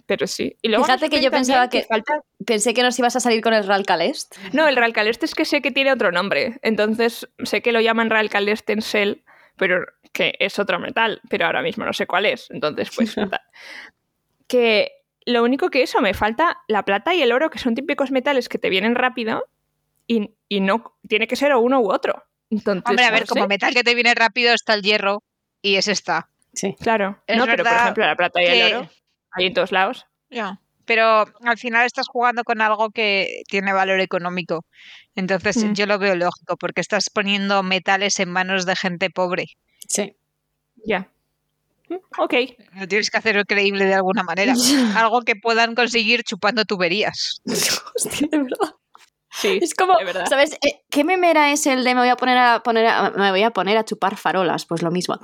pero 0.05 0.27
sí. 0.27 0.55
Y 0.61 0.67
luego 0.69 0.83
me 0.83 0.93
Fíjate 0.93 1.09
que 1.09 1.21
yo 1.21 1.31
pensaba 1.31 1.69
que- 1.69 1.83
falta... 1.83 2.21
Pensé 2.45 2.73
que 2.73 2.83
nos 2.83 2.97
ibas 2.99 3.15
a 3.15 3.19
salir 3.19 3.41
con 3.41 3.53
el 3.53 3.65
Real 3.65 3.85
Calest. 3.85 4.35
No, 4.53 4.67
el 4.67 4.75
Real 4.75 4.91
Caleste 4.93 5.25
es 5.25 5.33
que 5.35 5.45
sé 5.45 5.61
que 5.61 5.71
tiene 5.71 5.91
otro 5.93 6.11
nombre, 6.11 6.59
entonces 6.61 7.27
sé 7.43 7.61
que 7.61 7.71
lo 7.71 7.79
llaman 7.81 8.09
Real 8.09 8.29
Caleste 8.29 8.73
en 8.73 8.79
Shell, 8.79 9.23
pero 9.57 9.85
que 10.11 10.35
es 10.39 10.59
otro 10.59 10.79
metal, 10.79 11.21
pero 11.29 11.45
ahora 11.45 11.61
mismo 11.61 11.85
no 11.85 11.93
sé 11.93 12.05
cuál 12.05 12.25
es, 12.25 12.49
entonces 12.51 12.89
pues... 12.95 13.15
que 14.47 14.91
lo 15.25 15.43
único 15.43 15.69
que 15.69 15.83
eso, 15.83 16.01
me 16.01 16.13
falta 16.13 16.57
la 16.67 16.83
plata 16.83 17.13
y 17.15 17.21
el 17.21 17.31
oro, 17.31 17.49
que 17.49 17.59
son 17.59 17.75
típicos 17.75 18.11
metales 18.11 18.49
que 18.49 18.57
te 18.57 18.69
vienen 18.69 18.95
rápido 18.95 19.47
y, 20.05 20.31
y 20.49 20.59
no 20.59 20.97
tiene 21.07 21.27
que 21.27 21.35
ser 21.37 21.53
o 21.53 21.61
uno 21.61 21.79
u 21.79 21.91
otro. 21.91 22.25
Entonces, 22.49 22.83
Hombre, 22.89 23.05
a 23.05 23.09
no 23.09 23.13
ver, 23.15 23.25
como 23.25 23.43
sé. 23.43 23.47
metal 23.47 23.73
que 23.73 23.83
te 23.83 23.95
viene 23.95 24.13
rápido 24.13 24.53
está 24.53 24.73
el 24.73 24.81
hierro 24.81 25.23
y 25.61 25.75
es 25.77 25.87
esta. 25.87 26.29
Sí. 26.53 26.75
Claro. 26.79 27.23
Es 27.25 27.37
no, 27.37 27.45
pero 27.45 27.63
por 27.63 27.73
ejemplo, 27.73 28.05
la 28.05 28.15
plata 28.15 28.43
y 28.43 28.45
el 28.45 28.75
oro, 28.75 28.89
hay 29.33 29.45
en 29.47 29.53
todos 29.53 29.71
lados. 29.71 30.05
Ya. 30.29 30.59
Pero 30.85 31.25
al 31.45 31.57
final 31.57 31.85
estás 31.85 32.07
jugando 32.07 32.43
con 32.43 32.61
algo 32.61 32.89
que 32.91 33.43
tiene 33.47 33.71
valor 33.71 33.99
económico. 34.01 34.65
Entonces 35.15 35.63
Mm. 35.63 35.73
yo 35.73 35.85
lo 35.85 35.97
veo 35.99 36.15
lógico, 36.15 36.57
porque 36.57 36.81
estás 36.81 37.09
poniendo 37.09 37.63
metales 37.63 38.19
en 38.19 38.29
manos 38.31 38.65
de 38.65 38.75
gente 38.75 39.09
pobre. 39.09 39.45
Sí. 39.87 40.15
Ya. 40.85 41.09
Mm, 41.89 41.95
Ok. 42.17 42.33
Lo 42.73 42.87
tienes 42.87 43.09
que 43.09 43.17
hacerlo 43.17 43.43
creíble 43.45 43.85
de 43.85 43.93
alguna 43.93 44.23
manera. 44.23 44.53
Algo 45.07 45.21
que 45.21 45.35
puedan 45.35 45.73
conseguir 45.75 46.23
chupando 46.23 46.65
tuberías. 46.65 47.41
Hostia, 47.95 48.27
de 48.31 48.37
verdad. 48.39 48.75
Sí. 49.31 49.59
Es 49.61 49.73
como, 49.73 49.97
de 49.97 50.05
verdad. 50.05 50.25
¿sabes? 50.27 50.53
Eh, 50.61 50.81
¿Qué 50.89 51.03
memera 51.03 51.51
es 51.51 51.65
el 51.65 51.83
de 51.83 51.95
me 51.95 52.01
voy 52.01 52.09
a 52.09 52.15
poner 52.17 52.37
a 52.37 52.61
poner 52.61 52.85
a- 52.87 53.09
me 53.11 53.31
voy 53.31 53.41
a 53.43 53.49
poner 53.51 53.77
a 53.77 53.85
chupar 53.85 54.15
farolas? 54.17 54.65
Pues 54.65 54.81
lo 54.83 54.91
mismo. 54.91 55.17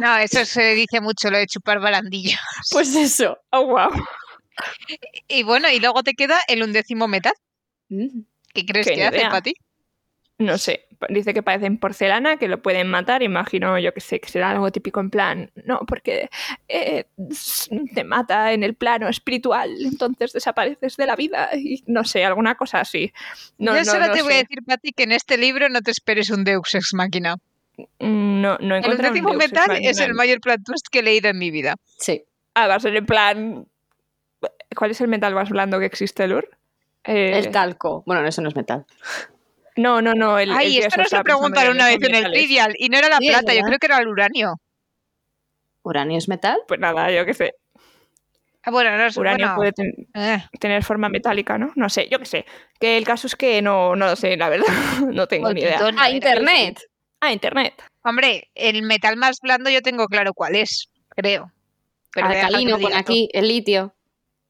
No, 0.00 0.16
eso 0.18 0.44
se 0.44 0.74
dice 0.74 1.00
mucho, 1.00 1.30
lo 1.30 1.38
de 1.38 1.46
chupar 1.46 1.80
barandillas. 1.80 2.40
Pues 2.70 2.94
eso. 2.94 3.38
Oh, 3.50 3.66
wow. 3.66 3.90
Y 5.28 5.42
bueno, 5.42 5.68
y 5.70 5.80
luego 5.80 6.02
te 6.02 6.14
queda 6.14 6.38
el 6.48 6.62
undécimo 6.62 7.08
metal. 7.08 7.32
Mm. 7.88 8.20
¿Qué 8.52 8.66
crees 8.66 8.86
Qué 8.86 8.94
que 8.94 9.04
hace 9.04 9.20
para 9.22 9.42
ti? 9.42 9.54
No 10.38 10.56
sé. 10.56 10.86
Dice 11.08 11.34
que 11.34 11.42
parecen 11.42 11.78
porcelana, 11.78 12.38
que 12.38 12.48
lo 12.48 12.62
pueden 12.62 12.88
matar. 12.88 13.22
Imagino, 13.22 13.78
yo 13.78 13.92
que 13.92 14.00
sé, 14.00 14.20
que 14.20 14.28
será 14.28 14.50
algo 14.50 14.70
típico 14.70 15.00
en 15.00 15.10
plan. 15.10 15.50
No, 15.66 15.80
porque 15.86 16.30
eh, 16.68 17.04
te 17.94 18.04
mata 18.04 18.52
en 18.52 18.62
el 18.62 18.74
plano 18.74 19.08
espiritual, 19.08 19.70
entonces 19.82 20.32
desapareces 20.32 20.96
de 20.96 21.06
la 21.06 21.16
vida. 21.16 21.50
Y 21.54 21.84
no 21.86 22.04
sé, 22.04 22.24
alguna 22.24 22.54
cosa 22.54 22.80
así. 22.80 23.12
No, 23.58 23.72
Yo 23.72 23.80
no, 23.80 23.84
solo 23.84 24.06
no 24.06 24.12
te 24.14 24.22
voy 24.22 24.34
a 24.34 24.36
decir, 24.38 24.58
Pati, 24.66 24.92
que 24.92 25.02
en 25.02 25.12
este 25.12 25.36
libro 25.36 25.68
no 25.68 25.82
te 25.82 25.90
esperes 25.90 26.30
un 26.30 26.44
Deus 26.44 26.74
Ex 26.74 26.94
Machina. 26.94 27.36
Mm, 27.98 28.40
No, 28.40 28.58
no 28.60 28.76
El 28.76 28.84
Ex 28.84 29.36
metal 29.36 29.78
es 29.82 29.98
el 30.00 30.14
mayor 30.14 30.40
plot 30.40 30.60
twist 30.64 30.86
que 30.90 31.00
he 31.00 31.02
leído 31.02 31.28
en 31.28 31.38
mi 31.38 31.50
vida. 31.50 31.76
Sí. 31.98 32.24
Ah, 32.54 32.66
va 32.66 32.74
a 32.76 32.80
ser 32.80 32.96
en 32.96 33.06
plan. 33.06 33.66
¿Cuál 34.76 34.90
es 34.92 35.00
el 35.00 35.08
metal 35.08 35.34
más 35.34 35.50
blando 35.50 35.78
que 35.78 35.86
existe, 35.86 36.26
Lur? 36.26 36.48
Eh, 37.04 37.38
El 37.38 37.50
talco. 37.50 38.02
Bueno, 38.06 38.26
eso 38.26 38.40
no 38.42 38.48
es 38.48 38.56
metal. 38.56 38.86
no, 39.76 40.00
no, 40.02 40.14
no. 40.14 40.38
El, 40.38 40.50
Ay, 40.52 40.76
el 40.78 40.84
esto 40.84 40.84
yeso, 40.84 40.96
no 40.96 41.02
se 41.02 41.06
estaba 41.06 41.22
pensando 41.24 41.24
preguntaron 41.24 41.76
una 41.76 41.86
vez 41.86 41.98
en 42.02 42.14
el 42.14 42.32
trivial 42.32 42.74
y 42.78 42.88
no 42.88 42.98
era 42.98 43.08
la 43.08 43.18
Sí, 43.18 43.28
plata, 43.28 43.54
yo 43.54 43.62
creo 43.62 43.78
que 43.78 43.86
era 43.86 43.98
el 43.98 44.08
uranio. 44.08 44.56
¿Uranio 45.82 46.18
es 46.18 46.28
metal? 46.28 46.60
Pues 46.68 46.78
nada, 46.78 47.10
yo 47.10 47.24
qué 47.24 47.34
sé. 47.34 47.54
Ah, 48.62 48.70
bueno, 48.70 48.94
no 48.96 49.04
es 49.06 49.16
Uranio 49.16 49.46
bueno, 49.46 49.56
puede 49.56 49.72
ten- 49.72 50.08
eh, 50.14 50.44
tener 50.58 50.84
forma 50.84 51.08
metálica, 51.08 51.56
¿no? 51.56 51.72
No 51.76 51.88
sé, 51.88 52.08
yo 52.10 52.18
qué 52.18 52.26
sé. 52.26 52.44
Que 52.78 52.98
el 52.98 53.04
caso 53.04 53.26
es 53.26 53.34
que 53.34 53.62
no, 53.62 53.96
no 53.96 54.06
lo 54.06 54.16
sé, 54.16 54.36
la 54.36 54.50
verdad. 54.50 54.66
no 55.14 55.26
tengo 55.26 55.48
o 55.48 55.52
ni 55.54 55.62
idea. 55.62 55.80
¡Ah, 55.96 56.10
internet! 56.10 56.78
Ah, 57.20 57.32
internet. 57.32 57.74
Hombre, 58.02 58.50
el 58.54 58.82
metal 58.82 59.16
más 59.16 59.40
blando 59.40 59.70
yo 59.70 59.82
tengo 59.82 60.06
claro 60.06 60.32
cuál 60.34 60.56
es, 60.56 60.90
creo. 61.10 61.52
Pero 62.12 62.26
a 62.26 62.30
Alcalino 62.30 62.78
tú. 62.78 62.88
aquí, 62.94 63.28
el 63.32 63.48
litio. 63.48 63.94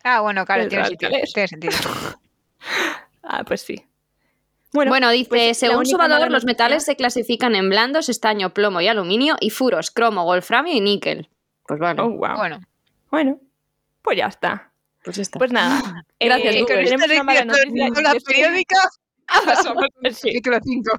Ah, 0.03 0.21
bueno, 0.21 0.47
claro, 0.47 0.67
tiene 0.69 0.87
sentido, 0.87 1.11
tiene 1.35 1.49
sentido. 1.49 1.73
Ah, 3.23 3.45
pues 3.45 3.61
sí. 3.61 3.77
Bueno, 4.73 4.91
Bueno, 4.91 5.11
dice, 5.11 5.29
pues 5.29 5.63
la 5.63 5.69
según 5.69 5.87
su 5.87 5.97
valor, 5.97 6.31
los 6.31 6.45
metales 6.45 6.85
se 6.85 6.97
clasifican 6.97 7.55
en 7.55 7.69
blandos, 7.69 8.09
estaño, 8.09 8.53
plomo 8.55 8.81
y 8.81 8.89
aluminio, 8.89 9.37
y 9.41 9.51
furos, 9.51 9.91
cromo, 9.91 10.25
wolframio 10.25 10.75
y 10.75 10.81
níquel. 10.81 11.29
Pues 11.67 11.79
vale, 11.79 12.01
oh, 12.01 12.11
wow. 12.11 12.37
Bueno. 12.37 12.61
Bueno, 13.11 13.41
pues 14.03 14.19
ya 14.19 14.27
está. 14.27 14.73
pues 15.05 15.17
ya 15.17 15.23
está. 15.23 15.39
Pues 15.39 15.53
nada. 15.53 16.05
Gracias, 16.21 16.55
eh, 16.57 16.61
Google. 16.63 16.85
tenemos 16.85 17.09
una 17.09 17.23
mala 17.23 17.45
noticia. 17.45 18.03
la 18.03 18.15
periódica 18.27 18.77
capítulo 19.27 20.59
5. 20.63 20.93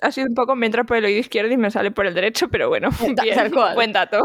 Ha 0.00 0.12
sido 0.12 0.28
un 0.28 0.34
poco, 0.34 0.54
me 0.56 0.66
entra 0.66 0.84
por 0.84 0.96
el 0.96 1.04
oído 1.04 1.20
izquierdo 1.20 1.52
y 1.52 1.56
me 1.56 1.70
sale 1.70 1.90
por 1.90 2.06
el 2.06 2.14
derecho, 2.14 2.48
pero 2.48 2.68
bueno, 2.68 2.88
bien, 3.22 3.50
cual. 3.50 3.74
buen 3.74 3.92
dato. 3.92 4.22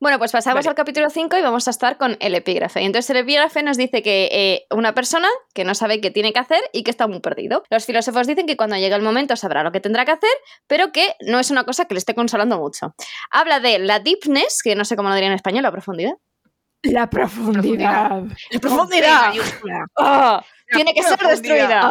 Bueno, 0.00 0.18
pues 0.18 0.30
pasamos 0.30 0.58
Vale. 0.58 0.68
al 0.68 0.74
capítulo 0.76 1.10
5 1.10 1.36
y 1.38 1.42
vamos 1.42 1.66
a 1.66 1.72
estar 1.72 1.96
con 1.98 2.16
el 2.20 2.32
epígrafe. 2.36 2.80
Y 2.80 2.84
Entonces 2.84 3.10
el 3.10 3.16
epígrafe 3.16 3.64
nos 3.64 3.76
dice 3.76 4.00
que 4.00 4.28
eh, 4.30 4.66
una 4.70 4.94
persona 4.94 5.26
que 5.54 5.64
no 5.64 5.74
sabe 5.74 6.00
qué 6.00 6.12
tiene 6.12 6.32
que 6.32 6.38
hacer 6.38 6.60
y 6.72 6.84
que 6.84 6.92
está 6.92 7.08
muy 7.08 7.18
perdido. 7.18 7.64
Los 7.68 7.84
filósofos 7.84 8.28
dicen 8.28 8.46
que 8.46 8.56
cuando 8.56 8.76
llegue 8.76 8.94
el 8.94 9.02
momento 9.02 9.34
sabrá 9.34 9.64
lo 9.64 9.72
que 9.72 9.80
tendrá 9.80 10.04
que 10.04 10.12
hacer, 10.12 10.30
pero 10.68 10.92
que 10.92 11.14
no 11.26 11.40
es 11.40 11.50
una 11.50 11.64
cosa 11.64 11.86
que 11.86 11.94
le 11.94 11.98
esté 11.98 12.14
consolando 12.14 12.58
mucho. 12.58 12.94
Habla 13.32 13.58
de 13.58 13.80
la 13.80 13.98
deepness, 13.98 14.60
que 14.62 14.76
no 14.76 14.84
sé 14.84 14.94
cómo 14.94 15.08
lo 15.08 15.16
diría 15.16 15.30
en 15.30 15.34
español, 15.34 15.64
la 15.64 15.72
profundidad. 15.72 16.12
La 16.84 17.10
profundidad. 17.10 18.22
¡La 18.52 18.60
Profundidad. 18.60 19.26
mayúscula. 19.30 19.84
¡Ah! 19.96 20.44
La 20.70 20.76
tiene 20.76 20.94
que 20.94 21.02
ser 21.02 21.18
profundidad. 21.18 21.90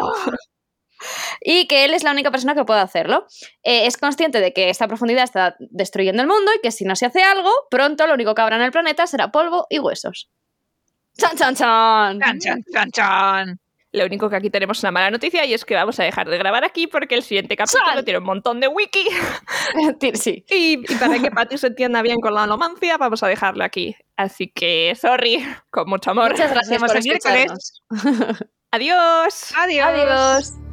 Y 1.40 1.66
que 1.66 1.84
él 1.84 1.94
es 1.94 2.02
la 2.02 2.12
única 2.12 2.30
persona 2.30 2.54
que 2.54 2.64
puede 2.64 2.80
hacerlo. 2.80 3.26
Eh, 3.62 3.86
es 3.86 3.96
consciente 3.96 4.40
de 4.40 4.52
que 4.52 4.70
esta 4.70 4.88
profundidad 4.88 5.24
está 5.24 5.56
destruyendo 5.58 6.22
el 6.22 6.28
mundo 6.28 6.50
y 6.56 6.60
que 6.60 6.70
si 6.70 6.84
no 6.84 6.96
se 6.96 7.06
hace 7.06 7.22
algo, 7.22 7.50
pronto 7.70 8.06
lo 8.06 8.14
único 8.14 8.34
que 8.34 8.42
habrá 8.42 8.56
en 8.56 8.62
el 8.62 8.72
planeta 8.72 9.06
será 9.06 9.30
polvo 9.30 9.66
y 9.70 9.78
huesos. 9.78 10.30
¡Chan, 11.16 11.36
chan, 11.36 11.54
chan! 11.54 12.20
Chan, 12.20 12.38
chan, 12.38 12.64
chan, 12.72 12.90
chan. 12.90 13.60
Lo 13.90 14.04
único 14.04 14.28
que 14.28 14.36
aquí 14.36 14.50
tenemos 14.50 14.82
una 14.82 14.92
mala 14.92 15.10
noticia 15.10 15.46
y 15.46 15.54
es 15.54 15.64
que 15.64 15.74
vamos 15.74 15.98
a 15.98 16.04
dejar 16.04 16.28
de 16.28 16.36
grabar 16.36 16.62
aquí 16.62 16.86
porque 16.86 17.14
el 17.14 17.22
siguiente 17.22 17.56
capítulo 17.56 17.86
¡Sal! 17.86 18.04
tiene 18.04 18.18
un 18.18 18.26
montón 18.26 18.60
de 18.60 18.68
wiki. 18.68 19.06
Sí. 20.14 20.44
Y, 20.48 20.72
y 20.74 20.96
para 20.96 21.18
que 21.18 21.30
Patty 21.30 21.56
se 21.58 21.68
entienda 21.68 22.02
bien 22.02 22.20
con 22.20 22.34
la 22.34 22.42
alomancia, 22.44 22.96
vamos 22.98 23.22
a 23.22 23.28
dejarlo 23.28 23.64
aquí. 23.64 23.96
Así 24.16 24.50
que, 24.54 24.94
sorry, 24.94 25.44
con 25.70 25.88
mucho 25.88 26.10
amor. 26.10 26.32
Muchas 26.32 26.50
gracias 26.50 26.80
Nos 26.80 26.92
por 26.92 27.02
vemos 27.02 27.06
el 27.06 27.10
miércoles. 27.10 27.82
escucharnos. 27.90 28.42
Adiós. 28.70 29.52
Adiós. 29.56 29.86
Adiós. 29.88 30.67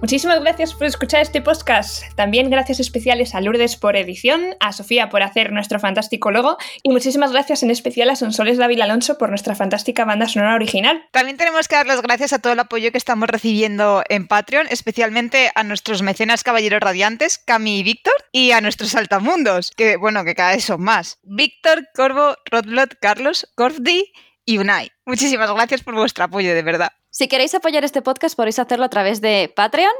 Muchísimas 0.00 0.40
gracias 0.40 0.72
por 0.72 0.86
escuchar 0.86 1.20
este 1.20 1.42
podcast. 1.42 2.04
También 2.14 2.48
gracias 2.48 2.80
especiales 2.80 3.34
a 3.34 3.42
Lourdes 3.42 3.76
por 3.76 3.96
edición, 3.96 4.56
a 4.58 4.72
Sofía 4.72 5.10
por 5.10 5.22
hacer 5.22 5.52
nuestro 5.52 5.78
fantástico 5.78 6.30
logo 6.30 6.56
y 6.82 6.90
muchísimas 6.90 7.32
gracias 7.32 7.62
en 7.62 7.70
especial 7.70 8.08
a 8.08 8.16
Sonsoles 8.16 8.56
David 8.56 8.80
Alonso 8.80 9.18
por 9.18 9.28
nuestra 9.28 9.54
fantástica 9.54 10.06
banda 10.06 10.26
sonora 10.26 10.54
original. 10.54 11.04
También 11.12 11.36
tenemos 11.36 11.68
que 11.68 11.76
dar 11.76 11.86
las 11.86 12.00
gracias 12.00 12.32
a 12.32 12.38
todo 12.38 12.54
el 12.54 12.60
apoyo 12.60 12.90
que 12.90 12.96
estamos 12.98 13.28
recibiendo 13.28 14.02
en 14.08 14.26
Patreon, 14.26 14.68
especialmente 14.70 15.52
a 15.54 15.64
nuestros 15.64 16.00
mecenas 16.00 16.44
caballeros 16.44 16.80
radiantes, 16.80 17.36
Cami 17.36 17.80
y 17.80 17.82
Víctor, 17.82 18.14
y 18.32 18.52
a 18.52 18.62
nuestros 18.62 18.94
altamundos, 18.94 19.70
que 19.76 19.98
bueno, 19.98 20.24
que 20.24 20.34
cada 20.34 20.52
vez 20.52 20.64
son 20.64 20.82
más. 20.82 21.18
Víctor, 21.24 21.86
Corvo, 21.94 22.36
Rodlot, 22.50 22.94
Carlos, 23.02 23.52
Gordi 23.54 24.10
y 24.46 24.56
Unai. 24.56 24.92
Muchísimas 25.04 25.52
gracias 25.52 25.82
por 25.82 25.94
vuestro 25.94 26.24
apoyo, 26.24 26.54
de 26.54 26.62
verdad. 26.62 26.90
Si 27.10 27.26
queréis 27.26 27.54
apoyar 27.54 27.84
este 27.84 28.02
podcast, 28.02 28.36
podéis 28.36 28.58
hacerlo 28.58 28.84
a 28.84 28.88
través 28.88 29.20
de 29.20 29.52
Patreon. 29.54 29.92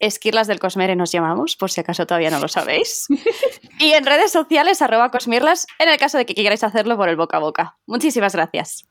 Esquirlas 0.00 0.46
del 0.46 0.58
Cosmere 0.58 0.96
nos 0.96 1.12
llamamos, 1.12 1.56
por 1.56 1.70
si 1.70 1.80
acaso 1.80 2.06
todavía 2.06 2.30
no 2.30 2.40
lo 2.40 2.48
sabéis. 2.48 3.06
y 3.78 3.92
en 3.92 4.04
redes 4.04 4.32
sociales, 4.32 4.82
arroba 4.82 5.10
Cosmirlas, 5.10 5.66
en 5.78 5.88
el 5.88 5.98
caso 5.98 6.18
de 6.18 6.26
que 6.26 6.34
queráis 6.34 6.64
hacerlo 6.64 6.96
por 6.96 7.08
el 7.08 7.16
boca 7.16 7.36
a 7.36 7.40
boca. 7.40 7.78
Muchísimas 7.86 8.34
gracias. 8.34 8.88